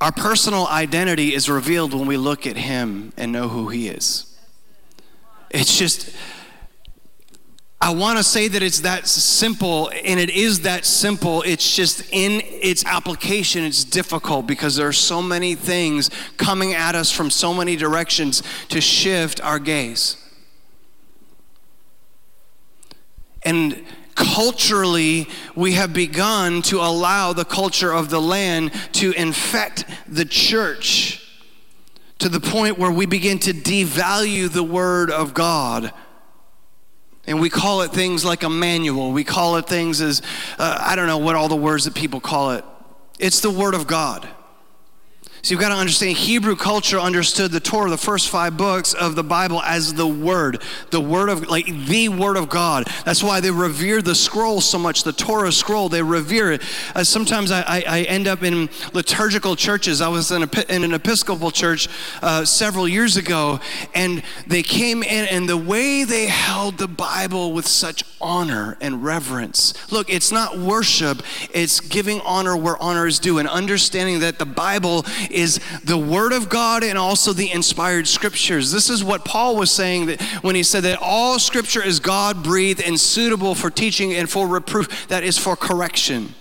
Our 0.00 0.12
personal 0.12 0.66
identity 0.66 1.34
is 1.34 1.48
revealed 1.48 1.92
when 1.92 2.06
we 2.06 2.16
look 2.16 2.46
at 2.46 2.56
him 2.56 3.12
and 3.16 3.32
know 3.32 3.48
who 3.48 3.68
he 3.68 3.88
is. 3.88 4.38
It's 5.50 5.76
just, 5.76 6.14
I 7.80 7.92
want 7.92 8.18
to 8.18 8.24
say 8.24 8.48
that 8.48 8.62
it's 8.62 8.80
that 8.80 9.06
simple, 9.06 9.90
and 9.90 10.20
it 10.20 10.30
is 10.30 10.60
that 10.60 10.84
simple. 10.84 11.42
It's 11.42 11.74
just 11.74 12.02
in 12.12 12.40
its 12.44 12.84
application, 12.84 13.64
it's 13.64 13.84
difficult 13.84 14.46
because 14.46 14.76
there 14.76 14.86
are 14.88 14.92
so 14.92 15.20
many 15.20 15.54
things 15.54 16.10
coming 16.36 16.74
at 16.74 16.94
us 16.94 17.10
from 17.10 17.30
so 17.30 17.52
many 17.52 17.76
directions 17.76 18.42
to 18.68 18.80
shift 18.80 19.40
our 19.42 19.58
gaze. 19.58 20.19
And 23.42 23.84
culturally, 24.14 25.28
we 25.54 25.72
have 25.72 25.92
begun 25.92 26.62
to 26.62 26.80
allow 26.80 27.32
the 27.32 27.44
culture 27.44 27.92
of 27.92 28.10
the 28.10 28.20
land 28.20 28.72
to 28.92 29.12
infect 29.12 29.84
the 30.06 30.24
church 30.24 31.26
to 32.18 32.28
the 32.28 32.40
point 32.40 32.78
where 32.78 32.90
we 32.90 33.06
begin 33.06 33.38
to 33.38 33.52
devalue 33.52 34.50
the 34.50 34.62
Word 34.62 35.10
of 35.10 35.32
God 35.32 35.92
and 37.26 37.40
we 37.40 37.50
call 37.50 37.82
it 37.82 37.92
things 37.92 38.24
like 38.24 38.42
a 38.42 38.50
manual. 38.50 39.12
We 39.12 39.24
call 39.24 39.56
it 39.56 39.66
things 39.66 40.00
as, 40.00 40.20
uh, 40.58 40.78
I 40.80 40.96
don't 40.96 41.06
know 41.06 41.18
what 41.18 41.36
all 41.36 41.48
the 41.48 41.56
words 41.56 41.84
that 41.84 41.94
people 41.94 42.18
call 42.18 42.52
it. 42.52 42.64
It's 43.18 43.40
the 43.40 43.50
Word 43.50 43.74
of 43.74 43.86
God. 43.86 44.28
So 45.42 45.54
you've 45.54 45.60
got 45.60 45.70
to 45.70 45.74
understand 45.74 46.18
Hebrew 46.18 46.54
culture 46.54 46.98
understood 46.98 47.50
the 47.50 47.60
Torah, 47.60 47.88
the 47.88 47.96
first 47.96 48.28
five 48.28 48.58
books 48.58 48.92
of 48.92 49.14
the 49.14 49.24
Bible, 49.24 49.62
as 49.62 49.94
the 49.94 50.06
Word, 50.06 50.62
the 50.90 51.00
Word 51.00 51.30
of, 51.30 51.48
like 51.48 51.64
the 51.66 52.10
Word 52.10 52.36
of 52.36 52.50
God. 52.50 52.86
That's 53.06 53.22
why 53.22 53.40
they 53.40 53.50
revere 53.50 54.02
the 54.02 54.14
scroll 54.14 54.60
so 54.60 54.78
much, 54.78 55.02
the 55.02 55.14
Torah 55.14 55.50
scroll. 55.50 55.88
They 55.88 56.02
revere 56.02 56.52
it. 56.52 56.62
Uh, 56.94 57.04
sometimes 57.04 57.50
I, 57.50 57.62
I, 57.62 57.84
I, 57.86 58.02
end 58.02 58.28
up 58.28 58.42
in 58.42 58.68
liturgical 58.92 59.56
churches. 59.56 60.02
I 60.02 60.08
was 60.08 60.30
in, 60.30 60.42
a, 60.42 60.74
in 60.74 60.84
an 60.84 60.92
Episcopal 60.92 61.50
church 61.50 61.88
uh, 62.20 62.44
several 62.44 62.86
years 62.86 63.16
ago, 63.16 63.60
and 63.94 64.22
they 64.46 64.62
came 64.62 65.02
in, 65.02 65.26
and 65.26 65.48
the 65.48 65.56
way 65.56 66.04
they 66.04 66.26
held 66.26 66.76
the 66.76 66.88
Bible 66.88 67.54
with 67.54 67.66
such 67.66 68.04
honor 68.20 68.76
and 68.82 69.02
reverence. 69.02 69.90
Look, 69.90 70.10
it's 70.10 70.30
not 70.30 70.58
worship; 70.58 71.22
it's 71.54 71.80
giving 71.80 72.20
honor 72.22 72.56
where 72.58 72.80
honor 72.82 73.06
is 73.06 73.18
due, 73.18 73.38
and 73.38 73.48
understanding 73.48 74.20
that 74.20 74.38
the 74.38 74.46
Bible 74.46 75.06
is 75.32 75.60
the 75.84 75.98
Word 75.98 76.32
of 76.32 76.48
God 76.48 76.82
and 76.82 76.98
also 76.98 77.32
the 77.32 77.50
inspired 77.50 78.06
scriptures. 78.06 78.72
This 78.72 78.90
is 78.90 79.02
what 79.04 79.24
Paul 79.24 79.56
was 79.56 79.70
saying 79.70 80.06
that 80.06 80.20
when 80.42 80.54
he 80.54 80.62
said 80.62 80.84
that 80.84 80.98
all 81.00 81.38
scripture 81.38 81.82
is 81.82 82.00
God 82.00 82.42
breathed 82.42 82.80
and 82.80 82.98
suitable 82.98 83.54
for 83.54 83.70
teaching 83.70 84.12
and 84.12 84.28
for 84.28 84.46
reproof, 84.46 85.08
that 85.08 85.22
is 85.22 85.38
for 85.38 85.56
correction. 85.56 86.34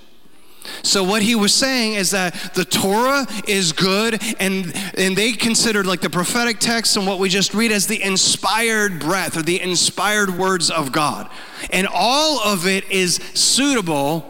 So 0.84 1.04
what 1.04 1.22
he 1.22 1.36
was 1.36 1.54
saying 1.54 1.94
is 1.94 2.12
that 2.12 2.54
the 2.54 2.66
Torah 2.66 3.26
is 3.48 3.72
good 3.72 4.22
and 4.40 4.74
and 4.98 5.16
they 5.16 5.32
considered 5.34 5.86
like 5.86 6.02
the 6.02 6.10
prophetic 6.10 6.60
text 6.60 6.96
and 6.98 7.08
what 7.08 7.20
we 7.20 7.30
just 7.30 7.54
read 7.54 7.72
as 7.72 7.88
the 7.88 8.02
inspired 8.02 9.00
breath 9.00 9.38
or 9.38 9.42
the 9.42 9.60
inspired 9.62 10.38
words 10.38 10.70
of 10.70 10.92
God. 10.92 11.30
And 11.72 11.88
all 11.92 12.40
of 12.40 12.68
it 12.68 12.90
is 12.92 13.16
suitable 13.34 14.26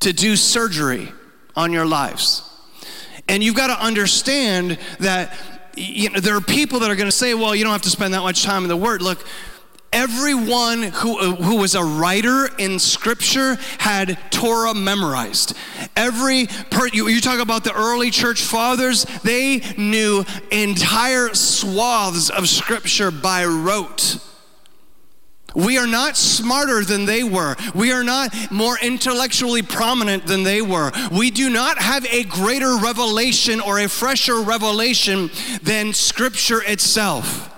to 0.00 0.12
do 0.12 0.36
surgery 0.36 1.12
on 1.54 1.72
your 1.72 1.86
lives. 1.86 2.48
And 3.32 3.42
you've 3.42 3.56
got 3.56 3.68
to 3.68 3.82
understand 3.82 4.78
that 5.00 5.34
you 5.74 6.10
know, 6.10 6.20
there 6.20 6.36
are 6.36 6.42
people 6.42 6.80
that 6.80 6.90
are 6.90 6.96
going 6.96 7.08
to 7.08 7.16
say, 7.16 7.32
well, 7.32 7.56
you 7.56 7.64
don't 7.64 7.72
have 7.72 7.80
to 7.82 7.90
spend 7.90 8.12
that 8.12 8.20
much 8.20 8.42
time 8.42 8.62
in 8.62 8.68
the 8.68 8.76
Word. 8.76 9.00
Look, 9.00 9.26
everyone 9.90 10.82
who, 10.82 11.16
who 11.36 11.56
was 11.56 11.74
a 11.74 11.82
writer 11.82 12.50
in 12.58 12.78
Scripture 12.78 13.56
had 13.78 14.18
Torah 14.30 14.74
memorized. 14.74 15.56
Every 15.96 16.46
per, 16.70 16.88
you, 16.88 17.08
you 17.08 17.22
talk 17.22 17.40
about 17.40 17.64
the 17.64 17.72
early 17.72 18.10
church 18.10 18.42
fathers, 18.42 19.06
they 19.22 19.62
knew 19.78 20.26
entire 20.50 21.32
swaths 21.32 22.28
of 22.28 22.50
Scripture 22.50 23.10
by 23.10 23.46
rote. 23.46 24.18
We 25.54 25.78
are 25.78 25.86
not 25.86 26.16
smarter 26.16 26.84
than 26.84 27.04
they 27.04 27.22
were. 27.22 27.56
We 27.74 27.92
are 27.92 28.04
not 28.04 28.34
more 28.50 28.78
intellectually 28.78 29.62
prominent 29.62 30.26
than 30.26 30.42
they 30.42 30.62
were. 30.62 30.92
We 31.10 31.30
do 31.30 31.50
not 31.50 31.78
have 31.78 32.06
a 32.06 32.24
greater 32.24 32.76
revelation 32.76 33.60
or 33.60 33.78
a 33.78 33.88
fresher 33.88 34.40
revelation 34.40 35.30
than 35.62 35.92
Scripture 35.92 36.62
itself. 36.62 37.50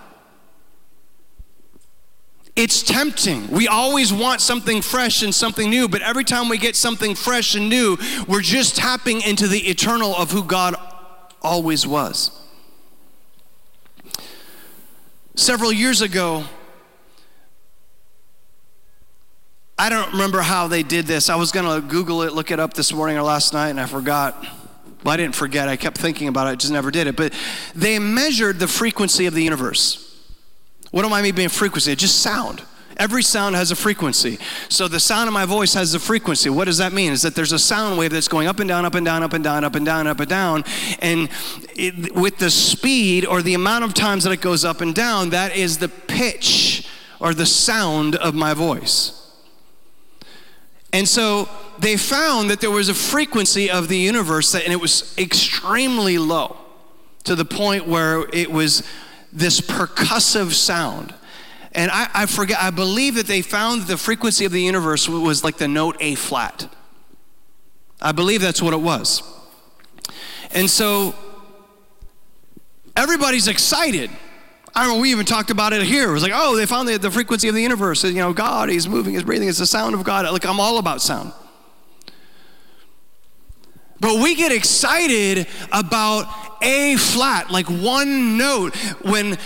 It's 2.56 2.82
tempting. 2.84 3.48
We 3.48 3.66
always 3.66 4.12
want 4.12 4.40
something 4.40 4.80
fresh 4.80 5.22
and 5.22 5.34
something 5.34 5.68
new, 5.68 5.88
but 5.88 6.02
every 6.02 6.22
time 6.22 6.48
we 6.48 6.56
get 6.56 6.76
something 6.76 7.16
fresh 7.16 7.56
and 7.56 7.68
new, 7.68 7.98
we're 8.28 8.42
just 8.42 8.76
tapping 8.76 9.22
into 9.22 9.48
the 9.48 9.68
eternal 9.68 10.14
of 10.14 10.30
who 10.30 10.44
God 10.44 10.76
always 11.42 11.84
was. 11.84 12.30
Several 15.34 15.72
years 15.72 16.00
ago, 16.00 16.44
I 19.78 19.88
don't 19.88 20.12
remember 20.12 20.40
how 20.40 20.68
they 20.68 20.82
did 20.82 21.06
this. 21.06 21.28
I 21.28 21.36
was 21.36 21.50
going 21.50 21.66
to 21.66 21.86
Google 21.86 22.22
it, 22.22 22.32
look 22.32 22.50
it 22.50 22.60
up 22.60 22.74
this 22.74 22.92
morning 22.92 23.16
or 23.16 23.22
last 23.22 23.52
night, 23.52 23.70
and 23.70 23.80
I 23.80 23.86
forgot. 23.86 24.40
Well, 25.02 25.12
I 25.12 25.16
didn't 25.16 25.34
forget. 25.34 25.68
I 25.68 25.76
kept 25.76 25.98
thinking 25.98 26.28
about 26.28 26.46
it, 26.46 26.50
I 26.50 26.54
just 26.54 26.72
never 26.72 26.90
did 26.90 27.06
it. 27.06 27.16
But 27.16 27.34
they 27.74 27.98
measured 27.98 28.58
the 28.58 28.68
frequency 28.68 29.26
of 29.26 29.34
the 29.34 29.42
universe. 29.42 30.00
What 30.92 31.02
do 31.02 31.12
I 31.12 31.22
mean 31.22 31.34
by 31.34 31.48
frequency? 31.48 31.92
It's 31.92 32.00
just 32.00 32.22
sound. 32.22 32.62
Every 32.96 33.24
sound 33.24 33.56
has 33.56 33.72
a 33.72 33.76
frequency. 33.76 34.38
So 34.68 34.86
the 34.86 35.00
sound 35.00 35.26
of 35.26 35.34
my 35.34 35.44
voice 35.44 35.74
has 35.74 35.92
a 35.94 35.98
frequency. 35.98 36.48
What 36.48 36.66
does 36.66 36.78
that 36.78 36.92
mean? 36.92 37.10
Is 37.10 37.22
that 37.22 37.34
there's 37.34 37.52
a 37.52 37.58
sound 37.58 37.98
wave 37.98 38.12
that's 38.12 38.28
going 38.28 38.46
up 38.46 38.60
and 38.60 38.68
down, 38.68 38.84
up 38.84 38.94
and 38.94 39.04
down, 39.04 39.24
up 39.24 39.32
and 39.32 39.42
down, 39.42 39.64
up 39.64 39.74
and 39.74 39.84
down, 39.84 40.06
up 40.06 40.20
and 40.20 40.28
down. 40.28 40.64
And 41.00 41.28
it, 41.74 42.14
with 42.14 42.38
the 42.38 42.50
speed 42.50 43.26
or 43.26 43.42
the 43.42 43.54
amount 43.54 43.82
of 43.82 43.94
times 43.94 44.22
that 44.22 44.30
it 44.30 44.40
goes 44.40 44.64
up 44.64 44.80
and 44.80 44.94
down, 44.94 45.30
that 45.30 45.56
is 45.56 45.78
the 45.78 45.88
pitch 45.88 46.88
or 47.18 47.34
the 47.34 47.46
sound 47.46 48.14
of 48.14 48.34
my 48.34 48.54
voice. 48.54 49.23
And 50.94 51.08
so 51.08 51.48
they 51.80 51.96
found 51.96 52.50
that 52.50 52.60
there 52.60 52.70
was 52.70 52.88
a 52.88 52.94
frequency 52.94 53.68
of 53.68 53.88
the 53.88 53.98
universe 53.98 54.52
that, 54.52 54.62
and 54.62 54.72
it 54.72 54.80
was 54.80 55.12
extremely 55.18 56.18
low 56.18 56.56
to 57.24 57.34
the 57.34 57.44
point 57.44 57.88
where 57.88 58.28
it 58.32 58.48
was 58.48 58.84
this 59.32 59.60
percussive 59.60 60.52
sound. 60.52 61.12
And 61.72 61.90
I, 61.90 62.08
I 62.14 62.26
forget, 62.26 62.62
I 62.62 62.70
believe 62.70 63.16
that 63.16 63.26
they 63.26 63.42
found 63.42 63.82
that 63.82 63.88
the 63.88 63.96
frequency 63.96 64.44
of 64.44 64.52
the 64.52 64.62
universe 64.62 65.08
was 65.08 65.42
like 65.42 65.56
the 65.56 65.66
note 65.66 65.96
A 65.98 66.14
flat. 66.14 66.72
I 68.00 68.12
believe 68.12 68.40
that's 68.40 68.62
what 68.62 68.72
it 68.72 68.80
was. 68.80 69.24
And 70.52 70.70
so 70.70 71.16
everybody's 72.94 73.48
excited. 73.48 74.10
I 74.76 74.84
don't 74.84 74.96
know, 74.96 75.00
we 75.00 75.10
even 75.12 75.24
talked 75.24 75.50
about 75.50 75.72
it 75.72 75.82
here. 75.82 76.10
It 76.10 76.12
was 76.12 76.22
like, 76.22 76.32
oh, 76.34 76.56
they 76.56 76.66
found 76.66 76.88
the, 76.88 76.98
the 76.98 77.10
frequency 77.10 77.48
of 77.48 77.54
the 77.54 77.62
universe. 77.62 78.02
You 78.02 78.14
know, 78.14 78.32
God, 78.32 78.68
He's 78.68 78.88
moving, 78.88 79.14
He's 79.14 79.22
breathing. 79.22 79.48
It's 79.48 79.58
the 79.58 79.66
sound 79.66 79.94
of 79.94 80.02
God. 80.02 80.30
Like, 80.32 80.44
I'm 80.44 80.58
all 80.58 80.78
about 80.78 81.00
sound. 81.00 81.32
But 84.00 84.20
we 84.20 84.34
get 84.34 84.52
excited 84.52 85.46
about 85.72 86.26
A 86.60 86.96
flat, 86.96 87.50
like 87.50 87.66
one 87.66 88.36
note, 88.36 88.74
when 89.02 89.38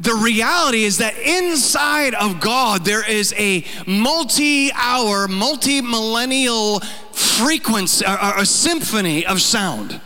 the 0.00 0.14
reality 0.14 0.82
is 0.82 0.98
that 0.98 1.16
inside 1.16 2.14
of 2.14 2.40
God 2.40 2.84
there 2.84 3.08
is 3.08 3.32
a 3.38 3.64
multi 3.86 4.72
hour, 4.72 5.28
multi 5.28 5.80
millennial 5.80 6.80
frequency, 7.12 8.04
a, 8.04 8.34
a 8.38 8.46
symphony 8.46 9.24
of 9.24 9.40
sound. 9.40 10.00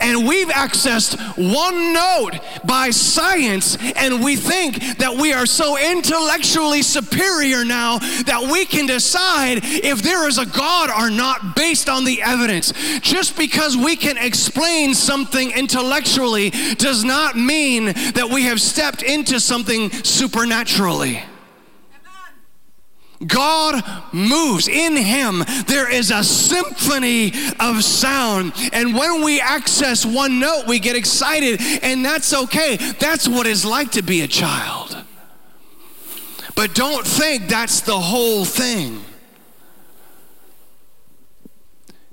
And 0.00 0.26
we've 0.26 0.48
accessed 0.48 1.18
one 1.36 1.92
note 1.92 2.38
by 2.64 2.90
science, 2.90 3.76
and 3.96 4.22
we 4.22 4.36
think 4.36 4.98
that 4.98 5.16
we 5.16 5.32
are 5.32 5.46
so 5.46 5.78
intellectually 5.78 6.82
superior 6.82 7.64
now 7.64 7.98
that 7.98 8.48
we 8.52 8.64
can 8.64 8.86
decide 8.86 9.60
if 9.62 10.02
there 10.02 10.28
is 10.28 10.38
a 10.38 10.46
God 10.46 10.90
or 10.90 11.10
not 11.10 11.56
based 11.56 11.88
on 11.88 12.04
the 12.04 12.22
evidence. 12.22 12.72
Just 13.00 13.36
because 13.36 13.76
we 13.76 13.96
can 13.96 14.16
explain 14.16 14.94
something 14.94 15.50
intellectually 15.52 16.50
does 16.76 17.04
not 17.04 17.36
mean 17.36 17.86
that 17.86 18.28
we 18.30 18.44
have 18.44 18.60
stepped 18.60 19.02
into 19.02 19.40
something 19.40 19.90
supernaturally. 19.90 21.22
God 23.26 23.82
moves. 24.12 24.68
In 24.68 24.96
Him, 24.96 25.44
there 25.66 25.90
is 25.90 26.10
a 26.10 26.24
symphony 26.24 27.32
of 27.60 27.84
sound. 27.84 28.52
And 28.72 28.94
when 28.94 29.22
we 29.24 29.40
access 29.40 30.04
one 30.04 30.40
note, 30.40 30.64
we 30.66 30.78
get 30.78 30.96
excited, 30.96 31.60
and 31.82 32.04
that's 32.04 32.32
okay. 32.32 32.76
That's 32.76 33.28
what 33.28 33.46
it's 33.46 33.64
like 33.64 33.92
to 33.92 34.02
be 34.02 34.22
a 34.22 34.28
child. 34.28 34.96
But 36.54 36.74
don't 36.74 37.06
think 37.06 37.48
that's 37.48 37.80
the 37.80 37.98
whole 37.98 38.44
thing. 38.44 39.04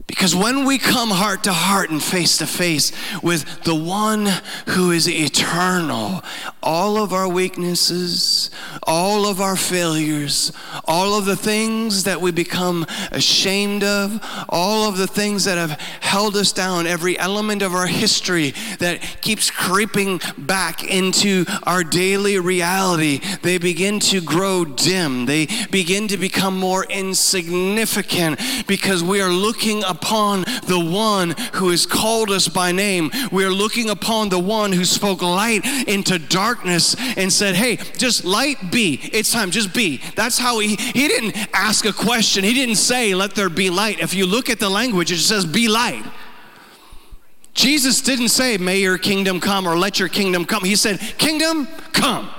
Because 0.09 0.35
when 0.35 0.65
we 0.65 0.79
come 0.79 1.11
heart 1.11 1.43
to 1.43 1.53
heart 1.53 1.91
and 1.91 2.01
face 2.01 2.37
to 2.39 2.47
face 2.47 2.91
with 3.21 3.63
the 3.63 3.75
one 3.75 4.27
who 4.69 4.89
is 4.89 5.07
eternal, 5.07 6.23
all 6.63 6.97
of 6.97 7.13
our 7.13 7.29
weaknesses, 7.29 8.49
all 8.83 9.27
of 9.27 9.39
our 9.39 9.55
failures, 9.55 10.51
all 10.85 11.15
of 11.15 11.25
the 11.25 11.35
things 11.35 12.05
that 12.05 12.19
we 12.19 12.31
become 12.31 12.87
ashamed 13.11 13.83
of, 13.83 14.19
all 14.49 14.89
of 14.89 14.97
the 14.97 15.05
things 15.05 15.45
that 15.45 15.59
have 15.59 15.79
held 16.01 16.35
us 16.35 16.51
down, 16.51 16.87
every 16.87 17.17
element 17.19 17.61
of 17.61 17.75
our 17.75 17.85
history 17.85 18.55
that 18.79 19.01
keeps 19.21 19.51
creeping 19.51 20.19
back 20.39 20.83
into 20.83 21.45
our 21.63 21.83
daily 21.83 22.39
reality, 22.39 23.19
they 23.43 23.59
begin 23.59 23.99
to 23.99 24.21
grow 24.21 24.65
dim. 24.65 25.27
They 25.27 25.47
begin 25.69 26.07
to 26.07 26.17
become 26.17 26.57
more 26.57 26.83
insignificant 26.85 28.39
because 28.65 29.03
we 29.03 29.21
are 29.21 29.29
looking 29.29 29.83
up 29.83 29.98
upon 30.01 30.41
the 30.65 30.79
one 30.79 31.35
who 31.53 31.69
has 31.69 31.85
called 31.85 32.29
us 32.29 32.47
by 32.47 32.71
name. 32.71 33.11
We 33.31 33.43
are 33.43 33.51
looking 33.51 33.89
upon 33.89 34.29
the 34.29 34.39
one 34.39 34.71
who 34.71 34.85
spoke 34.85 35.21
light 35.21 35.65
into 35.87 36.19
darkness 36.19 36.95
and 37.17 37.31
said, 37.31 37.55
Hey, 37.55 37.77
just 37.97 38.25
light 38.25 38.71
be. 38.71 38.99
It's 39.13 39.31
time, 39.31 39.51
just 39.51 39.73
be. 39.73 40.01
That's 40.15 40.37
how 40.37 40.59
he, 40.59 40.75
he 40.75 41.07
didn't 41.07 41.35
ask 41.53 41.85
a 41.85 41.93
question. 41.93 42.43
He 42.43 42.53
didn't 42.53 42.75
say, 42.75 43.13
Let 43.13 43.35
there 43.35 43.49
be 43.49 43.69
light. 43.69 43.99
If 43.99 44.13
you 44.13 44.25
look 44.25 44.49
at 44.49 44.59
the 44.59 44.69
language, 44.69 45.11
it 45.11 45.17
says, 45.19 45.45
Be 45.45 45.67
light. 45.67 46.03
Jesus 47.53 48.01
didn't 48.01 48.29
say, 48.29 48.57
May 48.57 48.79
your 48.79 48.97
kingdom 48.97 49.39
come 49.39 49.67
or 49.67 49.77
let 49.77 49.99
your 49.99 50.09
kingdom 50.09 50.45
come. 50.45 50.63
He 50.63 50.75
said, 50.75 50.99
Kingdom 51.17 51.67
come. 51.93 52.29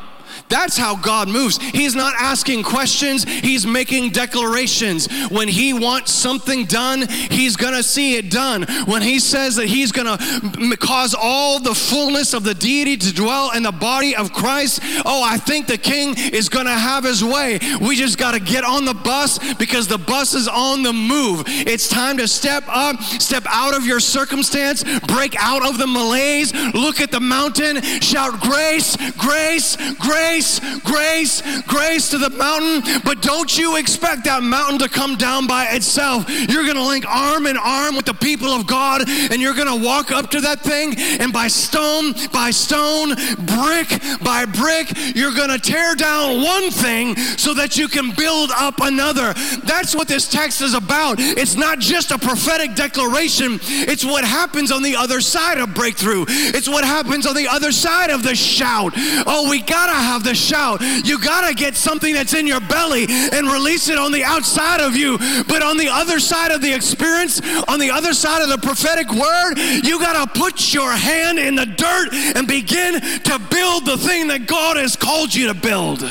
That's 0.51 0.77
how 0.77 0.97
God 0.97 1.29
moves. 1.29 1.59
He's 1.59 1.95
not 1.95 2.15
asking 2.19 2.65
questions, 2.65 3.25
He's 3.25 3.65
making 3.67 4.11
declarations. 4.11 5.09
When 5.31 5.47
He 5.47 5.73
wants 5.73 6.13
something 6.13 6.65
done, 6.65 7.07
He's 7.09 7.57
going 7.57 7.75
to 7.75 7.83
see 7.83 8.17
it 8.17 8.31
done. 8.31 8.65
When 8.87 9.01
He 9.01 9.21
says 9.21 9.57
that 9.57 9.67
He's 9.67 9.93
going 9.93 10.19
to 10.19 10.77
cause 10.77 11.15
all 11.15 11.61
the 11.61 11.75
fullness 11.75 12.35
of 12.35 12.43
the 12.43 12.55
deity 12.55 12.97
to 12.97 13.15
dwell 13.15 13.53
in 13.53 13.63
the 13.63 13.73
body 13.73 14.17
of 14.17 14.33
Christ, 14.33 14.81
oh, 15.07 15.23
I 15.25 15.37
think 15.39 15.69
the 15.69 15.79
King 15.79 16.15
is 16.17 16.49
going 16.49 16.67
to 16.67 16.73
have 16.73 17.05
His 17.05 17.23
way. 17.23 17.61
We 17.81 17.95
just 17.95 18.19
got 18.19 18.33
to 18.33 18.41
get 18.41 18.65
on 18.65 18.85
the 18.85 18.95
bus 18.95 19.39
because 19.55 19.87
the 19.87 19.99
bus 19.99 20.35
is 20.35 20.49
on 20.49 20.83
the 20.83 20.93
move. 20.93 21.45
It's 21.47 21.89
time 21.89 22.17
to 22.19 22.27
step 22.27 22.65
up, 22.67 23.01
step 23.01 23.45
out 23.49 23.77
of 23.77 23.87
your 23.87 24.01
circumstance, 24.01 24.83
break 25.07 25.37
out 25.39 25.65
of 25.65 25.79
the 25.79 25.87
malaise, 25.87 26.53
look 26.75 27.01
at 27.01 27.13
the 27.13 27.21
mountain, 27.21 27.81
shout, 28.01 28.41
Grace, 28.41 28.97
grace, 29.13 29.77
grace 29.95 30.40
grace, 30.41 30.81
grace, 30.81 31.63
grace 31.63 32.11
to 32.11 32.19
the 32.19 32.31
mountain. 32.31 33.01
But 33.05 33.21
don't 33.21 33.57
you 33.59 33.77
expect 33.77 34.25
that 34.25 34.43
mountain 34.43 34.79
to 34.79 34.89
come 34.89 35.17
down 35.17 35.47
by 35.47 35.67
itself. 35.67 36.29
You're 36.29 36.65
going 36.65 36.77
to 36.77 36.87
link 36.87 37.05
arm 37.07 37.47
in 37.47 37.57
arm 37.57 37.95
with 37.97 38.07
the 38.07 38.15
people 38.15 38.49
of 38.49 38.67
God 38.67 39.09
and 39.09 39.41
you're 39.41 39.55
going 39.55 39.69
to 39.69 39.85
walk 39.85 40.11
up 40.11 40.31
to 40.31 40.41
that 40.43 40.61
thing 40.61 40.95
and 40.99 41.33
by 41.33 41.49
stone 41.49 42.15
by 42.33 42.51
stone, 42.51 43.15
brick 43.45 43.89
by 44.23 44.47
brick, 44.47 44.93
you're 45.15 45.35
going 45.35 45.51
to 45.51 45.59
tear 45.59 45.95
down 45.95 46.43
one 46.43 46.71
thing 46.71 47.17
so 47.17 47.55
that 47.55 47.77
you 47.77 47.89
can 47.89 48.13
build 48.13 48.51
up 48.57 48.81
another. 48.81 49.35
That's 49.65 49.95
what 49.95 50.09
this 50.09 50.29
text 50.29 50.63
is 50.63 50.75
about. 50.75 51.17
It's 51.19 51.57
not 51.57 51.79
just 51.79 52.11
a 52.11 52.19
prophetic 52.19 52.75
declaration, 52.75 53.59
it's 53.63 54.05
what 54.05 54.25
happens 54.25 54.73
on 54.73 54.83
the 54.83 54.97
other 54.97 55.21
side 55.21 55.59
of 55.59 55.75
breakthrough. 55.75 56.25
It's 56.29 56.69
what 56.69 56.85
happens 56.85 57.27
on 57.27 57.35
the 57.35 57.49
other 57.49 57.73
side 57.73 58.11
of 58.11 58.23
the 58.23 58.35
shout. 58.35 58.93
Oh, 58.97 59.49
we 59.51 59.61
got 59.61 59.87
to 59.87 59.93
have 59.93 60.25
the 60.25 60.30
shout. 60.35 60.81
You 61.05 61.19
got 61.21 61.49
to 61.49 61.55
get 61.55 61.77
something 61.77 62.15
that's 62.15 62.35
in 62.35 62.47
your 62.47 62.61
belly 62.61 63.07
and 63.09 63.47
release 63.49 63.89
it 63.89 63.99
on 63.99 64.13
the 64.13 64.25
outside 64.25 64.81
of 64.81 64.97
you. 64.97 65.19
But 65.49 65.63
on 65.63 65.77
the 65.77 65.89
other 65.89 66.21
side 66.21 66.51
of 66.51 66.63
the 66.63 66.73
experience, 66.73 67.41
on 67.69 67.79
the 67.79 67.91
other 67.91 68.15
side 68.15 68.43
of 68.43 68.49
the 68.49 68.59
prophetic 68.59 69.11
word, 69.11 69.55
you 69.85 69.99
got 69.99 70.33
to 70.33 70.41
put 70.41 70.73
your 70.73 70.93
hand 70.93 71.39
in 71.39 71.55
the 71.55 71.67
dirt 71.67 72.15
and 72.37 72.47
begin 72.47 73.01
to 73.01 73.39
build 73.51 73.87
the 73.87 73.97
thing 73.97 74.29
that 74.29 74.47
God 74.47 74.77
has 74.77 74.97
called 74.97 75.35
you 75.35 75.49
to 75.49 75.55
build. 75.55 76.09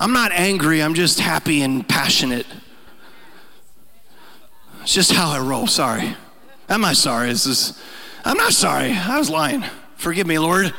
I'm 0.00 0.12
not 0.12 0.32
angry, 0.32 0.82
I'm 0.82 0.94
just 0.94 1.20
happy 1.20 1.62
and 1.62 1.88
passionate. 1.88 2.46
It's 4.82 4.92
just 4.92 5.12
how 5.12 5.30
I 5.30 5.38
roll, 5.38 5.66
sorry. 5.66 6.14
Am 6.68 6.84
I 6.84 6.92
sorry? 6.92 7.30
Is 7.30 7.44
this 7.44 7.70
is 7.70 7.82
I'm 8.24 8.36
not 8.36 8.52
sorry. 8.52 8.92
I 8.92 9.18
was 9.18 9.28
lying. 9.28 9.64
Forgive 9.96 10.26
me, 10.26 10.38
Lord. 10.38 10.72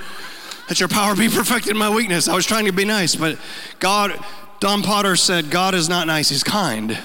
Let 0.67 0.79
your 0.79 0.89
power 0.89 1.15
be 1.15 1.29
perfected 1.29 1.71
in 1.71 1.77
my 1.77 1.89
weakness. 1.89 2.27
I 2.27 2.35
was 2.35 2.45
trying 2.45 2.65
to 2.65 2.71
be 2.71 2.85
nice, 2.85 3.15
but 3.15 3.37
God, 3.79 4.17
Don 4.59 4.81
Potter 4.81 5.15
said, 5.15 5.51
God 5.51 5.75
is 5.75 5.87
not 5.87 6.07
nice, 6.07 6.29
He's 6.29 6.43
kind. 6.43 6.97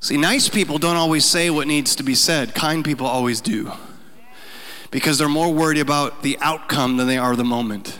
See, 0.00 0.16
nice 0.16 0.48
people 0.48 0.78
don't 0.78 0.96
always 0.96 1.24
say 1.24 1.48
what 1.48 1.68
needs 1.68 1.94
to 1.96 2.02
be 2.02 2.14
said, 2.14 2.54
kind 2.54 2.84
people 2.84 3.06
always 3.06 3.40
do. 3.40 3.72
Because 4.90 5.16
they're 5.16 5.28
more 5.28 5.52
worried 5.52 5.78
about 5.78 6.22
the 6.22 6.38
outcome 6.40 6.96
than 6.96 7.06
they 7.06 7.18
are 7.18 7.36
the 7.36 7.44
moment. 7.44 7.98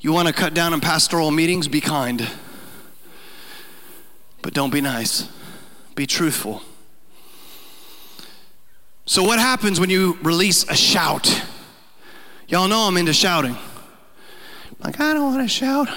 You 0.00 0.12
want 0.12 0.28
to 0.28 0.34
cut 0.34 0.54
down 0.54 0.72
on 0.72 0.80
pastoral 0.80 1.30
meetings? 1.30 1.68
Be 1.68 1.80
kind. 1.80 2.28
But 4.42 4.54
don't 4.54 4.70
be 4.70 4.80
nice. 4.80 5.28
Be 5.94 6.06
truthful. 6.06 6.62
So, 9.08 9.22
what 9.22 9.38
happens 9.38 9.78
when 9.78 9.88
you 9.88 10.18
release 10.22 10.68
a 10.68 10.74
shout? 10.74 11.42
Y'all 12.48 12.66
know 12.66 12.88
I'm 12.88 12.96
into 12.96 13.12
shouting. 13.12 13.56
Like, 14.80 14.98
I 14.98 15.14
don't 15.14 15.32
want 15.32 15.42
to 15.42 15.48
shout. 15.48 15.88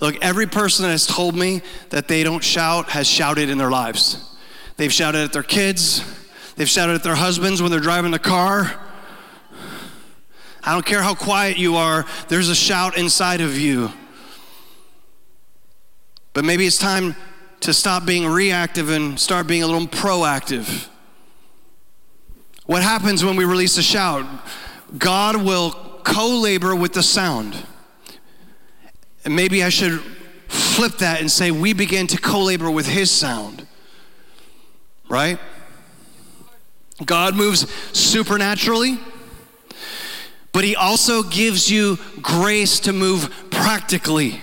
Look, 0.00 0.16
every 0.22 0.46
person 0.46 0.84
that 0.84 0.90
has 0.90 1.06
told 1.06 1.36
me 1.36 1.60
that 1.90 2.08
they 2.08 2.24
don't 2.24 2.42
shout 2.42 2.88
has 2.88 3.06
shouted 3.06 3.50
in 3.50 3.58
their 3.58 3.70
lives. 3.70 4.36
They've 4.78 4.92
shouted 4.92 5.20
at 5.20 5.34
their 5.34 5.42
kids, 5.42 6.02
they've 6.56 6.68
shouted 6.68 6.94
at 6.94 7.02
their 7.02 7.14
husbands 7.14 7.60
when 7.60 7.70
they're 7.70 7.78
driving 7.78 8.10
the 8.10 8.18
car. 8.18 8.74
I 10.62 10.72
don't 10.72 10.84
care 10.84 11.02
how 11.02 11.14
quiet 11.14 11.58
you 11.58 11.76
are, 11.76 12.06
there's 12.28 12.48
a 12.48 12.54
shout 12.54 12.96
inside 12.96 13.42
of 13.42 13.58
you. 13.58 13.92
But 16.32 16.46
maybe 16.46 16.66
it's 16.66 16.78
time 16.78 17.14
to 17.60 17.74
stop 17.74 18.06
being 18.06 18.26
reactive 18.26 18.88
and 18.88 19.20
start 19.20 19.46
being 19.46 19.62
a 19.62 19.66
little 19.66 19.86
proactive. 19.86 20.88
What 22.66 22.82
happens 22.82 23.24
when 23.24 23.36
we 23.36 23.44
release 23.44 23.76
a 23.76 23.82
shout? 23.82 24.26
God 24.96 25.36
will 25.36 25.72
co 26.02 26.28
labor 26.28 26.74
with 26.74 26.94
the 26.94 27.02
sound. 27.02 27.66
And 29.24 29.36
maybe 29.36 29.62
I 29.62 29.68
should 29.68 30.00
flip 30.48 30.98
that 30.98 31.20
and 31.20 31.30
say 31.30 31.50
we 31.50 31.72
begin 31.72 32.06
to 32.08 32.18
co 32.18 32.40
labor 32.40 32.70
with 32.70 32.86
His 32.86 33.10
sound. 33.10 33.66
Right? 35.08 35.38
God 37.04 37.34
moves 37.34 37.70
supernaturally, 37.92 38.98
but 40.52 40.64
He 40.64 40.74
also 40.74 41.22
gives 41.22 41.70
you 41.70 41.98
grace 42.22 42.80
to 42.80 42.92
move 42.92 43.50
practically. 43.50 44.40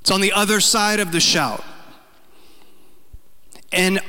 It's 0.00 0.10
on 0.10 0.20
the 0.20 0.32
other 0.32 0.60
side 0.60 0.98
of 0.98 1.12
the 1.12 1.20
shout. 1.20 1.62
And 3.70 4.00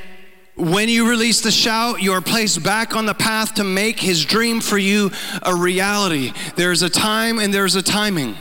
when 0.56 0.90
you 0.90 1.10
release 1.10 1.42
the 1.42 1.52
shout, 1.52 2.02
you 2.02 2.14
are 2.14 2.22
placed 2.22 2.62
back 2.64 2.96
on 2.96 3.06
the 3.06 3.14
path 3.14 3.56
to 3.56 3.64
make 3.64 4.00
his 4.00 4.26
dream 4.26 4.62
for 4.62 4.78
you 4.78 5.12
a 5.44 5.56
reality. 5.56 6.34
There's 6.56 6.82
a 6.82 6.90
time 6.90 7.40
and 7.40 7.54
there's 7.54 7.76
a 7.76 7.82
timing. 7.82 8.36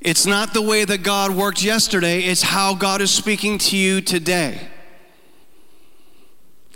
It's 0.00 0.26
not 0.26 0.54
the 0.54 0.62
way 0.62 0.84
that 0.84 1.02
God 1.02 1.32
worked 1.32 1.62
yesterday, 1.62 2.20
it's 2.22 2.42
how 2.42 2.74
God 2.74 3.00
is 3.00 3.10
speaking 3.10 3.58
to 3.58 3.76
you 3.76 4.00
today. 4.00 4.68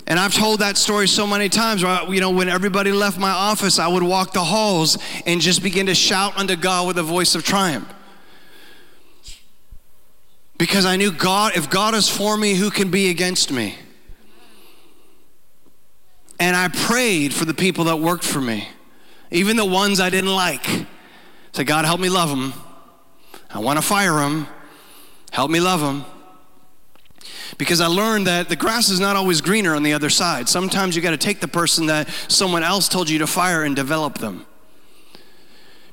And 0.09 0.19
I've 0.19 0.35
told 0.35 0.59
that 0.61 0.77
story 0.77 1.07
so 1.07 1.29
many 1.29 1.49
times. 1.49 1.83
You 1.83 2.21
know, 2.21 2.31
when 2.31 2.49
everybody 2.49 2.91
left 2.91 3.19
my 3.19 3.31
office, 3.31 3.79
I 3.79 3.87
would 3.87 4.03
walk 4.03 4.33
the 4.33 4.43
halls 4.43 4.99
and 5.25 5.41
just 5.41 5.63
begin 5.63 5.87
to 5.87 5.95
shout 5.95 6.37
unto 6.37 6.57
God 6.57 6.89
with 6.89 6.99
a 6.99 7.05
voice 7.05 7.37
of 7.37 7.45
triumph. 7.45 7.89
Because 10.63 10.87
I 10.87 10.95
knew 10.95 11.11
God, 11.11 11.57
if 11.57 11.69
God 11.69 11.93
is 11.93 12.09
for 12.09 12.37
me, 12.37 12.55
who 12.55 12.71
can 12.71 12.89
be 12.89 13.11
against 13.11 13.51
me? 13.51 13.75
And 16.39 16.55
I 16.55 16.69
prayed 16.69 17.35
for 17.35 17.45
the 17.45 17.53
people 17.53 17.87
that 17.87 17.97
worked 17.97 18.23
for 18.23 18.41
me, 18.41 18.69
even 19.33 19.57
the 19.57 19.65
ones 19.65 19.99
I 19.99 20.09
didn't 20.09 20.33
like. 20.33 20.65
Say, 21.51 21.65
God, 21.65 21.85
help 21.85 21.99
me 21.99 22.09
love 22.09 22.31
them. 22.31 22.55
I 23.51 23.59
want 23.59 23.81
to 23.81 23.83
fire 23.83 24.21
them. 24.21 24.47
Help 25.33 25.51
me 25.51 25.59
love 25.59 25.81
them. 25.81 26.05
Because 27.59 27.81
I 27.81 27.89
learned 27.89 28.29
that 28.29 28.49
the 28.49 28.55
grass 28.55 28.89
is 28.89 29.01
not 29.01 29.17
always 29.17 29.41
greener 29.41 29.75
on 29.75 29.83
the 29.83 29.95
other 29.95 30.11
side. 30.11 30.49
Sometimes 30.49 30.95
you 30.95 31.03
got 31.03 31.11
to 31.11 31.17
take 31.17 31.41
the 31.41 31.49
person 31.49 31.87
that 31.87 32.09
someone 32.29 32.63
else 32.63 32.89
told 32.89 33.11
you 33.11 33.19
to 33.19 33.27
fire 33.27 33.65
and 33.65 33.75
develop 33.75 34.19
them. 34.19 34.47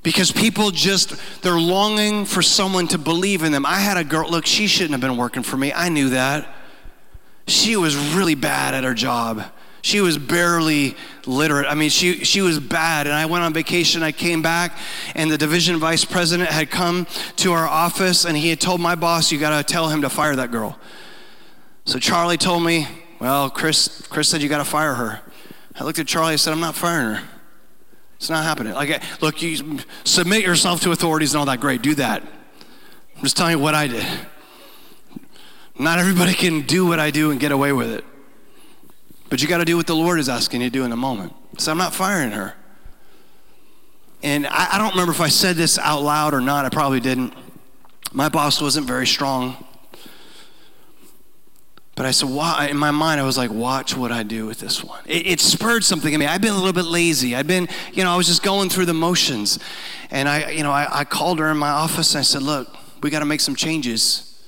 Because 0.01 0.31
people 0.31 0.71
just, 0.71 1.13
they're 1.41 1.59
longing 1.59 2.25
for 2.25 2.41
someone 2.41 2.87
to 2.89 2.97
believe 2.97 3.43
in 3.43 3.51
them. 3.51 3.65
I 3.65 3.79
had 3.79 3.97
a 3.97 4.03
girl, 4.03 4.29
look, 4.29 4.45
she 4.45 4.67
shouldn't 4.67 4.91
have 4.91 5.01
been 5.01 5.17
working 5.17 5.43
for 5.43 5.57
me. 5.57 5.73
I 5.73 5.89
knew 5.89 6.09
that. 6.09 6.55
She 7.47 7.75
was 7.75 7.97
really 8.15 8.35
bad 8.35 8.73
at 8.73 8.83
her 8.83 8.93
job. 8.93 9.43
She 9.81 10.01
was 10.01 10.17
barely 10.17 10.95
literate. 11.25 11.67
I 11.67 11.75
mean, 11.75 11.89
she, 11.89 12.23
she 12.23 12.41
was 12.41 12.59
bad. 12.59 13.07
And 13.07 13.15
I 13.15 13.25
went 13.25 13.43
on 13.43 13.53
vacation. 13.53 14.03
I 14.03 14.11
came 14.11 14.41
back, 14.41 14.77
and 15.15 15.31
the 15.31 15.37
division 15.37 15.79
vice 15.79 16.05
president 16.05 16.49
had 16.49 16.69
come 16.69 17.07
to 17.37 17.53
our 17.53 17.67
office, 17.67 18.25
and 18.25 18.37
he 18.37 18.49
had 18.49 18.59
told 18.59 18.81
my 18.81 18.95
boss, 18.95 19.31
You 19.31 19.39
got 19.39 19.57
to 19.57 19.73
tell 19.73 19.89
him 19.89 20.01
to 20.01 20.09
fire 20.09 20.35
that 20.35 20.51
girl. 20.51 20.77
So 21.85 21.97
Charlie 21.97 22.37
told 22.37 22.63
me, 22.63 22.87
Well, 23.19 23.49
Chris, 23.49 24.05
Chris 24.07 24.29
said 24.29 24.41
you 24.41 24.49
got 24.49 24.59
to 24.59 24.65
fire 24.65 24.93
her. 24.95 25.21
I 25.75 25.83
looked 25.83 25.99
at 25.99 26.07
Charlie 26.07 26.33
and 26.33 26.39
said, 26.39 26.51
I'm 26.51 26.59
not 26.59 26.75
firing 26.75 27.15
her. 27.15 27.23
It's 28.19 28.29
not 28.29 28.43
happening. 28.43 28.73
Like, 28.73 29.01
look, 29.21 29.41
you 29.41 29.79
submit 30.03 30.43
yourself 30.43 30.81
to 30.81 30.91
authorities 30.91 31.33
and 31.33 31.39
all 31.39 31.45
that. 31.45 31.61
Great, 31.61 31.81
do 31.81 31.95
that. 31.95 32.21
I'm 32.21 33.23
just 33.23 33.37
telling 33.37 33.53
you 33.53 33.59
what 33.59 33.73
I 33.75 33.87
did. 33.87 34.05
Not 35.79 35.99
everybody 35.99 36.33
can 36.33 36.61
do 36.63 36.85
what 36.85 36.99
I 36.99 37.11
do 37.11 37.31
and 37.31 37.39
get 37.39 37.53
away 37.53 37.71
with 37.71 37.89
it. 37.89 38.03
But 39.29 39.41
you 39.41 39.47
got 39.47 39.59
to 39.59 39.65
do 39.65 39.77
what 39.77 39.87
the 39.87 39.95
Lord 39.95 40.19
is 40.19 40.27
asking 40.27 40.59
you 40.61 40.69
to 40.69 40.73
do 40.73 40.83
in 40.83 40.89
the 40.89 40.97
moment. 40.97 41.33
So 41.57 41.71
I'm 41.71 41.77
not 41.77 41.93
firing 41.93 42.31
her. 42.31 42.55
And 44.21 44.45
I, 44.47 44.73
I 44.73 44.77
don't 44.77 44.91
remember 44.91 45.13
if 45.13 45.21
I 45.21 45.29
said 45.29 45.55
this 45.55 45.77
out 45.77 46.01
loud 46.01 46.33
or 46.33 46.41
not. 46.41 46.65
I 46.65 46.69
probably 46.69 46.99
didn't. 46.99 47.33
My 48.11 48.27
boss 48.27 48.59
wasn't 48.59 48.85
very 48.85 49.07
strong. 49.07 49.65
But 51.99 52.05
I 52.05 52.11
said, 52.11 52.29
why? 52.29 52.67
In 52.71 52.77
my 52.77 52.91
mind, 52.91 53.19
I 53.19 53.25
was 53.25 53.37
like, 53.37 53.51
watch 53.51 53.97
what 53.97 54.09
I 54.09 54.23
do 54.23 54.45
with 54.45 54.61
this 54.61 54.81
one. 54.81 55.01
It, 55.05 55.27
it, 55.27 55.39
spurred 55.41 55.83
something 55.83 56.13
in 56.13 56.17
me. 56.21 56.27
I've 56.27 56.39
been 56.39 56.53
a 56.53 56.55
little 56.55 56.71
bit 56.71 56.85
lazy. 56.85 57.35
I've 57.35 57.45
been, 57.45 57.67
you 57.91 58.05
know, 58.05 58.13
I 58.13 58.15
was 58.15 58.25
just 58.25 58.41
going 58.41 58.69
through 58.69 58.85
the 58.85 58.93
motions. 58.93 59.59
And 60.09 60.29
I, 60.29 60.51
you 60.51 60.63
know, 60.63 60.71
I, 60.71 60.99
I 60.99 61.03
called 61.03 61.39
her 61.39 61.51
in 61.51 61.57
my 61.57 61.67
office 61.67 62.13
and 62.13 62.19
I 62.19 62.21
said, 62.21 62.41
look, 62.41 62.73
we 63.03 63.09
got 63.09 63.19
to 63.19 63.25
make 63.25 63.41
some 63.41 63.53
changes. 63.53 64.41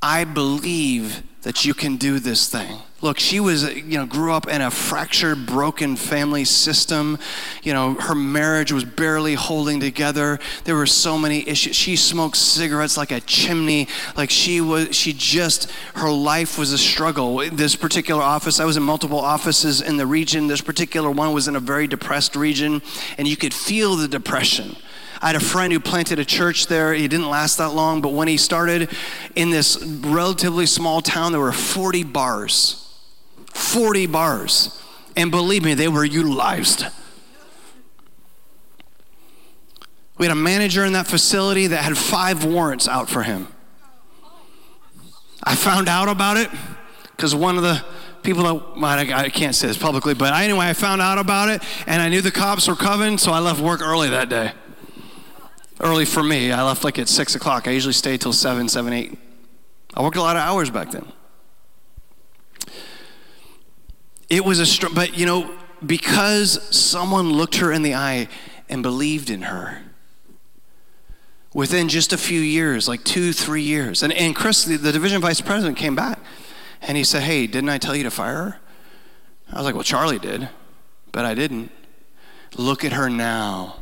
I 0.00 0.22
believe 0.22 1.24
that 1.42 1.64
you 1.64 1.74
can 1.74 1.96
do 1.96 2.20
this 2.20 2.48
thing. 2.48 2.78
Look, 3.02 3.18
she 3.18 3.40
was, 3.40 3.74
you 3.74 3.96
know, 3.96 4.04
grew 4.04 4.32
up 4.32 4.46
in 4.46 4.60
a 4.60 4.70
fractured, 4.70 5.46
broken 5.46 5.96
family 5.96 6.44
system. 6.44 7.18
You 7.62 7.72
know, 7.72 7.94
her 7.94 8.14
marriage 8.14 8.72
was 8.72 8.84
barely 8.84 9.34
holding 9.34 9.80
together. 9.80 10.38
There 10.64 10.76
were 10.76 10.86
so 10.86 11.16
many 11.16 11.48
issues. 11.48 11.74
She 11.74 11.96
smoked 11.96 12.36
cigarettes 12.36 12.98
like 12.98 13.10
a 13.10 13.20
chimney. 13.20 13.88
Like 14.18 14.28
she 14.28 14.60
was, 14.60 14.94
she 14.94 15.14
just, 15.14 15.70
her 15.94 16.10
life 16.10 16.58
was 16.58 16.72
a 16.72 16.78
struggle. 16.78 17.38
This 17.50 17.74
particular 17.74 18.22
office, 18.22 18.60
I 18.60 18.66
was 18.66 18.76
in 18.76 18.82
multiple 18.82 19.20
offices 19.20 19.80
in 19.80 19.96
the 19.96 20.06
region. 20.06 20.46
This 20.46 20.60
particular 20.60 21.10
one 21.10 21.32
was 21.32 21.48
in 21.48 21.56
a 21.56 21.60
very 21.60 21.86
depressed 21.86 22.36
region, 22.36 22.82
and 23.16 23.26
you 23.26 23.36
could 23.36 23.54
feel 23.54 23.96
the 23.96 24.08
depression. 24.08 24.76
I 25.22 25.28
had 25.28 25.36
a 25.36 25.40
friend 25.40 25.72
who 25.72 25.80
planted 25.80 26.18
a 26.18 26.24
church 26.24 26.66
there. 26.66 26.92
He 26.92 27.08
didn't 27.08 27.28
last 27.28 27.56
that 27.58 27.70
long, 27.70 28.02
but 28.02 28.12
when 28.12 28.28
he 28.28 28.36
started 28.36 28.90
in 29.36 29.50
this 29.50 29.82
relatively 29.82 30.66
small 30.66 31.00
town, 31.00 31.32
there 31.32 31.40
were 31.40 31.52
40 31.52 32.04
bars. 32.04 32.79
40 33.50 34.06
bars. 34.06 34.82
And 35.16 35.30
believe 35.30 35.64
me, 35.64 35.74
they 35.74 35.88
were 35.88 36.04
utilized. 36.04 36.86
We 40.18 40.26
had 40.26 40.32
a 40.32 40.40
manager 40.40 40.84
in 40.84 40.92
that 40.92 41.06
facility 41.06 41.68
that 41.68 41.82
had 41.82 41.96
five 41.96 42.44
warrants 42.44 42.86
out 42.86 43.08
for 43.08 43.22
him. 43.22 43.48
I 45.42 45.56
found 45.56 45.88
out 45.88 46.08
about 46.08 46.36
it 46.36 46.50
because 47.16 47.34
one 47.34 47.56
of 47.56 47.62
the 47.62 47.84
people 48.22 48.42
that, 48.42 48.78
well, 48.78 48.84
I 48.84 49.30
can't 49.30 49.54
say 49.54 49.66
this 49.66 49.78
publicly, 49.78 50.12
but 50.12 50.34
anyway, 50.34 50.66
I 50.66 50.74
found 50.74 51.00
out 51.00 51.18
about 51.18 51.48
it 51.48 51.62
and 51.86 52.02
I 52.02 52.10
knew 52.10 52.20
the 52.20 52.30
cops 52.30 52.68
were 52.68 52.76
coming, 52.76 53.16
so 53.16 53.32
I 53.32 53.38
left 53.38 53.60
work 53.60 53.80
early 53.80 54.10
that 54.10 54.28
day 54.28 54.52
early 55.80 56.04
for 56.04 56.22
me. 56.22 56.52
I 56.52 56.62
left 56.62 56.84
like 56.84 56.98
at 56.98 57.08
six 57.08 57.34
o'clock. 57.34 57.66
I 57.66 57.72
usually 57.72 57.94
stay 57.94 58.16
till 58.16 58.32
seven, 58.32 58.68
seven, 58.68 58.92
eight. 58.92 59.18
I 59.94 60.02
worked 60.02 60.16
a 60.16 60.22
lot 60.22 60.36
of 60.36 60.42
hours 60.42 60.70
back 60.70 60.90
then. 60.90 61.10
It 64.30 64.44
was 64.44 64.60
a, 64.60 64.66
str- 64.66 64.94
but 64.94 65.18
you 65.18 65.26
know, 65.26 65.52
because 65.84 66.62
someone 66.74 67.32
looked 67.32 67.56
her 67.56 67.72
in 67.72 67.82
the 67.82 67.94
eye 67.94 68.28
and 68.68 68.82
believed 68.82 69.28
in 69.28 69.42
her. 69.42 69.82
Within 71.52 71.88
just 71.88 72.12
a 72.12 72.16
few 72.16 72.40
years, 72.40 72.86
like 72.86 73.02
two, 73.02 73.32
three 73.32 73.62
years. 73.62 74.04
And, 74.04 74.12
and 74.12 74.36
Chris, 74.36 74.64
the, 74.64 74.76
the 74.76 74.92
division 74.92 75.20
vice 75.20 75.40
president, 75.40 75.76
came 75.76 75.96
back 75.96 76.20
and 76.80 76.96
he 76.96 77.02
said, 77.02 77.24
Hey, 77.24 77.48
didn't 77.48 77.70
I 77.70 77.78
tell 77.78 77.96
you 77.96 78.04
to 78.04 78.10
fire 78.10 78.36
her? 78.36 78.60
I 79.52 79.56
was 79.56 79.64
like, 79.64 79.74
Well, 79.74 79.82
Charlie 79.82 80.20
did, 80.20 80.48
but 81.10 81.24
I 81.24 81.34
didn't. 81.34 81.72
Look 82.56 82.84
at 82.84 82.92
her 82.92 83.10
now. 83.10 83.76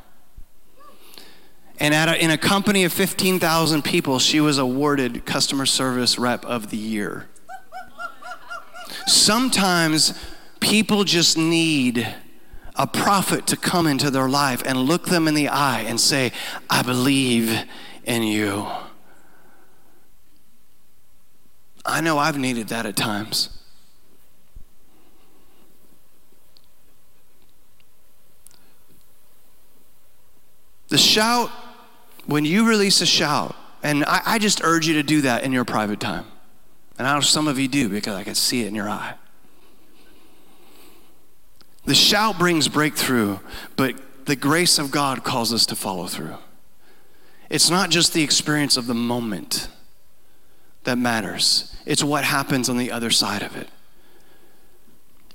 And 1.78 1.94
a, 1.94 2.22
in 2.22 2.30
a 2.30 2.38
company 2.38 2.84
of 2.84 2.92
15,000 2.92 3.82
people, 3.82 4.18
she 4.18 4.40
was 4.40 4.58
awarded 4.58 5.24
Customer 5.26 5.66
Service 5.66 6.18
Rep 6.18 6.44
of 6.44 6.70
the 6.70 6.76
Year. 6.76 7.28
Sometimes 9.06 10.12
people 10.60 11.04
just 11.04 11.36
need 11.36 12.14
a 12.76 12.86
prophet 12.86 13.46
to 13.48 13.56
come 13.56 13.86
into 13.86 14.10
their 14.10 14.28
life 14.28 14.62
and 14.64 14.78
look 14.78 15.06
them 15.06 15.26
in 15.26 15.34
the 15.34 15.48
eye 15.48 15.80
and 15.80 16.00
say, 16.00 16.32
I 16.70 16.82
believe 16.82 17.64
in 18.04 18.22
you. 18.22 18.66
I 21.84 22.00
know 22.00 22.18
I've 22.18 22.38
needed 22.38 22.68
that 22.68 22.86
at 22.86 22.96
times. 22.96 23.50
The 30.88 30.98
shout, 30.98 31.50
when 32.26 32.44
you 32.44 32.68
release 32.68 33.00
a 33.00 33.06
shout, 33.06 33.54
and 33.82 34.04
I, 34.04 34.22
I, 34.24 34.38
just 34.38 34.62
urge 34.64 34.86
you 34.86 34.94
to 34.94 35.02
do 35.02 35.20
that 35.22 35.44
in 35.44 35.52
your 35.52 35.64
private 35.64 36.00
time. 36.00 36.24
And 36.98 37.06
I 37.06 37.14
know 37.14 37.20
some 37.20 37.46
of 37.46 37.58
you 37.58 37.68
do 37.68 37.88
because 37.88 38.14
I 38.14 38.24
can 38.24 38.34
see 38.34 38.62
it 38.62 38.68
in 38.68 38.74
your 38.74 38.88
eye. 38.88 39.14
The 41.88 41.94
shout 41.94 42.38
brings 42.38 42.68
breakthrough, 42.68 43.38
but 43.74 43.94
the 44.26 44.36
grace 44.36 44.78
of 44.78 44.90
God 44.90 45.24
calls 45.24 45.54
us 45.54 45.64
to 45.64 45.74
follow 45.74 46.06
through. 46.06 46.36
It's 47.48 47.70
not 47.70 47.88
just 47.88 48.12
the 48.12 48.22
experience 48.22 48.76
of 48.76 48.86
the 48.86 48.92
moment 48.92 49.70
that 50.84 50.98
matters, 50.98 51.74
it's 51.86 52.04
what 52.04 52.24
happens 52.24 52.68
on 52.68 52.76
the 52.76 52.92
other 52.92 53.08
side 53.08 53.40
of 53.40 53.56
it. 53.56 53.70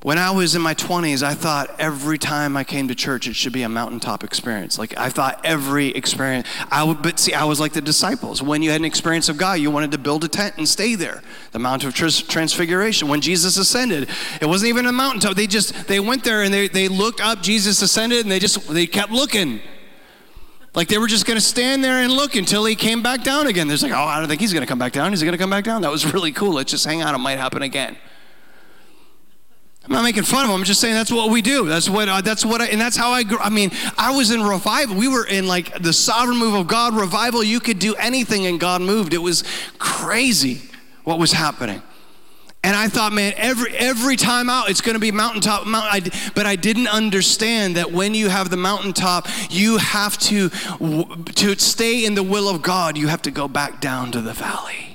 When 0.03 0.17
I 0.17 0.31
was 0.31 0.53
in 0.53 0.61
my 0.61 0.75
20s, 0.75 1.23
I 1.23 1.33
thought 1.33 1.79
every 1.79 2.17
time 2.17 2.57
I 2.57 2.65
came 2.65 2.89
to 2.89 2.95
church, 2.95 3.25
it 3.25 3.37
should 3.37 3.53
be 3.53 3.61
a 3.61 3.69
mountaintop 3.69 4.25
experience. 4.25 4.77
Like 4.77 4.97
I 4.97 5.07
thought 5.07 5.39
every 5.45 5.87
experience, 5.91 6.45
I 6.69 6.83
would, 6.83 7.01
but 7.01 7.19
see, 7.19 7.33
I 7.33 7.45
was 7.45 7.61
like 7.61 7.71
the 7.71 7.79
disciples. 7.79 8.43
When 8.43 8.61
you 8.61 8.71
had 8.71 8.81
an 8.81 8.85
experience 8.85 9.29
of 9.29 9.37
God, 9.37 9.61
you 9.61 9.71
wanted 9.71 9.93
to 9.93 9.97
build 9.97 10.25
a 10.25 10.27
tent 10.27 10.55
and 10.57 10.67
stay 10.67 10.95
there. 10.95 11.21
The 11.53 11.59
Mount 11.59 11.85
of 11.85 11.93
Transfiguration. 11.95 13.07
When 13.07 13.21
Jesus 13.21 13.55
ascended, 13.55 14.09
it 14.41 14.45
wasn't 14.45 14.71
even 14.71 14.87
a 14.87 14.91
mountaintop. 14.91 15.37
They 15.37 15.47
just, 15.47 15.87
they 15.87 16.01
went 16.01 16.25
there 16.25 16.43
and 16.43 16.53
they, 16.53 16.67
they 16.67 16.89
looked 16.89 17.21
up, 17.21 17.41
Jesus 17.41 17.81
ascended, 17.81 18.25
and 18.25 18.31
they 18.31 18.39
just, 18.39 18.67
they 18.67 18.85
kept 18.85 19.13
looking. 19.13 19.61
Like 20.75 20.89
they 20.89 20.97
were 20.97 21.07
just 21.07 21.25
going 21.25 21.37
to 21.37 21.45
stand 21.45 21.81
there 21.81 22.03
and 22.03 22.11
look 22.11 22.35
until 22.35 22.65
he 22.65 22.75
came 22.75 23.01
back 23.01 23.23
down 23.23 23.47
again. 23.47 23.69
There's 23.69 23.83
like, 23.83 23.93
oh, 23.93 24.03
I 24.03 24.19
don't 24.19 24.27
think 24.27 24.41
he's 24.41 24.51
going 24.51 24.65
to 24.65 24.69
come 24.69 24.79
back 24.79 24.91
down. 24.91 25.13
Is 25.13 25.21
he 25.21 25.25
going 25.25 25.37
to 25.37 25.41
come 25.41 25.49
back 25.49 25.63
down? 25.63 25.81
That 25.81 25.91
was 25.91 26.13
really 26.13 26.33
cool. 26.33 26.55
Let's 26.55 26.71
just 26.71 26.85
hang 26.85 27.01
out. 27.01 27.15
It 27.15 27.19
might 27.19 27.37
happen 27.37 27.61
again. 27.61 27.95
I'm 29.85 29.91
not 29.91 30.03
making 30.03 30.23
fun 30.23 30.43
of 30.43 30.49
them. 30.49 30.59
I'm 30.59 30.63
just 30.63 30.79
saying 30.79 30.93
that's 30.93 31.11
what 31.11 31.29
we 31.29 31.41
do. 31.41 31.65
That's 31.65 31.89
what. 31.89 32.07
Uh, 32.07 32.21
that's 32.21 32.45
what. 32.45 32.61
I, 32.61 32.67
and 32.67 32.79
that's 32.79 32.95
how 32.95 33.11
I 33.11 33.23
grew. 33.23 33.37
I 33.37 33.49
mean, 33.49 33.69
I 33.97 34.15
was 34.15 34.31
in 34.31 34.41
revival. 34.41 34.95
We 34.95 35.09
were 35.09 35.25
in 35.25 35.45
like 35.45 35.81
the 35.81 35.91
sovereign 35.91 36.37
move 36.37 36.53
of 36.53 36.67
God 36.67 36.95
revival. 36.95 37.43
You 37.43 37.59
could 37.59 37.79
do 37.79 37.93
anything, 37.95 38.45
and 38.45 38.61
God 38.61 38.81
moved. 38.81 39.13
It 39.13 39.17
was 39.17 39.43
crazy 39.79 40.61
what 41.03 41.19
was 41.19 41.33
happening. 41.33 41.81
And 42.65 42.77
I 42.77 42.87
thought, 42.87 43.11
man, 43.11 43.33
every 43.35 43.75
every 43.75 44.15
time 44.15 44.49
out, 44.49 44.69
it's 44.69 44.79
going 44.79 44.93
to 44.93 45.01
be 45.01 45.11
mountaintop. 45.11 45.67
Mount, 45.67 45.85
I, 45.93 45.99
but 46.33 46.45
I 46.45 46.55
didn't 46.55 46.87
understand 46.87 47.75
that 47.75 47.91
when 47.91 48.13
you 48.13 48.29
have 48.29 48.49
the 48.49 48.57
mountaintop, 48.57 49.27
you 49.49 49.79
have 49.79 50.17
to 50.19 50.47
to 50.47 51.59
stay 51.59 52.05
in 52.05 52.15
the 52.15 52.23
will 52.23 52.47
of 52.47 52.61
God. 52.61 52.97
You 52.97 53.09
have 53.09 53.23
to 53.23 53.31
go 53.31 53.49
back 53.49 53.81
down 53.81 54.13
to 54.13 54.21
the 54.21 54.31
valley. 54.31 54.92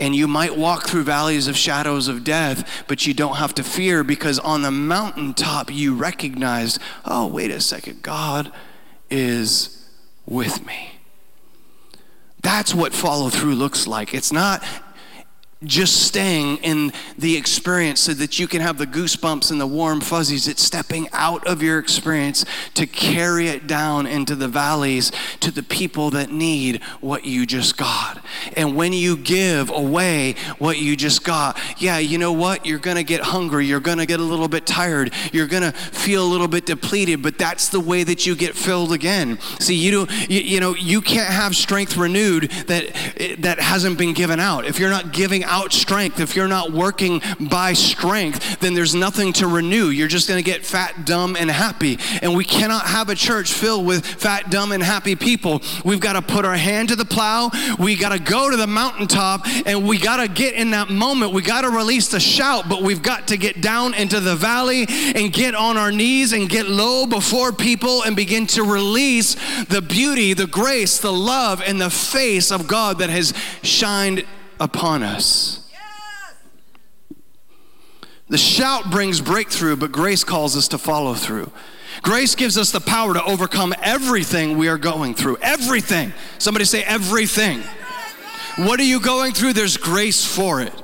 And 0.00 0.16
you 0.16 0.26
might 0.26 0.56
walk 0.56 0.88
through 0.88 1.02
valleys 1.02 1.46
of 1.46 1.56
shadows 1.56 2.08
of 2.08 2.24
death, 2.24 2.84
but 2.88 3.06
you 3.06 3.12
don't 3.12 3.36
have 3.36 3.54
to 3.56 3.62
fear 3.62 4.02
because 4.02 4.38
on 4.38 4.62
the 4.62 4.70
mountaintop 4.70 5.70
you 5.70 5.94
recognize, 5.94 6.78
oh, 7.04 7.26
wait 7.26 7.50
a 7.50 7.60
second, 7.60 8.02
God 8.02 8.50
is 9.10 9.88
with 10.26 10.64
me. 10.66 10.92
That's 12.42 12.74
what 12.74 12.94
follow 12.94 13.28
through 13.28 13.54
looks 13.54 13.86
like. 13.86 14.14
It's 14.14 14.32
not 14.32 14.64
just 15.64 16.06
staying 16.06 16.56
in 16.58 16.90
the 17.18 17.36
experience 17.36 18.00
so 18.00 18.14
that 18.14 18.38
you 18.38 18.48
can 18.48 18.62
have 18.62 18.78
the 18.78 18.86
goosebumps 18.86 19.50
and 19.50 19.60
the 19.60 19.66
warm 19.66 20.00
fuzzies. 20.00 20.48
It's 20.48 20.62
stepping 20.62 21.08
out 21.12 21.46
of 21.46 21.62
your 21.62 21.78
experience 21.78 22.46
to 22.74 22.86
carry 22.86 23.48
it 23.48 23.66
down 23.66 24.06
into 24.06 24.34
the 24.34 24.48
valleys 24.48 25.12
to 25.40 25.50
the 25.50 25.62
people 25.62 26.08
that 26.10 26.30
need 26.30 26.82
what 27.00 27.26
you 27.26 27.44
just 27.44 27.76
got. 27.76 28.24
And 28.56 28.74
when 28.74 28.94
you 28.94 29.18
give 29.18 29.68
away 29.68 30.34
what 30.58 30.78
you 30.78 30.96
just 30.96 31.24
got, 31.24 31.58
yeah, 31.76 31.98
you 31.98 32.16
know 32.16 32.32
what? 32.32 32.64
You're 32.64 32.78
going 32.78 32.96
to 32.96 33.04
get 33.04 33.20
hungry. 33.20 33.66
You're 33.66 33.80
going 33.80 33.98
to 33.98 34.06
get 34.06 34.18
a 34.18 34.24
little 34.24 34.48
bit 34.48 34.66
tired. 34.66 35.12
You're 35.30 35.46
going 35.46 35.62
to 35.62 35.72
feel 35.72 36.24
a 36.24 36.30
little 36.30 36.48
bit 36.48 36.64
depleted, 36.64 37.22
but 37.22 37.36
that's 37.36 37.68
the 37.68 37.80
way 37.80 38.02
that 38.04 38.24
you 38.24 38.34
get 38.34 38.56
filled 38.56 38.92
again. 38.92 39.38
See, 39.58 39.74
you, 39.74 40.06
do, 40.06 40.14
you, 40.26 40.40
you 40.40 40.60
know, 40.60 40.74
you 40.74 41.02
can't 41.02 41.28
have 41.28 41.54
strength 41.54 41.98
renewed 41.98 42.50
that, 42.66 42.94
that 43.40 43.60
hasn't 43.60 43.98
been 43.98 44.14
given 44.14 44.40
out. 44.40 44.64
If 44.64 44.78
you're 44.78 44.88
not 44.88 45.12
giving 45.12 45.44
out 45.50 45.72
strength, 45.72 46.20
if 46.20 46.36
you're 46.36 46.48
not 46.48 46.72
working 46.72 47.20
by 47.38 47.72
strength, 47.72 48.60
then 48.60 48.74
there's 48.74 48.94
nothing 48.94 49.32
to 49.34 49.46
renew. 49.46 49.88
You're 49.88 50.08
just 50.08 50.28
going 50.28 50.42
to 50.42 50.48
get 50.48 50.64
fat, 50.64 51.04
dumb, 51.04 51.36
and 51.36 51.50
happy. 51.50 51.98
And 52.22 52.34
we 52.34 52.44
cannot 52.44 52.86
have 52.86 53.08
a 53.08 53.14
church 53.14 53.52
filled 53.52 53.84
with 53.84 54.06
fat, 54.06 54.50
dumb, 54.50 54.72
and 54.72 54.82
happy 54.82 55.16
people. 55.16 55.62
We've 55.84 56.00
got 56.00 56.14
to 56.14 56.22
put 56.22 56.44
our 56.44 56.56
hand 56.56 56.90
to 56.90 56.96
the 56.96 57.04
plow. 57.04 57.50
We 57.78 57.96
got 57.96 58.10
to 58.10 58.18
go 58.18 58.50
to 58.50 58.56
the 58.56 58.66
mountaintop 58.66 59.46
and 59.66 59.86
we 59.86 59.98
got 59.98 60.18
to 60.18 60.28
get 60.28 60.54
in 60.54 60.70
that 60.70 60.88
moment. 60.88 61.32
We 61.32 61.42
got 61.42 61.62
to 61.62 61.70
release 61.70 62.08
the 62.08 62.20
shout, 62.20 62.68
but 62.68 62.82
we've 62.82 63.02
got 63.02 63.28
to 63.28 63.36
get 63.36 63.60
down 63.60 63.94
into 63.94 64.20
the 64.20 64.36
valley 64.36 64.86
and 64.88 65.32
get 65.32 65.54
on 65.54 65.76
our 65.76 65.90
knees 65.92 66.32
and 66.32 66.48
get 66.48 66.66
low 66.66 67.06
before 67.06 67.52
people 67.52 68.02
and 68.02 68.14
begin 68.14 68.46
to 68.48 68.62
release 68.62 69.34
the 69.64 69.82
beauty, 69.82 70.34
the 70.34 70.46
grace, 70.46 70.98
the 70.98 71.12
love, 71.12 71.62
and 71.64 71.80
the 71.80 71.90
face 71.90 72.50
of 72.52 72.66
God 72.66 72.98
that 72.98 73.10
has 73.10 73.34
shined 73.62 74.24
upon 74.60 75.02
us. 75.02 75.66
The 78.28 78.38
shout 78.38 78.92
brings 78.92 79.20
breakthrough, 79.20 79.74
but 79.74 79.90
grace 79.90 80.22
calls 80.22 80.56
us 80.56 80.68
to 80.68 80.78
follow 80.78 81.14
through. 81.14 81.50
Grace 82.02 82.36
gives 82.36 82.56
us 82.56 82.70
the 82.70 82.80
power 82.80 83.12
to 83.12 83.24
overcome 83.24 83.74
everything 83.82 84.56
we 84.56 84.68
are 84.68 84.78
going 84.78 85.14
through. 85.14 85.38
Everything. 85.42 86.12
Somebody 86.38 86.64
say, 86.64 86.84
everything. 86.84 87.60
What 88.56 88.78
are 88.78 88.84
you 88.84 89.00
going 89.00 89.32
through? 89.32 89.54
There's 89.54 89.76
grace 89.76 90.24
for 90.24 90.60
it. 90.60 90.79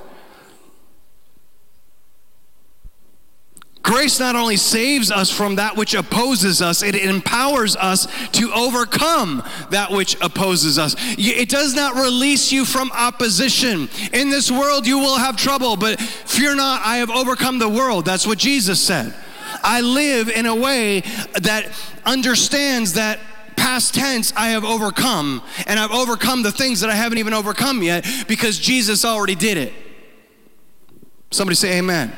Grace 3.87 4.19
not 4.19 4.35
only 4.35 4.57
saves 4.57 5.13
us 5.13 5.31
from 5.31 5.55
that 5.55 5.77
which 5.77 5.95
opposes 5.95 6.61
us, 6.61 6.83
it 6.83 6.97
empowers 6.97 7.77
us 7.77 8.09
to 8.33 8.53
overcome 8.53 9.45
that 9.71 9.93
which 9.93 10.17
opposes 10.21 10.77
us. 10.77 10.97
It 11.17 11.49
does 11.49 11.73
not 11.73 11.95
release 11.95 12.51
you 12.51 12.65
from 12.65 12.91
opposition. 12.91 13.89
In 14.13 14.29
this 14.29 14.51
world, 14.51 14.89
you 14.89 14.99
will 14.99 15.19
have 15.19 15.37
trouble, 15.37 15.77
but 15.77 16.01
fear 16.01 16.57
not, 16.57 16.83
I 16.85 16.97
have 16.97 17.11
overcome 17.11 17.61
the 17.61 17.69
world. 17.69 18.05
That's 18.05 18.27
what 18.27 18.39
Jesus 18.39 18.83
said. 18.83 19.15
I 19.63 19.83
live 19.83 20.31
in 20.31 20.47
a 20.47 20.55
way 20.55 21.03
that 21.41 21.71
understands 22.05 22.95
that 22.95 23.21
past 23.55 23.95
tense, 23.95 24.33
I 24.37 24.49
have 24.49 24.65
overcome, 24.65 25.43
and 25.65 25.79
I've 25.79 25.93
overcome 25.93 26.43
the 26.43 26.51
things 26.51 26.81
that 26.81 26.91
I 26.91 26.97
haven't 26.97 27.19
even 27.19 27.35
overcome 27.35 27.85
yet 27.85 28.05
because 28.27 28.59
Jesus 28.59 29.05
already 29.05 29.37
did 29.37 29.57
it. 29.59 29.73
Somebody 31.31 31.55
say, 31.55 31.79
Amen. 31.79 32.13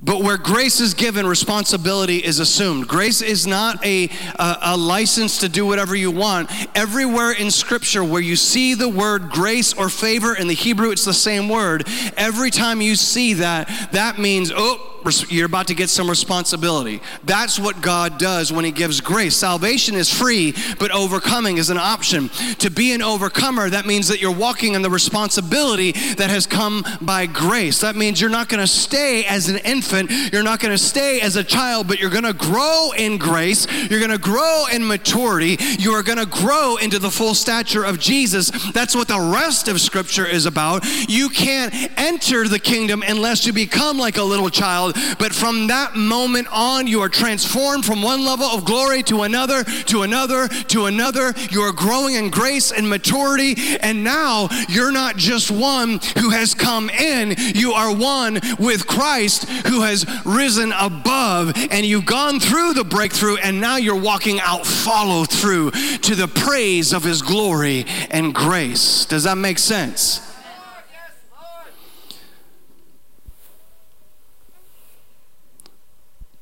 But 0.00 0.22
where 0.22 0.36
grace 0.36 0.78
is 0.78 0.94
given, 0.94 1.26
responsibility 1.26 2.18
is 2.18 2.38
assumed. 2.38 2.86
Grace 2.86 3.20
is 3.20 3.48
not 3.48 3.84
a, 3.84 4.08
a, 4.38 4.56
a, 4.62 4.76
license 4.76 5.38
to 5.38 5.48
do 5.48 5.66
whatever 5.66 5.96
you 5.96 6.12
want. 6.12 6.50
Everywhere 6.76 7.32
in 7.32 7.50
Scripture 7.50 8.04
where 8.04 8.22
you 8.22 8.36
see 8.36 8.74
the 8.74 8.88
word 8.88 9.30
grace 9.30 9.72
or 9.72 9.88
favor, 9.88 10.36
in 10.36 10.46
the 10.46 10.54
Hebrew 10.54 10.92
it's 10.92 11.04
the 11.04 11.12
same 11.12 11.48
word, 11.48 11.88
every 12.16 12.52
time 12.52 12.80
you 12.80 12.94
see 12.94 13.34
that, 13.34 13.68
that 13.90 14.20
means, 14.20 14.52
oh, 14.54 14.97
you're 15.28 15.46
about 15.46 15.68
to 15.68 15.74
get 15.74 15.88
some 15.88 16.08
responsibility. 16.08 17.00
That's 17.24 17.58
what 17.58 17.80
God 17.80 18.18
does 18.18 18.52
when 18.52 18.64
He 18.64 18.70
gives 18.70 19.00
grace. 19.00 19.36
Salvation 19.36 19.94
is 19.94 20.12
free, 20.12 20.54
but 20.78 20.90
overcoming 20.90 21.58
is 21.58 21.70
an 21.70 21.78
option. 21.78 22.28
To 22.58 22.70
be 22.70 22.92
an 22.92 23.02
overcomer, 23.02 23.70
that 23.70 23.86
means 23.86 24.08
that 24.08 24.20
you're 24.20 24.34
walking 24.34 24.74
in 24.74 24.82
the 24.82 24.90
responsibility 24.90 25.92
that 25.92 26.30
has 26.30 26.46
come 26.46 26.84
by 27.00 27.26
grace. 27.26 27.80
That 27.80 27.96
means 27.96 28.20
you're 28.20 28.30
not 28.30 28.48
going 28.48 28.60
to 28.60 28.66
stay 28.66 29.24
as 29.24 29.48
an 29.48 29.58
infant, 29.58 30.10
you're 30.32 30.42
not 30.42 30.60
going 30.60 30.72
to 30.72 30.82
stay 30.82 31.20
as 31.20 31.36
a 31.36 31.44
child, 31.44 31.88
but 31.88 32.00
you're 32.00 32.10
going 32.10 32.24
to 32.24 32.32
grow 32.32 32.90
in 32.96 33.18
grace, 33.18 33.66
you're 33.90 34.00
going 34.00 34.10
to 34.10 34.18
grow 34.18 34.64
in 34.72 34.86
maturity, 34.86 35.56
you 35.78 35.92
are 35.92 36.02
going 36.02 36.18
to 36.18 36.26
grow 36.26 36.76
into 36.76 36.98
the 36.98 37.10
full 37.10 37.34
stature 37.34 37.84
of 37.84 37.98
Jesus. 37.98 38.50
That's 38.72 38.94
what 38.94 39.08
the 39.08 39.20
rest 39.20 39.68
of 39.68 39.80
Scripture 39.80 40.26
is 40.26 40.46
about. 40.46 40.84
You 41.08 41.28
can't 41.28 41.74
enter 41.98 42.48
the 42.48 42.58
kingdom 42.58 43.02
unless 43.06 43.46
you 43.46 43.52
become 43.52 43.98
like 43.98 44.16
a 44.16 44.22
little 44.22 44.50
child 44.50 44.96
but 45.18 45.34
from 45.34 45.66
that 45.68 45.94
moment 45.94 46.48
on, 46.50 46.86
you 46.86 47.00
are 47.00 47.08
transformed 47.08 47.84
from 47.84 48.02
one 48.02 48.24
level 48.24 48.46
of 48.46 48.64
glory 48.64 49.02
to 49.04 49.22
another, 49.22 49.64
to 49.64 50.02
another, 50.02 50.48
to 50.48 50.86
another. 50.86 51.34
You 51.50 51.62
are 51.62 51.72
growing 51.72 52.14
in 52.14 52.30
grace 52.30 52.72
and 52.72 52.88
maturity. 52.88 53.56
And 53.80 54.04
now 54.04 54.48
you're 54.68 54.92
not 54.92 55.16
just 55.16 55.50
one 55.50 56.00
who 56.18 56.30
has 56.30 56.54
come 56.54 56.90
in, 56.90 57.34
you 57.54 57.72
are 57.72 57.94
one 57.94 58.40
with 58.58 58.86
Christ 58.86 59.48
who 59.66 59.82
has 59.82 60.06
risen 60.24 60.72
above. 60.72 61.52
And 61.70 61.84
you've 61.84 62.06
gone 62.06 62.40
through 62.40 62.74
the 62.74 62.84
breakthrough, 62.84 63.36
and 63.36 63.60
now 63.60 63.76
you're 63.76 64.00
walking 64.00 64.40
out 64.40 64.66
follow 64.66 65.24
through 65.24 65.70
to 65.70 66.14
the 66.14 66.28
praise 66.28 66.92
of 66.92 67.04
his 67.04 67.22
glory 67.22 67.86
and 68.10 68.34
grace. 68.34 69.04
Does 69.06 69.24
that 69.24 69.36
make 69.36 69.58
sense? 69.58 70.27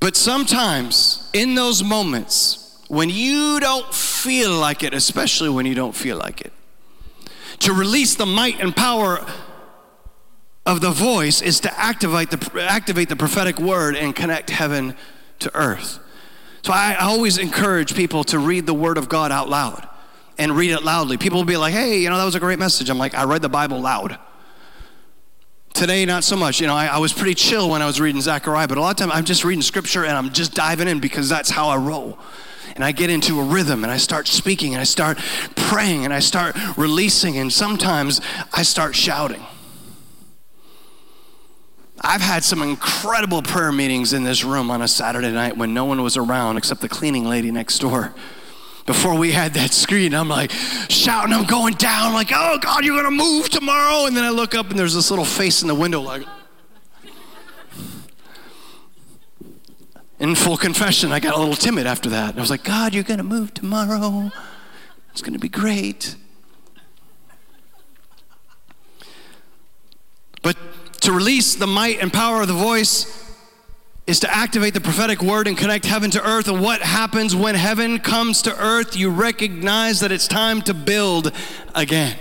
But 0.07 0.15
sometimes 0.15 1.29
in 1.33 1.57
those 1.57 1.83
moments 1.83 2.79
when 2.87 3.11
you 3.11 3.59
don't 3.59 3.93
feel 3.93 4.53
like 4.53 4.85
it, 4.85 4.95
especially 4.95 5.49
when 5.49 5.67
you 5.67 5.75
don't 5.75 5.97
feel 5.97 6.17
like 6.17 6.43
it, 6.43 6.53
to 7.59 7.73
release 7.73 8.15
the 8.15 8.25
might 8.25 8.61
and 8.61 8.77
power 8.77 9.27
of 10.65 10.81
the 10.81 10.93
voice 10.93 11.43
is 11.43 11.59
to 11.59 11.77
activate 11.77 12.31
the, 12.31 12.63
activate 12.63 13.09
the 13.09 13.17
prophetic 13.17 13.59
word 13.59 13.97
and 13.97 14.15
connect 14.15 14.51
heaven 14.51 14.95
to 15.41 15.53
earth. 15.57 15.99
So 16.63 16.73
I, 16.73 16.95
always 17.01 17.37
encourage 17.37 17.97
people 17.97 18.23
to 18.27 18.39
read 18.39 18.65
the 18.67 18.75
word 18.75 18.99
of 18.99 19.09
God 19.09 19.33
out 19.33 19.49
loud 19.49 19.89
and 20.39 20.53
read 20.53 20.71
it 20.71 20.85
loudly. 20.85 21.17
People 21.17 21.39
will 21.39 21.47
be 21.47 21.57
like, 21.57 21.75
hey, 21.75 21.99
you 21.99 22.11
know, 22.11 22.17
that 22.17 22.25
was 22.25 22.37
a 22.37 22.41
great 22.41 22.61
message. 22.61 22.91
I'm 22.91 22.99
like, 22.99 23.17
I 23.17 23.25
read 23.25 23.43
the 23.43 23.49
Bible 23.49 23.81
loud. 23.81 24.21
Today, 25.77 26.07
not 26.07 26.25
so 26.25 26.37
much. 26.37 26.59
You 26.59 26.69
know, 26.69 26.75
I, 26.75 26.87
I 26.87 26.97
was 26.97 27.13
pretty 27.13 27.35
chill 27.35 27.69
when 27.69 27.83
I 27.83 27.87
was 27.87 28.01
reading 28.01 28.23
Zechariah, 28.23 28.67
but 28.67 28.79
a 28.79 28.81
lot 28.81 28.93
of 28.93 28.97
time 28.97 29.13
I'm 29.13 29.27
just 29.27 29.45
reading 29.45 29.61
scripture 29.61 30.07
and 30.07 30.17
I'm 30.17 30.33
just 30.33 30.55
diving 30.55 30.89
in 30.89 31.01
because 31.01 31.29
that's 31.29 31.51
how 31.51 31.69
I 31.69 31.77
roll 31.77 32.19
and 32.75 32.83
I 32.83 32.93
get 32.93 33.11
into 33.11 33.39
a 33.41 33.45
rhythm 33.45 33.85
and 33.85 33.93
I 33.93 33.99
start 33.99 34.27
speaking 34.27 34.73
and 34.73 34.81
I 34.81 34.85
start 34.85 35.19
praying 35.55 36.07
and 36.07 36.15
I 36.15 36.21
start 36.21 36.57
releasing 36.79 37.37
and 37.37 37.53
sometimes 37.53 38.23
I 38.55 38.63
start 38.63 38.97
shouting. 38.97 39.45
I've 42.01 42.23
had 42.23 42.43
some 42.43 42.63
incredible 42.63 43.43
prayer 43.43 43.71
meetings 43.71 44.15
in 44.15 44.25
this 44.25 44.45
room 44.45 44.71
on 44.71 44.81
a 44.81 44.89
Saturday 44.89 45.31
night 45.31 45.59
when 45.59 45.75
no 45.75 45.85
one 45.85 46.03
was 46.03 46.17
around 46.17 46.57
except 46.57 46.81
the 46.81 46.89
cleaning 46.89 47.27
lady 47.27 47.51
next 47.51 47.81
door. 47.81 48.15
Before 48.87 49.19
we 49.19 49.33
had 49.33 49.55
that 49.55 49.73
screen, 49.73 50.15
I'm 50.15 50.29
like 50.29 50.53
shouting, 50.89 51.33
I'm 51.33 51.45
going 51.45 51.75
down, 51.75 52.13
like, 52.13 52.31
oh 52.33 52.59
God, 52.59 52.85
you're 52.85 52.97
gonna 52.97 53.11
move 53.11 53.49
tomorrow. 53.49 54.07
And 54.07 54.17
then 54.17 54.25
I 54.25 54.31
look 54.31 54.55
up 54.55 54.71
and 54.71 54.79
there's 54.79 54.95
this 54.95 55.11
little 55.11 55.25
face 55.25 55.63
in 55.63 55.69
the 55.69 55.75
window, 55.75 56.01
like, 56.01 56.25
in 60.19 60.35
full 60.35 60.57
confession, 60.57 61.13
I 61.13 61.21
got 61.21 61.35
a 61.35 61.39
little 61.39 61.57
timid 61.57 61.87
after 61.87 62.11
that. 62.11 62.37
I 62.37 62.41
was 62.41 62.49
like, 62.49 62.65
God, 62.65 62.95
you're 62.95 63.05
to 63.19 63.25
move 63.25 63.53
tomorrow. 63.53 64.31
It's 65.11 65.21
to 65.35 65.39
be 65.39 65.49
great. 65.49 66.17
But 70.43 70.57
to 71.03 71.13
release 71.13 71.55
the 71.57 71.67
might 71.67 72.01
and 72.01 72.13
power 72.13 72.43
of 72.43 72.49
the 72.49 72.55
voice 72.55 73.26
is 74.07 74.21
to 74.21 74.33
activate 74.33 74.73
the 74.73 74.81
prophetic 74.81 75.21
word 75.21 75.49
and 75.49 75.59
connect 75.59 75.85
heaven 75.85 76.11
to 76.13 76.25
earth. 76.25 76.47
And 76.49 76.61
what 76.61 76.81
happens 76.81 77.35
when 77.35 77.55
heaven 77.57 77.99
comes 77.99 78.43
to 78.43 78.57
earth? 78.57 78.97
You 78.97 79.11
recognize 79.11 80.01
that 80.01 80.13
it's 80.13 80.29
time 80.29 80.63
to 80.63 80.75
build 80.75 81.33
again. 81.75 82.17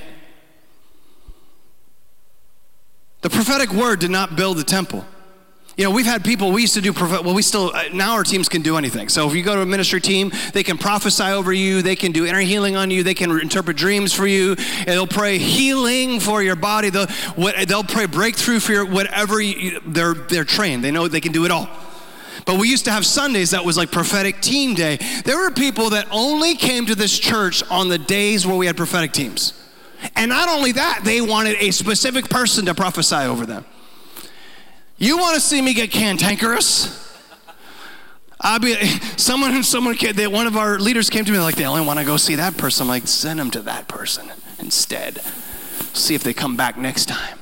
The 3.22 3.30
prophetic 3.30 3.72
word 3.72 4.00
did 4.00 4.12
not 4.12 4.36
build 4.36 4.58
the 4.58 4.64
temple. 4.64 5.06
You 5.78 5.84
know, 5.84 5.92
we've 5.92 6.06
had 6.06 6.24
people, 6.24 6.54
we 6.54 6.62
used 6.62 6.76
to 6.76 6.82
do, 6.82 6.94
well, 6.94 7.34
we 7.34 7.42
still, 7.42 7.72
uh, 7.76 7.90
now 7.92 8.14
our 8.14 8.24
teams 8.24 8.48
can 8.48 8.62
do 8.62 8.78
anything. 8.78 9.10
So 9.10 9.28
if 9.28 9.36
you 9.36 9.44
go 9.44 9.56
to 9.56 9.62
a 9.62 9.66
ministry 9.66 10.00
team, 10.00 10.32
they 10.54 10.64
can 10.64 10.78
prophesy 10.78 11.24
over 11.24 11.52
you, 11.52 11.82
they 11.82 11.98
can 11.98 12.14
do 12.14 12.26
inner 12.26 12.40
healing 12.40 12.78
on 12.78 12.92
you, 12.92 13.04
they 13.04 13.14
can 13.14 13.30
interpret 13.42 13.76
dreams 13.76 14.14
for 14.14 14.26
you, 14.26 14.56
they'll 14.86 15.06
pray 15.06 15.38
healing 15.38 16.22
for 16.22 16.42
your 16.42 16.56
body. 16.56 16.90
They'll, 16.90 17.08
they'll 17.68 17.84
pray 17.84 18.06
breakthrough 18.06 18.62
for 18.62 18.72
your, 18.72 18.86
whatever 18.86 19.42
you, 19.42 19.82
they're, 19.86 20.14
they're 20.14 20.46
trained. 20.46 20.82
They 20.82 20.92
know 20.92 21.10
they 21.10 21.20
can 21.20 21.34
do 21.34 21.44
it 21.44 21.52
all. 21.52 21.68
But 22.46 22.58
we 22.58 22.70
used 22.70 22.86
to 22.86 22.92
have 22.92 23.06
Sundays 23.06 23.52
that 23.52 23.66
was 23.66 23.76
like 23.76 23.92
prophetic 23.92 24.40
team 24.40 24.76
day. 24.76 24.98
There 25.26 25.38
were 25.38 25.52
people 25.52 25.90
that 25.90 26.08
only 26.10 26.56
came 26.56 26.86
to 26.86 26.96
this 26.96 27.18
church 27.18 27.64
on 27.70 27.90
the 27.90 27.98
days 27.98 28.48
where 28.48 28.56
we 28.56 28.68
had 28.68 28.78
prophetic 28.78 29.12
teams. 29.12 29.54
And 30.16 30.30
not 30.30 30.48
only 30.48 30.72
that, 30.74 31.02
they 31.04 31.20
wanted 31.20 31.58
a 31.60 31.72
specific 31.72 32.30
person 32.30 32.66
to 32.66 32.76
prophesy 32.76 33.16
over 33.16 33.46
them. 33.46 33.66
You 34.98 35.18
want 35.18 35.36
to 35.36 35.42
see 35.42 35.62
me 35.62 35.74
get 35.74 35.92
cantankerous? 35.92 37.04
I'll 38.40 38.60
be 38.60 38.76
someone. 39.18 39.64
Someone. 39.64 39.98
They, 40.14 40.28
one 40.28 40.46
of 40.46 40.56
our 40.56 40.78
leaders 40.80 41.10
came 41.10 41.26
to 41.26 41.32
me 41.32 41.40
like 41.40 41.56
they 41.56 41.66
only 41.66 41.86
want 41.86 42.00
to 42.00 42.06
go 42.06 42.18
see 42.18 42.36
that 42.36 42.58
person. 42.58 42.84
I'm 42.84 42.90
like, 42.90 43.08
send 43.08 43.40
them 43.40 43.50
to 43.52 43.62
that 43.62 43.88
person 43.88 44.32
instead. 44.60 45.22
See 45.94 46.16
if 46.16 46.24
they 46.24 46.34
come 46.34 46.56
back 46.56 46.78
next 46.78 47.06
time. 47.08 47.40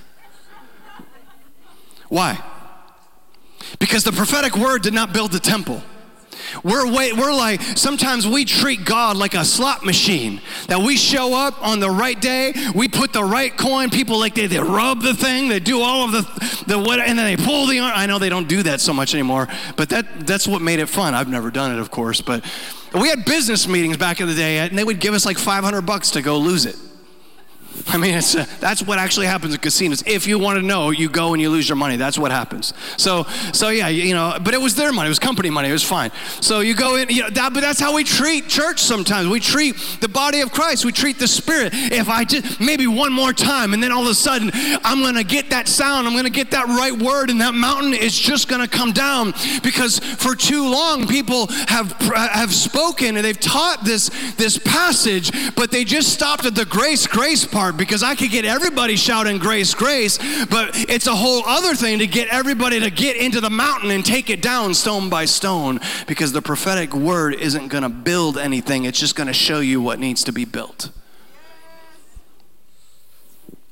Why? 2.09 2.41
Because 3.79 4.03
the 4.03 4.11
prophetic 4.11 4.55
word 4.55 4.81
did 4.81 4.93
not 4.93 5.13
build 5.13 5.31
the 5.31 5.39
temple. 5.39 5.81
We're, 6.63 6.91
way, 6.91 7.13
we're 7.13 7.33
like, 7.33 7.61
sometimes 7.61 8.27
we 8.27 8.45
treat 8.45 8.85
God 8.85 9.17
like 9.17 9.33
a 9.33 9.45
slot 9.45 9.85
machine. 9.85 10.41
That 10.67 10.79
we 10.79 10.97
show 10.97 11.33
up 11.33 11.61
on 11.65 11.79
the 11.79 11.89
right 11.89 12.19
day, 12.19 12.53
we 12.75 12.87
put 12.87 13.13
the 13.13 13.23
right 13.23 13.55
coin, 13.55 13.89
people 13.89 14.19
like 14.19 14.35
they, 14.35 14.47
they 14.47 14.59
rub 14.59 15.01
the 15.01 15.13
thing, 15.13 15.47
they 15.47 15.59
do 15.59 15.81
all 15.81 16.05
of 16.05 16.11
the, 16.11 16.65
the 16.67 16.77
what, 16.77 16.99
and 16.99 17.17
then 17.17 17.25
they 17.25 17.43
pull 17.43 17.67
the. 17.67 17.79
I 17.79 18.05
know 18.05 18.19
they 18.19 18.29
don't 18.29 18.47
do 18.47 18.63
that 18.63 18.81
so 18.81 18.93
much 18.93 19.13
anymore, 19.13 19.47
but 19.75 19.89
that, 19.89 20.27
that's 20.27 20.47
what 20.47 20.61
made 20.61 20.79
it 20.79 20.87
fun. 20.87 21.13
I've 21.13 21.29
never 21.29 21.51
done 21.51 21.71
it, 21.71 21.79
of 21.79 21.91
course, 21.91 22.21
but 22.21 22.43
we 22.93 23.09
had 23.09 23.25
business 23.25 23.67
meetings 23.67 23.97
back 23.97 24.21
in 24.21 24.27
the 24.27 24.35
day, 24.35 24.59
and 24.59 24.77
they 24.77 24.83
would 24.83 24.99
give 24.99 25.13
us 25.13 25.25
like 25.25 25.37
500 25.37 25.81
bucks 25.81 26.11
to 26.11 26.21
go 26.21 26.37
lose 26.37 26.65
it. 26.65 26.75
I 27.87 27.97
mean, 27.97 28.15
it's, 28.15 28.35
uh, 28.35 28.45
that's 28.59 28.81
what 28.81 28.99
actually 28.99 29.25
happens 29.25 29.53
at 29.53 29.61
casinos. 29.61 30.03
If 30.05 30.27
you 30.27 30.39
want 30.39 30.59
to 30.59 30.65
know, 30.65 30.91
you 30.91 31.09
go 31.09 31.33
and 31.33 31.41
you 31.41 31.49
lose 31.49 31.67
your 31.67 31.75
money. 31.75 31.95
That's 31.95 32.17
what 32.17 32.31
happens. 32.31 32.73
So, 32.97 33.23
so 33.51 33.69
yeah, 33.69 33.87
you, 33.87 34.13
know, 34.13 34.37
but 34.41 34.53
it 34.53 34.61
was 34.61 34.75
their 34.75 34.91
money. 34.91 35.07
It 35.07 35.09
was 35.09 35.19
company 35.19 35.49
money. 35.49 35.69
It 35.69 35.73
was 35.73 35.83
fine. 35.83 36.11
So 36.39 36.59
you 36.59 36.75
go 36.75 36.95
in, 36.95 37.09
you 37.09 37.23
know, 37.23 37.29
that, 37.31 37.53
but 37.53 37.61
that's 37.61 37.79
how 37.79 37.95
we 37.95 38.03
treat 38.03 38.47
church 38.47 38.79
sometimes. 38.79 39.27
We 39.27 39.39
treat 39.39 39.75
the 40.01 40.09
body 40.09 40.41
of 40.41 40.51
Christ. 40.51 40.85
We 40.85 40.91
treat 40.91 41.19
the 41.19 41.27
Spirit. 41.27 41.71
If 41.73 42.09
I 42.09 42.25
just, 42.25 42.59
maybe 42.59 42.87
one 42.87 43.11
more 43.11 43.33
time, 43.33 43.73
and 43.73 43.81
then 43.81 43.91
all 43.91 44.03
of 44.03 44.09
a 44.09 44.15
sudden, 44.15 44.51
I'm 44.83 44.99
going 44.99 45.15
to 45.15 45.23
get 45.23 45.49
that 45.49 45.67
sound. 45.67 46.07
I'm 46.07 46.13
going 46.13 46.25
to 46.25 46.29
get 46.29 46.51
that 46.51 46.67
right 46.67 46.93
word, 46.93 47.29
and 47.29 47.41
that 47.41 47.53
mountain 47.53 47.93
is 47.93 48.17
just 48.17 48.47
going 48.47 48.61
to 48.61 48.67
come 48.67 48.91
down 48.91 49.33
because 49.63 49.99
for 49.99 50.35
too 50.35 50.69
long, 50.69 51.07
people 51.07 51.47
have, 51.67 51.91
have 52.01 52.53
spoken 52.53 53.17
and 53.17 53.25
they've 53.25 53.39
taught 53.39 53.83
this, 53.83 54.09
this 54.35 54.57
passage, 54.57 55.31
but 55.55 55.71
they 55.71 55.83
just 55.83 56.13
stopped 56.13 56.45
at 56.45 56.55
the 56.55 56.65
grace, 56.65 57.07
grace 57.07 57.45
part 57.45 57.62
because 57.71 58.03
I 58.03 58.15
could 58.15 58.31
get 58.31 58.45
everybody 58.45 58.95
shouting 58.95 59.37
grace, 59.37 59.73
grace, 59.73 60.17
but 60.45 60.71
it's 60.89 61.07
a 61.07 61.15
whole 61.15 61.43
other 61.45 61.75
thing 61.75 61.99
to 61.99 62.07
get 62.07 62.27
everybody 62.29 62.79
to 62.79 62.89
get 62.89 63.15
into 63.15 63.39
the 63.39 63.49
mountain 63.49 63.91
and 63.91 64.03
take 64.03 64.29
it 64.29 64.41
down 64.41 64.73
stone 64.73 65.09
by 65.09 65.25
stone 65.25 65.79
because 66.07 66.31
the 66.31 66.41
prophetic 66.41 66.93
word 66.93 67.35
isn't 67.35 67.69
going 67.69 67.83
to 67.83 67.89
build 67.89 68.37
anything, 68.37 68.85
it's 68.85 68.99
just 68.99 69.15
going 69.15 69.27
to 69.27 69.33
show 69.33 69.59
you 69.59 69.81
what 69.81 69.99
needs 69.99 70.23
to 70.25 70.31
be 70.31 70.45
built. 70.45 70.89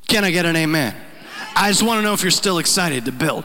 Can 0.08 0.24
I 0.24 0.32
get 0.32 0.46
an 0.46 0.56
amen? 0.56 0.96
I 1.56 1.70
just 1.70 1.84
want 1.84 2.00
to 2.00 2.02
know 2.04 2.14
if 2.14 2.22
you're 2.22 2.32
still 2.32 2.60
excited 2.60 3.06
to 3.06 3.12
build. 3.12 3.44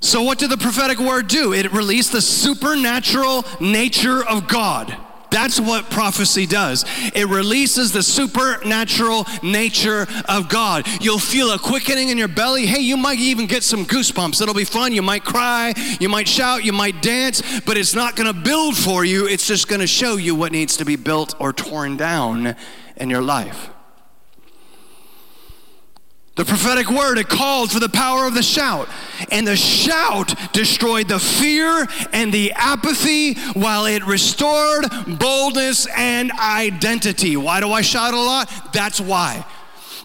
So, 0.00 0.22
what 0.22 0.38
did 0.38 0.50
the 0.50 0.58
prophetic 0.58 0.98
word 0.98 1.28
do? 1.28 1.54
It 1.54 1.72
released 1.72 2.12
the 2.12 2.20
supernatural 2.20 3.44
nature 3.58 4.22
of 4.22 4.46
God. 4.46 4.94
That's 5.34 5.58
what 5.58 5.90
prophecy 5.90 6.46
does. 6.46 6.84
It 7.12 7.26
releases 7.26 7.90
the 7.90 8.04
supernatural 8.04 9.26
nature 9.42 10.06
of 10.28 10.48
God. 10.48 10.86
You'll 11.00 11.18
feel 11.18 11.50
a 11.50 11.58
quickening 11.58 12.10
in 12.10 12.16
your 12.16 12.28
belly. 12.28 12.66
Hey, 12.66 12.82
you 12.82 12.96
might 12.96 13.18
even 13.18 13.48
get 13.48 13.64
some 13.64 13.84
goosebumps. 13.84 14.40
It'll 14.40 14.54
be 14.54 14.64
fun. 14.64 14.92
You 14.92 15.02
might 15.02 15.24
cry, 15.24 15.74
you 15.98 16.08
might 16.08 16.28
shout, 16.28 16.64
you 16.64 16.72
might 16.72 17.02
dance, 17.02 17.42
but 17.62 17.76
it's 17.76 17.96
not 17.96 18.14
going 18.14 18.32
to 18.32 18.40
build 18.40 18.76
for 18.76 19.04
you. 19.04 19.26
It's 19.26 19.48
just 19.48 19.66
going 19.66 19.80
to 19.80 19.88
show 19.88 20.14
you 20.14 20.36
what 20.36 20.52
needs 20.52 20.76
to 20.76 20.84
be 20.84 20.94
built 20.94 21.34
or 21.40 21.52
torn 21.52 21.96
down 21.96 22.54
in 22.96 23.10
your 23.10 23.22
life. 23.22 23.73
The 26.36 26.44
prophetic 26.44 26.90
word, 26.90 27.18
it 27.18 27.28
called 27.28 27.70
for 27.70 27.78
the 27.78 27.88
power 27.88 28.26
of 28.26 28.34
the 28.34 28.42
shout. 28.42 28.88
And 29.30 29.46
the 29.46 29.54
shout 29.54 30.34
destroyed 30.52 31.06
the 31.06 31.20
fear 31.20 31.86
and 32.12 32.32
the 32.32 32.52
apathy 32.52 33.34
while 33.52 33.86
it 33.86 34.04
restored 34.04 34.86
boldness 35.06 35.86
and 35.94 36.32
identity. 36.32 37.36
Why 37.36 37.60
do 37.60 37.70
I 37.70 37.82
shout 37.82 38.14
a 38.14 38.20
lot? 38.20 38.50
That's 38.72 39.00
why 39.00 39.46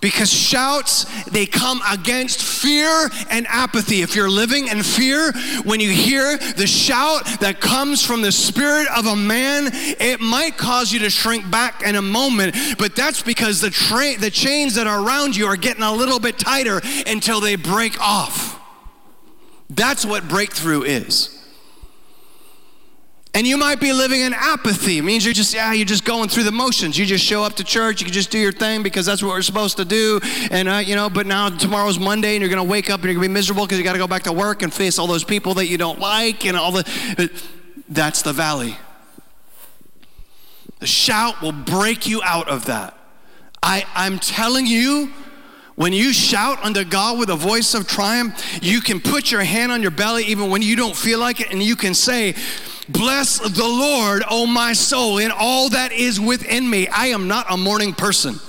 because 0.02 0.32
shouts 0.32 1.06
they 1.26 1.46
come 1.46 1.82
against 1.90 2.42
fear 2.42 3.10
and 3.30 3.46
apathy. 3.48 4.02
If 4.02 4.16
you're 4.16 4.30
living 4.30 4.68
in 4.68 4.84
fear 4.84 5.32
when 5.64 5.80
you 5.80 5.90
hear 5.90 6.38
the 6.38 6.68
shout 6.68 7.26
that 7.40 7.60
comes 7.60 8.06
from 8.06 8.22
the 8.22 8.32
spirit 8.32 8.88
of 8.96 9.06
a 9.06 9.16
man 9.16 9.70
it 9.74 10.20
might 10.20 10.58
cause 10.58 10.92
you 10.92 11.00
to 11.00 11.10
shrink 11.10 11.50
back 11.50 11.84
in 11.84 11.96
a 11.96 12.02
moment. 12.02 12.56
But 12.78 12.96
that's 12.96 13.22
because 13.22 13.62
the 13.62 13.70
tra- 13.70 14.18
the 14.18 14.32
chains 14.32 14.76
that 14.76 14.88
are 14.88 15.04
around 15.06 15.36
you 15.36 15.48
are 15.48 15.58
getting 15.58 15.84
a 15.84 15.94
little 15.94 16.20
bit 16.20 16.38
tighter 16.38 16.82
until 17.08 17.40
they 17.40 17.56
break 17.56 18.00
off. 18.00 18.60
That's 19.70 20.06
what 20.06 20.28
breakthrough 20.28 20.84
is 20.84 21.39
and 23.34 23.46
you 23.46 23.58
might 23.58 23.80
be 23.80 23.94
living 23.94 24.22
in 24.22 24.34
apathy. 24.34 24.98
It 24.98 25.04
means 25.04 25.24
you're 25.24 25.34
just, 25.34 25.54
yeah, 25.54 25.72
you're 25.72 25.86
just 25.86 26.04
going 26.04 26.30
through 26.30 26.44
the 26.44 26.52
motions. 26.52 26.98
You 26.98 27.06
just 27.06 27.24
show 27.24 27.44
up 27.44 27.54
to 27.56 27.64
church, 27.64 28.02
you 28.02 28.06
can 28.06 28.14
just 28.14 28.32
do 28.32 28.40
your 28.40 28.52
thing 28.52 28.82
because 28.82 29.06
that's 29.06 29.22
what 29.22 29.30
we're 29.30 29.44
supposed 29.44 29.78
to 29.78 29.86
do. 29.86 30.20
And, 30.50 30.68
uh, 30.68 30.78
you 30.78 30.96
know, 30.96 31.10
but 31.10 31.28
now 31.28 31.50
tomorrow's 31.50 32.00
Monday 32.00 32.36
and 32.36 32.42
you're 32.42 32.50
going 32.50 32.66
to 32.66 32.70
wake 32.70 32.90
up 32.90 33.02
and 33.02 33.06
you're 33.06 33.14
going 33.14 33.24
to 33.24 33.30
be 33.30 33.34
miserable 33.34 33.66
because 33.66 33.78
you 33.78 33.84
got 33.84 33.94
to 33.94 34.00
go 34.00 34.08
back 34.08 34.24
to 34.24 34.34
work 34.34 34.64
and 34.64 34.74
face 34.74 34.98
all 34.98 35.06
those 35.08 35.24
people 35.24 35.54
that 35.56 35.68
you 35.68 35.78
don't 35.78 36.00
like 36.00 36.46
and 36.46 36.58
all 36.58 36.72
the. 36.72 37.30
That's 37.88 38.24
the 38.24 38.34
valley. 38.34 38.78
The 40.80 40.88
shout 40.88 41.42
will 41.42 41.52
break 41.52 42.08
you 42.08 42.22
out 42.24 42.48
of 42.48 42.66
that. 42.66 42.98
I, 43.62 43.86
I'm 43.94 44.18
telling 44.18 44.66
you, 44.66 45.12
When 45.80 45.94
you 45.94 46.12
shout 46.12 46.62
unto 46.62 46.84
God 46.84 47.18
with 47.18 47.30
a 47.30 47.38
voice 47.38 47.74
of 47.74 47.88
triumph, 47.88 48.62
you 48.62 48.82
can 48.82 49.00
put 49.00 49.32
your 49.32 49.46
hand 49.46 49.72
on 49.72 49.82
your 49.82 49.92
belly 49.92 50.26
even 50.26 50.50
when 50.50 50.62
you 50.62 50.76
don't 50.76 50.94
feel 50.94 51.20
like 51.20 51.40
it, 51.40 51.54
and 51.54 51.64
you 51.64 51.78
can 51.78 51.94
say, 51.94 52.36
Bless 52.90 53.38
the 53.38 53.68
Lord, 53.68 54.24
O 54.32 54.48
my 54.48 54.74
soul, 54.74 55.20
in 55.20 55.30
all 55.32 55.70
that 55.70 55.92
is 55.92 56.20
within 56.20 56.68
me. 56.68 56.88
I 56.88 57.08
am 57.08 57.28
not 57.28 57.46
a 57.48 57.56
morning 57.56 57.94
person. 57.94 58.40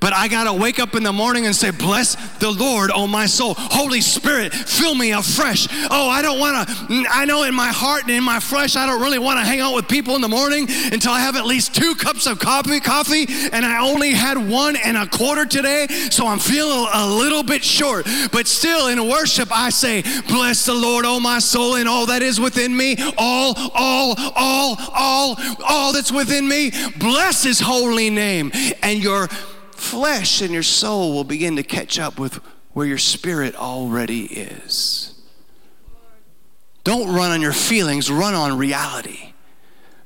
But 0.00 0.12
I 0.12 0.28
got 0.28 0.44
to 0.44 0.52
wake 0.52 0.78
up 0.78 0.94
in 0.94 1.02
the 1.02 1.12
morning 1.12 1.46
and 1.46 1.54
say, 1.54 1.70
Bless 1.70 2.14
the 2.38 2.50
Lord, 2.50 2.90
oh 2.94 3.06
my 3.06 3.26
soul. 3.26 3.54
Holy 3.56 4.00
Spirit, 4.00 4.52
fill 4.52 4.94
me 4.94 5.12
afresh. 5.12 5.68
Oh, 5.90 6.08
I 6.08 6.22
don't 6.22 6.38
want 6.38 6.68
to, 6.68 7.04
I 7.10 7.24
know 7.24 7.44
in 7.44 7.54
my 7.54 7.68
heart 7.68 8.02
and 8.02 8.10
in 8.10 8.24
my 8.24 8.40
flesh, 8.40 8.76
I 8.76 8.86
don't 8.86 9.00
really 9.00 9.18
want 9.18 9.38
to 9.40 9.44
hang 9.44 9.60
out 9.60 9.74
with 9.74 9.88
people 9.88 10.14
in 10.14 10.20
the 10.20 10.28
morning 10.28 10.66
until 10.92 11.12
I 11.12 11.20
have 11.20 11.36
at 11.36 11.46
least 11.46 11.74
two 11.74 11.94
cups 11.94 12.26
of 12.26 12.38
coffee, 12.38 12.80
coffee, 12.80 13.26
and 13.52 13.64
I 13.64 13.86
only 13.86 14.12
had 14.12 14.36
one 14.36 14.76
and 14.76 14.96
a 14.96 15.06
quarter 15.06 15.46
today, 15.46 15.86
so 16.10 16.26
I'm 16.26 16.38
feeling 16.38 16.88
a 16.92 17.06
little 17.06 17.42
bit 17.42 17.64
short. 17.64 18.06
But 18.32 18.46
still, 18.46 18.88
in 18.88 19.08
worship, 19.08 19.48
I 19.50 19.70
say, 19.70 20.02
Bless 20.28 20.66
the 20.66 20.74
Lord, 20.74 21.04
oh 21.04 21.20
my 21.20 21.38
soul, 21.38 21.76
and 21.76 21.88
all 21.88 22.06
that 22.06 22.22
is 22.22 22.40
within 22.40 22.76
me, 22.76 22.96
all, 23.16 23.54
all, 23.74 24.14
all, 24.34 24.76
all, 24.94 25.36
all 25.66 25.92
that's 25.92 26.12
within 26.12 26.46
me. 26.46 26.72
Bless 26.98 27.42
his 27.42 27.60
holy 27.60 28.10
name. 28.10 28.50
And 28.82 29.02
your 29.02 29.28
flesh 29.76 30.40
and 30.40 30.52
your 30.52 30.62
soul 30.62 31.12
will 31.12 31.24
begin 31.24 31.56
to 31.56 31.62
catch 31.62 31.98
up 31.98 32.18
with 32.18 32.40
where 32.72 32.86
your 32.86 32.98
spirit 32.98 33.54
already 33.54 34.24
is. 34.24 35.14
Don't 36.84 37.14
run 37.14 37.32
on 37.32 37.40
your 37.40 37.52
feelings, 37.52 38.10
run 38.10 38.34
on 38.34 38.58
reality. 38.58 39.32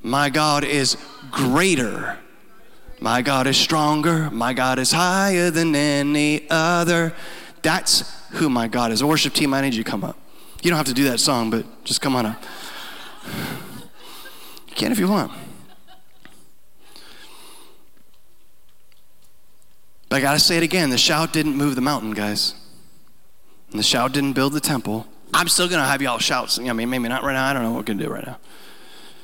My 0.02 0.30
God 0.30 0.64
is 0.64 0.96
greater. 1.30 2.18
My 3.00 3.22
God 3.22 3.46
is 3.46 3.56
stronger. 3.56 4.30
My 4.30 4.52
God 4.52 4.78
is 4.78 4.92
higher 4.92 5.50
than 5.50 5.74
any 5.74 6.48
other. 6.48 7.14
That's 7.62 8.24
who 8.30 8.48
my 8.48 8.68
God 8.68 8.92
is. 8.92 9.02
Worship 9.02 9.34
team, 9.34 9.52
I 9.52 9.60
need 9.60 9.74
you 9.74 9.84
to 9.84 9.90
come 9.90 10.04
up. 10.04 10.16
You 10.62 10.70
don't 10.70 10.76
have 10.76 10.86
to 10.86 10.94
do 10.94 11.04
that 11.04 11.20
song, 11.20 11.50
but 11.50 11.66
just 11.84 12.00
come 12.00 12.14
on 12.14 12.26
up. 12.26 12.42
You 14.68 14.74
can 14.74 14.92
if 14.92 14.98
you 14.98 15.08
want. 15.08 15.32
But 20.10 20.16
I 20.16 20.20
got 20.20 20.32
to 20.34 20.40
say 20.40 20.58
it 20.58 20.62
again 20.62 20.90
the 20.90 20.98
shout 20.98 21.32
didn't 21.32 21.56
move 21.56 21.76
the 21.76 21.80
mountain, 21.80 22.10
guys. 22.10 22.54
And 23.70 23.78
the 23.78 23.84
shout 23.84 24.12
didn't 24.12 24.34
build 24.34 24.52
the 24.52 24.60
temple. 24.60 25.06
I'm 25.32 25.48
still 25.48 25.68
going 25.68 25.80
to 25.80 25.86
have 25.86 26.02
y'all 26.02 26.18
shout. 26.18 26.58
I 26.58 26.72
mean, 26.72 26.90
maybe 26.90 27.08
not 27.08 27.22
right 27.22 27.32
now. 27.32 27.46
I 27.46 27.52
don't 27.52 27.62
know 27.62 27.70
what 27.70 27.78
we're 27.78 27.84
going 27.84 27.98
to 27.98 28.04
do 28.06 28.12
right 28.12 28.26
now. 28.26 28.38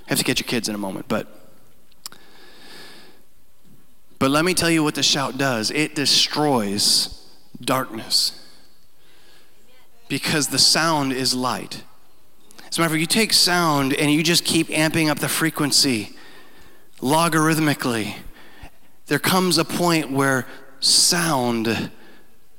I 0.07 0.11
have 0.11 0.19
to 0.19 0.25
get 0.25 0.39
your 0.39 0.47
kids 0.47 0.69
in 0.69 0.77
a 0.77 0.79
moment. 0.79 1.09
But, 1.09 1.27
but 4.21 4.31
let 4.31 4.45
me 4.45 4.55
tell 4.55 4.71
you 4.71 4.85
what 4.85 4.95
the 4.95 5.03
shout 5.03 5.37
does 5.37 5.73
it 5.73 5.97
destroys 5.97 7.29
darkness 7.61 8.47
because 10.09 10.49
the 10.49 10.59
sound 10.59 11.13
is 11.13 11.35
light. 11.35 11.83
As 12.69 12.79
a 12.79 12.81
matter 12.81 12.87
of 12.87 12.93
fact, 12.93 13.01
you 13.01 13.07
take 13.07 13.33
sound 13.33 13.93
and 13.93 14.13
you 14.13 14.23
just 14.23 14.45
keep 14.45 14.69
amping 14.69 15.11
up 15.11 15.19
the 15.19 15.29
frequency 15.29 16.15
logarithmically. 17.01 18.15
There 19.07 19.19
comes 19.19 19.59
a 19.59 19.65
point 19.65 20.13
where 20.13 20.47
sound 20.87 21.91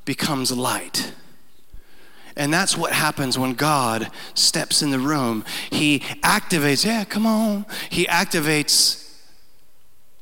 becomes 0.05 0.51
light. 0.51 1.13
And 2.35 2.53
that's 2.53 2.77
what 2.77 2.93
happens 2.93 3.37
when 3.37 3.53
God 3.53 4.11
steps 4.35 4.83
in 4.83 4.91
the 4.91 4.99
room. 4.99 5.43
He 5.71 5.99
activates, 6.21 6.85
yeah, 6.85 7.03
come 7.03 7.25
on. 7.25 7.65
He 7.89 8.05
activates 8.05 9.17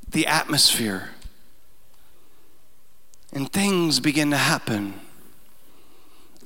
the 0.09 0.25
atmosphere. 0.27 1.09
And 3.33 3.51
things 3.51 3.99
begin 3.99 4.31
to 4.31 4.37
happen. 4.37 4.93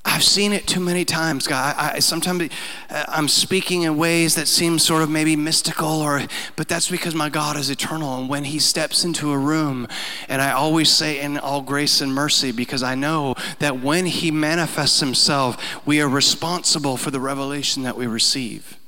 I've 0.10 0.24
seen 0.24 0.54
it 0.54 0.66
too 0.66 0.80
many 0.80 1.06
times, 1.06 1.46
God. 1.46 1.76
I, 1.78 1.94
I, 1.94 2.00
sometimes 2.00 2.50
uh, 2.90 3.06
I'm 3.08 3.28
speaking 3.28 3.84
in 3.84 3.96
ways 3.96 4.34
that 4.36 4.48
seem 4.48 4.80
sort 4.80 5.04
of 5.04 5.10
maybe 5.10 5.36
mystical, 5.36 6.02
or 6.02 6.24
but 6.56 6.68
that's 6.68 6.90
because 6.90 7.14
my 7.14 7.30
God 7.30 7.56
is 7.56 7.70
eternal. 7.70 8.18
And 8.18 8.28
when 8.28 8.46
He 8.46 8.58
steps 8.58 9.06
into 9.06 9.32
a 9.32 9.38
room, 9.38 9.88
and 10.28 10.42
I 10.42 10.52
always 10.52 10.90
say 10.90 11.22
in 11.22 11.38
all 11.38 11.62
grace 11.62 12.02
and 12.02 12.12
mercy, 12.12 12.52
because 12.52 12.82
I 12.82 12.96
know 12.96 13.36
that 13.60 13.82
when 13.82 14.08
He 14.08 14.32
manifests 14.32 15.00
Himself, 15.00 15.86
we 15.86 16.02
are 16.02 16.10
responsible 16.10 16.98
for 16.98 17.12
the 17.12 17.20
revelation 17.20 17.84
that 17.84 17.96
we 17.96 18.08
receive. 18.08 18.79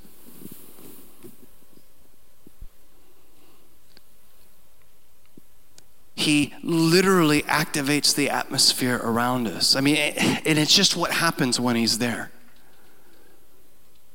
He 6.15 6.53
literally 6.61 7.41
activates 7.43 8.13
the 8.13 8.29
atmosphere 8.29 8.99
around 9.03 9.47
us. 9.47 9.75
I 9.75 9.81
mean, 9.81 9.95
and 9.97 10.59
it's 10.59 10.75
just 10.75 10.95
what 10.95 11.11
happens 11.11 11.59
when 11.59 11.75
he's 11.75 11.97
there. 11.97 12.31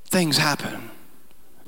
Things 0.06 0.38
happen. 0.38 0.90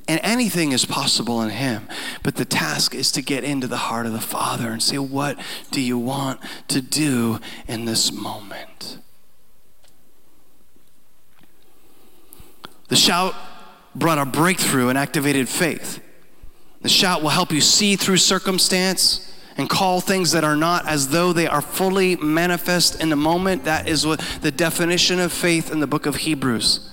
And 0.07 0.21
anything 0.23 0.73
is 0.73 0.87
possible 0.87 1.43
in 1.43 1.51
him. 1.51 1.87
But 2.23 2.37
the 2.37 2.45
task 2.45 2.95
is 2.95 3.13
to 3.13 3.23
get 3.23 3.45
into 3.45 3.67
the 3.67 3.77
heart 3.77 4.07
of 4.07 4.13
the 4.13 4.21
Father 4.21 4.71
and 4.71 4.83
say, 4.83 4.97
What 4.97 5.39
do 5.71 5.83
you 5.83 5.99
want 5.99 6.41
to 6.69 6.81
do 6.81 7.41
in 7.67 7.85
this 7.85 8.11
moment? 8.11 8.99
The 12.89 12.97
shout 12.97 13.35
brought 13.95 14.17
a 14.17 14.25
breakthrough 14.25 14.89
and 14.89 14.97
activated 14.97 15.47
faith. 15.47 16.03
The 16.81 16.89
shout 16.89 17.23
will 17.23 17.29
help 17.29 17.53
you 17.53 17.61
see 17.61 17.97
through 17.97 18.17
circumstance 18.17 19.31
and 19.59 19.69
call 19.69 20.01
things 20.01 20.31
that 20.31 20.45
are 20.45 20.57
not 20.57 20.87
as 20.87 21.09
though 21.09 21.33
they 21.33 21.49
are 21.49 21.61
fully 21.61 22.15
manifest 22.17 23.03
in 23.03 23.11
the 23.11 23.17
moment. 23.17 23.65
That 23.65 23.89
is 23.89 24.07
what 24.07 24.21
the 24.41 24.53
definition 24.53 25.19
of 25.19 25.33
faith 25.33 25.71
in 25.73 25.81
the 25.81 25.87
book 25.87 26.07
of 26.07 26.17
Hebrews. 26.17 26.89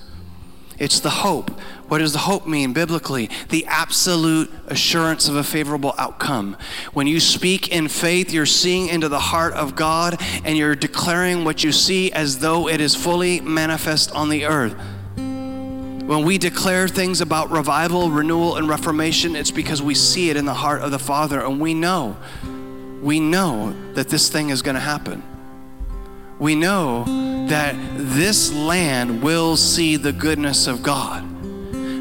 It's 0.78 1.00
the 1.00 1.10
hope. 1.10 1.52
What 1.88 2.00
does 2.00 2.14
the 2.14 2.20
hope 2.20 2.48
mean 2.48 2.74
biblically? 2.74 3.30
The 3.50 3.66
absolute 3.68 4.52
assurance 4.68 5.30
of 5.30 5.36
a 5.36 5.44
favorable 5.44 5.94
outcome. 5.98 6.58
When 6.92 7.08
you 7.08 7.20
speak 7.20 7.70
in 7.70 7.88
faith, 7.88 8.34
you're 8.34 8.48
seeing 8.48 8.90
into 8.90 9.08
the 9.08 9.20
heart 9.20 9.54
of 9.54 9.76
God 9.76 10.20
and 10.44 10.58
you're 10.58 10.76
declaring 10.76 11.46
what 11.46 11.64
you 11.64 11.72
see 11.72 12.12
as 12.12 12.40
though 12.40 12.68
it 12.68 12.82
is 12.82 12.96
fully 12.96 13.40
manifest 13.40 14.12
on 14.12 14.30
the 14.30 14.46
earth. 14.46 14.76
When 15.16 16.24
we 16.26 16.38
declare 16.38 16.88
things 16.88 17.22
about 17.22 17.52
revival, 17.52 18.12
renewal, 18.12 18.58
and 18.58 18.68
reformation, 18.68 19.36
it's 19.36 19.52
because 19.52 19.82
we 19.82 19.96
see 19.96 20.30
it 20.30 20.36
in 20.36 20.46
the 20.46 20.54
heart 20.54 20.82
of 20.82 20.92
the 20.92 21.00
Father 21.00 21.40
and 21.40 21.60
we 21.62 21.74
know 21.74 22.18
we 23.06 23.20
know 23.20 23.72
that 23.94 24.10
this 24.10 24.30
thing 24.30 24.50
is 24.50 24.64
going 24.64 24.74
to 24.74 24.82
happen. 24.82 25.22
We 26.40 26.56
know 26.56 27.04
that 27.48 27.76
this 27.98 28.52
land 28.52 29.22
will 29.22 29.56
see 29.56 29.96
the 29.96 30.12
goodness 30.12 30.66
of 30.66 30.82
God. 30.82 31.24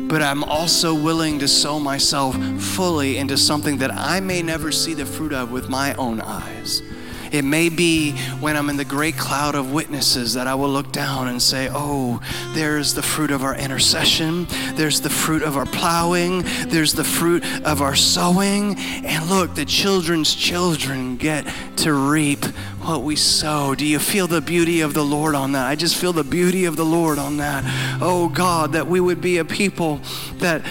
But 0.09 0.23
I'm 0.23 0.43
also 0.43 0.95
willing 0.95 1.39
to 1.41 1.47
sow 1.47 1.79
myself 1.79 2.35
fully 2.59 3.19
into 3.19 3.37
something 3.37 3.77
that 3.79 3.93
I 3.93 4.21
may 4.21 4.41
never 4.41 4.73
see 4.73 4.95
the 4.95 5.05
fruit 5.05 5.35
of 5.35 5.53
with 5.53 5.69
my 5.69 5.93
own 5.97 6.23
eyes. 6.23 6.81
It 7.35 7.45
may 7.45 7.69
be 7.69 8.13
when 8.39 8.57
I'm 8.57 8.71
in 8.71 8.77
the 8.77 8.85
great 8.85 9.17
cloud 9.17 9.57
of 9.57 9.73
witnesses 9.73 10.35
that 10.35 10.47
I 10.47 10.55
will 10.55 10.69
look 10.69 10.93
down 10.93 11.27
and 11.27 11.43
say, 11.43 11.69
Oh, 11.69 12.21
there's 12.55 12.95
the 12.95 13.03
fruit 13.03 13.33
of 13.33 13.43
our 13.43 13.57
intercession. 13.57 14.47
There's 14.75 15.01
the 15.01 15.11
fruit 15.11 15.43
of 15.43 15.57
our 15.57 15.67
plowing. 15.67 16.45
There's 16.69 16.93
the 16.93 17.03
fruit 17.03 17.45
of 17.65 17.83
our 17.83 17.97
sowing. 17.97 18.79
And 18.79 19.29
look, 19.29 19.57
the 19.57 19.65
children's 19.65 20.33
children 20.33 21.17
get 21.17 21.45
to 21.79 21.93
reap 21.93 22.45
what 22.85 23.03
we 23.03 23.17
sow. 23.17 23.75
Do 23.75 23.85
you 23.85 23.99
feel 23.99 24.29
the 24.29 24.41
beauty 24.41 24.81
of 24.83 24.95
the 24.95 25.05
Lord 25.05 25.35
on 25.35 25.53
that? 25.53 25.67
I 25.67 25.75
just 25.75 25.97
feel 25.97 26.13
the 26.13 26.23
beauty 26.23 26.67
of 26.67 26.77
the 26.77 26.85
Lord 26.85 27.19
on 27.19 27.39
that. 27.39 27.65
Oh 28.01 28.29
God, 28.29 28.75
that 28.75 28.87
we 28.87 29.01
would 29.01 29.21
be 29.21 29.39
a 29.39 29.45
people 29.45 30.01
that 30.35 30.63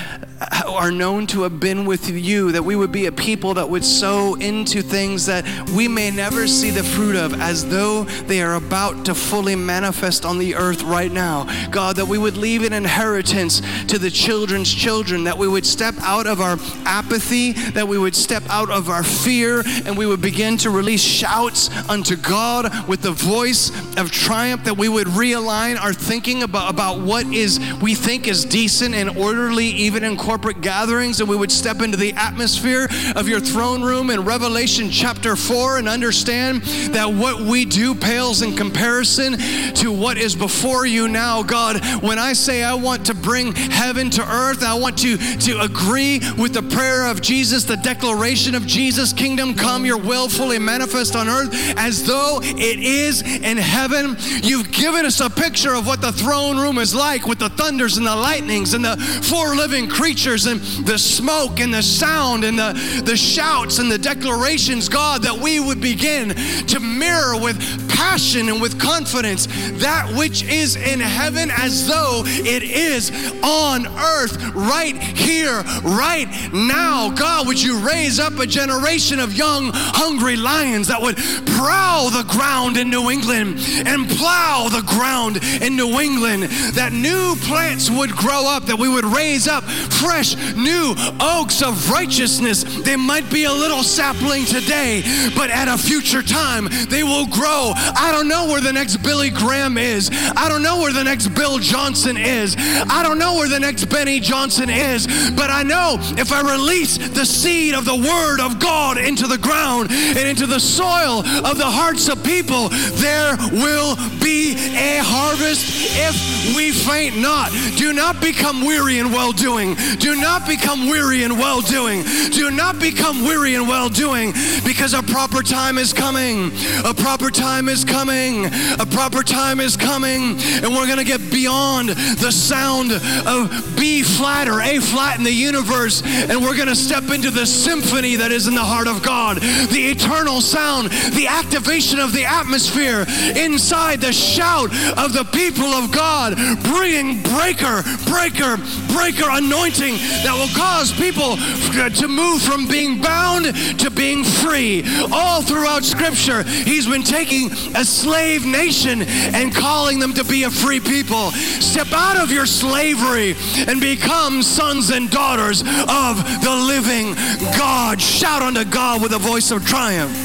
are 0.68 0.92
known 0.92 1.28
to 1.28 1.44
have 1.44 1.60
been 1.60 1.86
with 1.86 2.10
you, 2.10 2.52
that 2.52 2.64
we 2.64 2.76
would 2.76 2.92
be 2.92 3.06
a 3.06 3.12
people 3.12 3.54
that 3.56 3.70
would 3.70 3.86
sow 3.86 4.36
into 4.36 4.82
things 4.82 5.26
that 5.26 5.46
we 5.72 5.88
may 5.88 6.12
never 6.12 6.48
see 6.48 6.70
the 6.70 6.84
fruit 6.84 7.16
of 7.16 7.40
as 7.40 7.68
though 7.70 8.04
they 8.04 8.42
are 8.42 8.56
about 8.56 9.06
to 9.06 9.16
fully 9.16 9.56
manifest 9.56 10.26
on 10.26 10.38
the 10.38 10.56
earth 10.56 10.84
right 10.84 11.12
now. 11.12 11.48
God, 11.70 11.96
that 11.96 12.06
we 12.06 12.18
would 12.18 12.38
leave 12.38 12.64
an 12.64 12.74
inheritance 12.74 13.62
to 13.86 13.98
the 13.98 14.10
children's 14.10 14.74
children, 14.74 15.24
that 15.26 15.38
we 15.38 15.48
would 15.48 15.66
step 15.66 15.96
out 16.02 16.28
of 16.28 16.42
our 16.42 16.58
apathy, 16.86 17.54
that 17.72 17.88
we 17.88 17.98
would 17.98 18.16
step 18.16 18.44
out 18.50 18.70
of 18.70 18.90
our 18.90 19.04
fear, 19.04 19.64
and 19.86 19.98
we 19.98 20.06
would 20.06 20.22
begin 20.22 20.58
to 20.58 20.70
release 20.70 21.02
shouts 21.02 21.70
unto 21.90 22.16
God 22.16 22.88
with 22.88 23.02
the 23.02 23.12
voice 23.12 23.72
of 23.98 24.12
triumph, 24.12 24.64
that 24.66 24.78
we 24.78 24.90
would 24.90 25.08
realign 25.08 25.80
our 25.80 25.94
thinking 25.94 26.44
about, 26.44 26.70
about 26.70 27.00
what 27.00 27.26
is 27.28 27.60
we 27.82 27.96
think 27.96 28.28
is 28.28 28.46
decent 28.46 28.96
and 28.96 29.18
orderly, 29.18 29.68
even 29.68 30.04
in 30.04 30.18
corporate 30.18 30.33
corporate 30.34 30.62
gatherings 30.62 31.20
and 31.20 31.30
we 31.30 31.36
would 31.36 31.52
step 31.52 31.80
into 31.80 31.96
the 31.96 32.12
atmosphere 32.14 32.88
of 33.16 33.30
your 33.30 33.40
throne 33.40 33.84
room 33.84 34.10
in 34.10 34.26
Revelation 34.26 34.90
chapter 34.90 35.36
4 35.36 35.78
and 35.78 35.88
understand 35.88 36.64
that 36.92 37.06
what 37.06 37.42
we 37.42 37.66
do 37.66 37.94
pales 37.94 38.42
in 38.42 38.56
comparison 38.56 39.38
to 39.76 39.92
what 39.92 40.18
is 40.18 40.36
before 40.36 40.88
you 40.88 41.08
now, 41.08 41.44
God. 41.44 41.86
When 42.02 42.18
I 42.18 42.34
say 42.34 42.64
I 42.64 42.74
want 42.74 43.06
to 43.06 43.14
bring 43.14 43.54
heaven 43.54 44.10
to 44.10 44.24
earth, 44.24 44.64
I 44.64 44.74
want 44.74 44.98
to, 45.04 45.18
to 45.18 45.62
agree 45.62 46.20
with 46.36 46.56
the 46.56 46.64
prayer 46.64 47.06
of 47.06 47.22
Jesus, 47.22 47.66
the 47.66 47.78
declaration 47.78 48.56
of 48.56 48.66
Jesus, 48.66 49.14
kingdom 49.14 49.54
come, 49.54 49.86
your 49.86 50.00
will 50.00 50.30
fully 50.30 50.58
manifest 50.58 51.16
on 51.16 51.30
earth 51.30 51.54
as 51.78 52.08
though 52.08 52.40
it 52.42 52.80
is 52.80 53.22
in 53.22 53.58
heaven. 53.58 54.18
You've 54.42 54.72
given 54.72 55.06
us 55.06 55.20
a 55.20 55.30
picture 55.30 55.76
of 55.76 55.86
what 55.86 56.02
the 56.02 56.12
throne 56.12 56.58
room 56.58 56.80
is 56.80 56.96
like 56.96 57.28
with 57.28 57.38
the 57.38 57.50
thunders 57.50 57.98
and 57.98 58.08
the 58.08 58.16
lightnings 58.16 58.74
and 58.74 58.84
the 58.84 58.98
four 58.98 59.56
living 59.56 59.88
creatures 59.88 60.13
and 60.14 60.62
the 60.86 60.98
smoke 60.98 61.60
and 61.60 61.74
the 61.74 61.82
sound 61.82 62.44
and 62.44 62.58
the, 62.58 63.02
the 63.04 63.18
shouts 63.18 63.80
and 63.80 63.92
the 63.92 63.98
declarations, 63.98 64.88
God, 64.88 65.24
that 65.24 65.38
we 65.38 65.60
would 65.60 65.82
begin 65.82 66.30
to 66.30 66.80
mirror 66.80 67.36
with 67.36 67.58
passion 67.90 68.48
and 68.48 68.62
with 68.62 68.80
confidence 68.80 69.48
that 69.82 70.14
which 70.16 70.44
is 70.44 70.76
in 70.76 71.00
heaven 71.00 71.50
as 71.52 71.88
though 71.88 72.22
it 72.26 72.62
is 72.64 73.12
on 73.44 73.88
earth 73.88 74.38
right 74.54 74.96
here, 74.96 75.62
right 75.84 76.28
now. 76.54 77.10
God, 77.10 77.48
would 77.48 77.62
you 77.62 77.80
raise 77.80 78.20
up 78.20 78.38
a 78.38 78.46
generation 78.46 79.20
of 79.20 79.34
young, 79.34 79.72
hungry 79.74 80.36
lions 80.36 80.88
that 80.90 81.02
would 81.02 81.18
prowl 81.58 82.10
the 82.12 82.24
ground 82.30 82.78
in 82.78 82.90
New 82.90 83.10
England 83.10 83.58
and 83.86 84.08
plow 84.10 84.70
the 84.70 84.84
ground 84.86 85.38
in 85.62 85.76
New 85.76 86.00
England, 86.00 86.44
that 86.76 86.94
new 86.94 87.36
plants 87.42 87.90
would 87.90 88.12
grow 88.12 88.46
up, 88.46 88.66
that 88.66 88.78
we 88.78 88.88
would 88.88 89.06
raise 89.06 89.48
up 89.48 89.64
fresh, 90.04 90.36
new 90.56 90.94
oaks 91.20 91.62
of 91.62 91.90
righteousness. 91.90 92.64
They 92.84 92.96
might 92.96 93.30
be 93.32 93.46
a 93.46 93.52
little 93.52 93.84
sapling 93.84 94.46
today, 94.46 95.02
but 95.36 95.50
at 95.50 95.68
a 95.68 95.78
future 95.78 96.22
time, 96.22 96.68
they 96.90 97.04
will 97.04 97.28
grow. 97.28 97.72
I 97.76 98.12
don't 98.12 98.28
know 98.28 98.46
where 98.48 98.62
the 98.62 98.74
next 98.74 98.98
Billy 98.98 99.30
Graham 99.30 99.78
is. 99.78 100.10
I 100.36 100.50
don't 100.50 100.64
know 100.64 100.80
where 100.80 100.94
the 100.94 101.04
next 101.04 101.30
Bill 101.30 101.58
Johnson 101.60 102.18
is. 102.18 102.56
I 102.58 103.02
don't 103.04 103.18
know 103.18 103.36
where 103.36 103.48
the 103.48 103.60
next 103.60 103.86
Benny 103.86 104.20
Johnson 104.20 104.70
is, 104.70 105.08
but 105.32 105.50
I 105.50 105.64
know 105.64 105.98
if 106.18 106.32
I 106.32 106.42
release 106.42 106.98
the 106.98 107.26
seed 107.26 107.74
of 107.74 107.86
the 107.86 107.96
Word 107.96 108.40
of 108.40 108.60
God 108.60 108.98
into 108.98 109.28
the 109.28 109.38
ground 109.38 109.92
and 109.92 110.28
into 110.28 110.46
the 110.46 110.60
soil 110.60 111.20
of 111.20 111.58
the 111.58 111.70
hearts 111.70 112.10
of 112.10 112.24
people, 112.24 112.70
there 113.00 113.38
will 113.52 113.96
be 114.22 114.56
a 114.76 115.00
harvest 115.04 115.66
if 115.96 116.56
we 116.56 116.72
faint 116.72 117.18
not. 117.18 117.52
Do 117.78 117.94
not 117.94 118.22
become 118.22 118.66
weary 118.66 119.00
in 119.00 119.12
well 119.12 119.32
doing. 119.32 119.76
Do 120.00 120.20
not 120.20 120.48
become 120.48 120.88
weary 120.88 121.24
in 121.24 121.38
well 121.38 121.62
doing. 121.62 122.04
Do 122.32 122.52
not 122.52 122.80
become 122.80 123.24
weary 123.24 123.56
in 123.56 123.68
well 123.68 123.90
doing 123.90 124.34
because 124.66 124.94
a 124.94 125.04
proper 125.04 125.42
time 125.42 125.78
is 125.78 125.94
coming. 125.94 126.52
A 126.86 126.94
proper 126.94 127.30
time 127.30 127.70
is 127.70 127.84
coming. 127.84 128.46
A 128.80 128.86
proper 128.86 129.24
time 129.24 129.60
is 129.60 129.76
coming. 129.76 130.38
And 130.64 130.74
we're 130.76 130.88
going 130.88 131.00
to 131.00 131.04
get 131.04 131.32
beyond 131.32 131.90
the 131.90 132.32
sound 132.32 132.92
of 132.92 133.76
B 133.78 134.04
flat 134.04 134.48
or 134.48 134.62
A 134.62 134.80
flat 134.80 135.18
in 135.18 135.24
the 135.24 135.32
universe. 135.32 136.02
And 136.04 136.42
we're 136.42 136.56
going 136.56 136.70
to 136.70 136.76
step 136.76 137.10
into 137.10 137.30
the 137.30 137.46
symphony 137.46 138.16
that 138.18 138.32
is 138.32 138.48
in 138.48 138.56
the 138.56 138.64
heart 138.64 138.88
of 138.88 139.04
God, 139.04 139.38
the 139.38 139.92
eternal 139.92 140.42
sound, 140.42 140.90
the 141.14 141.28
activation 141.28 142.00
of 142.00 142.14
the 142.14 142.26
atmosphere 142.26 143.06
inside 143.36 144.02
the 144.02 144.14
shout 144.14 144.72
of 144.98 145.14
the 145.14 145.28
people 145.32 145.66
of 145.66 145.92
God, 145.92 146.36
bringing 146.64 147.22
breaker, 147.24 147.84
breaker, 148.06 148.58
breaker 148.94 149.30
anointing 149.30 149.83
that 149.92 150.34
will 150.34 150.52
cause 150.56 150.92
people 150.94 151.36
to 151.36 152.08
move 152.08 152.42
from 152.42 152.68
being 152.68 153.02
bound 153.02 153.46
to 153.80 153.92
being 153.92 154.24
free. 154.24 154.84
All 155.12 155.42
throughout 155.42 155.84
Scripture, 155.84 156.44
He's 156.44 156.88
been 156.88 157.04
taking 157.04 157.52
a 157.76 157.84
slave 157.84 158.46
nation 158.46 159.02
and 159.02 159.54
calling 159.54 160.00
them 160.00 160.14
to 160.14 160.24
be 160.24 160.44
a 160.44 160.50
free 160.50 160.80
people. 160.80 161.32
Step 161.32 161.92
out 161.92 162.18
of 162.18 162.32
your 162.32 162.46
slavery 162.46 163.36
and 163.68 163.82
become 163.82 164.42
sons 164.42 164.90
and 164.90 165.10
daughters 165.10 165.62
of 165.62 166.24
the 166.42 166.56
living 166.68 167.14
God. 167.58 168.02
Shout 168.02 168.42
unto 168.42 168.64
God 168.64 169.02
with 169.02 169.14
a 169.14 169.20
voice 169.20 169.52
of 169.52 169.66
triumph. 169.66 170.16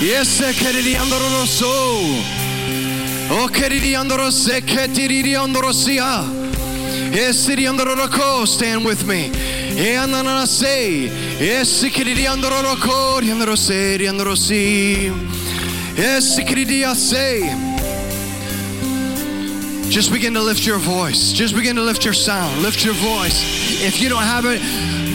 Yes, 0.00 0.40
queridi 0.40 0.94
andoroso. 0.94 1.66
Oh, 3.30 3.48
queridi 3.52 3.94
andorose, 3.96 4.60
queridi 4.60 5.34
andorosia. 5.34 6.37
Yes, 7.12 7.36
city 7.38 7.64
andoroko, 7.64 8.46
stand 8.46 8.84
with 8.84 9.06
me. 9.06 9.26
E 9.26 9.96
ananase. 9.96 11.10
Yes, 11.40 11.82
queridi 11.84 12.26
andoroko, 12.26 13.20
andorose, 13.20 13.98
andorosi. 14.06 15.12
Yes, 15.96 16.38
queridi 16.40 16.84
ase. 16.84 17.68
Just 19.90 20.12
begin 20.12 20.34
to 20.34 20.42
lift 20.42 20.66
your 20.66 20.78
voice. 20.78 21.32
Just 21.32 21.54
begin 21.54 21.74
to 21.76 21.82
lift 21.82 22.04
your 22.04 22.14
sound. 22.14 22.62
Lift 22.62 22.84
your 22.84 22.94
voice. 22.94 23.82
If 23.82 24.00
you 24.02 24.08
don't 24.08 24.22
have 24.22 24.44
it, 24.44 24.60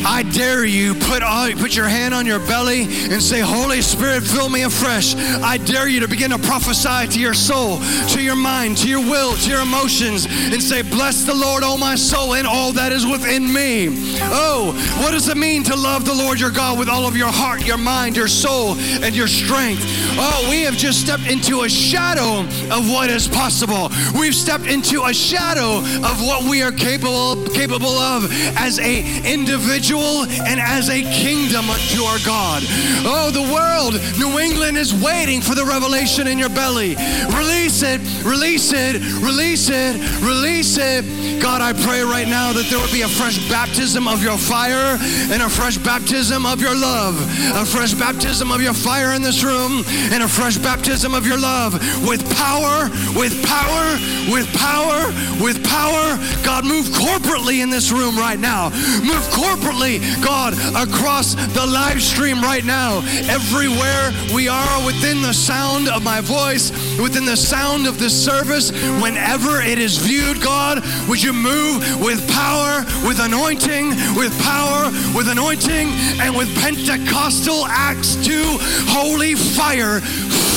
I 0.05 0.23
dare 0.23 0.65
you 0.65 0.93
put 0.95 1.23
all, 1.23 1.51
put 1.53 1.75
your 1.75 1.87
hand 1.87 2.13
on 2.13 2.25
your 2.25 2.39
belly 2.39 2.83
and 2.83 3.21
say, 3.21 3.39
Holy 3.39 3.81
Spirit, 3.81 4.23
fill 4.23 4.49
me 4.49 4.63
afresh. 4.63 5.15
I 5.15 5.57
dare 5.57 5.87
you 5.87 6.01
to 6.01 6.07
begin 6.07 6.31
to 6.31 6.37
prophesy 6.37 7.07
to 7.07 7.19
your 7.19 7.33
soul, 7.33 7.79
to 8.09 8.21
your 8.21 8.35
mind, 8.35 8.77
to 8.79 8.89
your 8.89 8.99
will, 8.99 9.35
to 9.35 9.49
your 9.49 9.61
emotions, 9.61 10.25
and 10.29 10.61
say, 10.61 10.81
Bless 10.81 11.23
the 11.23 11.33
Lord, 11.33 11.63
O 11.63 11.77
my 11.77 11.95
soul, 11.95 12.35
and 12.35 12.45
all 12.45 12.73
that 12.73 12.91
is 12.91 13.05
within 13.05 13.51
me. 13.51 13.87
Oh, 14.23 14.73
what 15.01 15.11
does 15.11 15.29
it 15.29 15.37
mean 15.37 15.63
to 15.63 15.75
love 15.75 16.05
the 16.05 16.13
Lord 16.13 16.39
your 16.39 16.51
God 16.51 16.77
with 16.77 16.89
all 16.89 17.07
of 17.07 17.15
your 17.15 17.31
heart, 17.31 17.65
your 17.65 17.77
mind, 17.77 18.17
your 18.17 18.27
soul, 18.27 18.75
and 18.75 19.15
your 19.15 19.27
strength? 19.27 19.81
Oh, 20.17 20.47
we 20.49 20.61
have 20.63 20.75
just 20.75 21.01
stepped 21.01 21.27
into 21.27 21.61
a 21.61 21.69
shadow 21.69 22.41
of 22.75 22.89
what 22.89 23.09
is 23.09 23.27
possible. 23.27 23.89
We've 24.19 24.35
stepped 24.35 24.67
into 24.67 25.03
a 25.03 25.13
shadow 25.13 25.77
of 25.77 26.21
what 26.21 26.43
we 26.49 26.61
are 26.61 26.71
capable 26.71 27.43
capable 27.47 27.97
of 27.97 28.29
as 28.57 28.79
a 28.79 29.23
individual 29.23 29.92
and 29.99 30.59
as 30.59 30.89
a 30.89 31.01
kingdom 31.01 31.69
unto 31.69 32.03
our 32.03 32.19
God. 32.25 32.63
Oh, 33.05 33.29
the 33.31 33.41
world, 33.53 33.99
New 34.17 34.39
England 34.39 34.77
is 34.77 34.93
waiting 34.93 35.41
for 35.41 35.55
the 35.55 35.65
revelation 35.65 36.27
in 36.27 36.39
your 36.39 36.49
belly. 36.49 36.95
Release 37.29 37.83
it, 37.83 38.01
release 38.23 38.73
it, 38.73 39.01
release 39.21 39.69
it, 39.69 39.95
release 40.21 40.77
it. 40.77 41.41
God, 41.41 41.61
I 41.61 41.73
pray 41.73 42.01
right 42.01 42.27
now 42.27 42.53
that 42.53 42.65
there 42.69 42.79
would 42.79 42.91
be 42.91 43.01
a 43.01 43.07
fresh 43.07 43.37
baptism 43.49 44.07
of 44.07 44.23
your 44.23 44.37
fire 44.37 44.97
and 45.29 45.41
a 45.41 45.49
fresh 45.49 45.77
baptism 45.77 46.45
of 46.45 46.61
your 46.61 46.75
love, 46.75 47.19
a 47.55 47.65
fresh 47.65 47.93
baptism 47.93 48.51
of 48.51 48.61
your 48.61 48.73
fire 48.73 49.13
in 49.13 49.21
this 49.21 49.43
room, 49.43 49.83
and 50.11 50.23
a 50.23 50.27
fresh 50.27 50.57
baptism 50.57 51.13
of 51.13 51.27
your 51.27 51.37
love 51.37 51.73
with 52.07 52.23
power, 52.35 52.89
with 53.19 53.35
power, 53.45 53.85
with 54.31 54.47
power, 54.55 55.11
with 55.43 55.63
power. 55.65 56.17
God, 56.43 56.65
move 56.65 56.87
corporately 56.87 57.61
in 57.61 57.69
this 57.69 57.91
room 57.91 58.17
right 58.17 58.39
now. 58.39 58.69
Move 59.03 59.23
corporately, 59.35 59.82
God, 59.83 60.53
across 60.75 61.35
the 61.35 61.65
live 61.65 62.01
stream 62.01 62.41
right 62.41 62.63
now. 62.63 62.99
Everywhere 63.27 64.11
we 64.33 64.47
are 64.47 64.85
within 64.85 65.21
the 65.21 65.33
sound 65.33 65.89
of 65.89 66.03
my 66.03 66.21
voice, 66.21 66.71
within 66.97 67.25
the 67.25 67.35
sound 67.35 67.85
of 67.85 67.99
this 67.99 68.13
service, 68.13 68.71
whenever 69.01 69.61
it 69.61 69.79
is 69.79 69.97
viewed, 69.97 70.41
God, 70.41 70.81
would 71.09 71.21
you 71.21 71.33
move 71.33 71.99
with 71.99 72.25
power, 72.29 72.85
with 73.05 73.19
anointing, 73.19 73.89
with 74.15 74.31
power, 74.41 74.85
with 75.15 75.27
anointing, 75.27 75.89
and 76.21 76.33
with 76.33 76.47
Pentecostal 76.61 77.65
Acts 77.67 78.15
2 78.25 78.41
holy 78.87 79.35
fire 79.35 79.99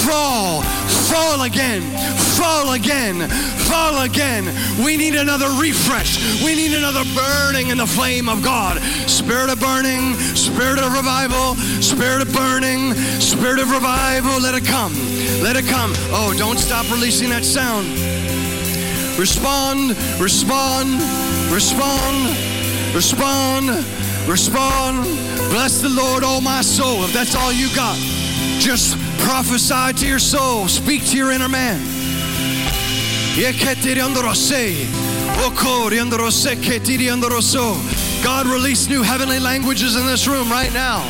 fall, 0.06 0.62
fall 1.10 1.42
again, 1.42 1.82
fall 2.38 2.72
again, 2.72 3.28
fall 3.66 4.02
again. 4.02 4.44
We 4.84 4.96
need 4.96 5.16
another 5.16 5.48
refresh. 5.60 6.42
We 6.44 6.54
need 6.54 6.72
another 6.74 7.02
burning 7.14 7.68
in 7.68 7.78
the 7.78 7.86
flame 7.86 8.28
of 8.28 8.42
God. 8.42 8.80
Spirit 9.10 9.50
of 9.50 9.58
burning, 9.58 10.14
spirit 10.34 10.78
of 10.78 10.92
revival, 10.94 11.56
spirit 11.82 12.22
of 12.22 12.32
burning, 12.32 12.94
spirit 13.20 13.58
of 13.58 13.70
revival. 13.70 14.40
Let 14.40 14.54
it 14.54 14.64
come. 14.64 14.94
Let 15.42 15.56
it 15.56 15.66
come. 15.66 15.92
Oh, 16.14 16.34
don't 16.38 16.58
stop 16.58 16.88
releasing 16.90 17.30
that 17.30 17.44
sound. 17.44 17.86
Respond, 19.18 19.96
respond, 20.20 21.00
respond, 21.50 22.36
respond, 22.94 23.68
respond. 24.28 25.04
Bless 25.50 25.80
the 25.80 25.88
Lord, 25.88 26.22
oh 26.24 26.40
my 26.40 26.60
soul. 26.60 27.02
If 27.04 27.12
that's 27.12 27.34
all 27.34 27.52
you 27.52 27.74
got, 27.74 27.96
just 28.60 28.96
prophesy 29.18 29.92
to 29.94 30.06
your 30.06 30.18
soul. 30.18 30.68
Speak 30.68 31.04
to 31.06 31.16
your 31.16 31.30
inner 31.30 31.48
man. 31.48 31.80
God, 38.24 38.46
release 38.46 38.88
new 38.88 39.02
heavenly 39.02 39.38
languages 39.38 39.96
in 39.96 40.06
this 40.06 40.26
room 40.26 40.50
right 40.50 40.72
now. 40.72 41.04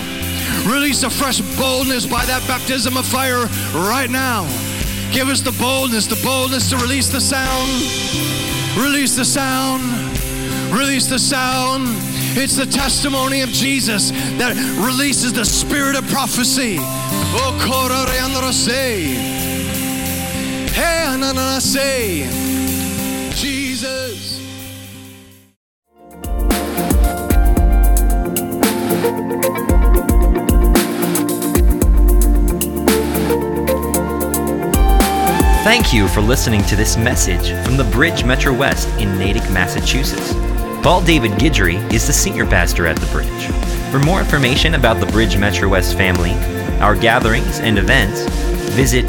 Release 0.67 1.03
a 1.05 1.11
fresh 1.11 1.41
boldness 1.57 2.07
by 2.07 2.25
that 2.27 2.43
baptism 2.49 2.97
of 2.97 3.07
fire 3.07 3.47
right 3.73 4.11
now. 4.11 4.43
Give 5.13 5.29
us 5.29 5.41
the 5.41 5.53
boldness, 5.53 6.07
the 6.07 6.21
boldness 6.23 6.71
to 6.71 6.77
release 6.77 7.09
the 7.09 7.21
sound. 7.21 7.71
Release 8.77 9.17
the 9.17 9.25
sound. 9.25 9.83
release 10.73 11.07
the 11.07 11.19
sound. 11.19 11.87
It's 12.39 12.57
the 12.57 12.67
testimony 12.67 13.41
of 13.41 13.49
Jesus 13.49 14.11
that 14.37 14.55
releases 14.85 15.33
the 15.33 15.45
spirit 15.45 15.97
of 15.97 16.07
prophecy. 16.09 16.77
Jesus. 23.35 24.39
Thank 35.63 35.93
you 35.93 36.09
for 36.09 36.21
listening 36.21 36.63
to 36.65 36.77
this 36.77 36.97
message 36.97 37.51
from 37.65 37.77
the 37.77 37.85
Bridge 37.93 38.25
Metro 38.25 38.55
West 38.55 38.89
in 38.99 39.19
Natick, 39.19 39.43
Massachusetts. 39.51 40.33
Paul 40.83 41.03
David 41.03 41.33
Gidry 41.33 41.77
is 41.93 42.07
the 42.07 42.13
senior 42.13 42.47
pastor 42.47 42.87
at 42.87 42.97
the 42.97 43.07
Bridge. 43.07 43.47
For 43.91 43.99
more 43.99 44.21
information 44.21 44.75
about 44.77 45.01
the 45.01 45.07
Bridge 45.07 45.37
Metro 45.37 45.69
West 45.69 45.97
family, 45.97 46.33
our 46.81 46.97
gatherings 46.97 47.61
and 47.61 47.79
events, 47.79 48.23
visit 48.75 49.05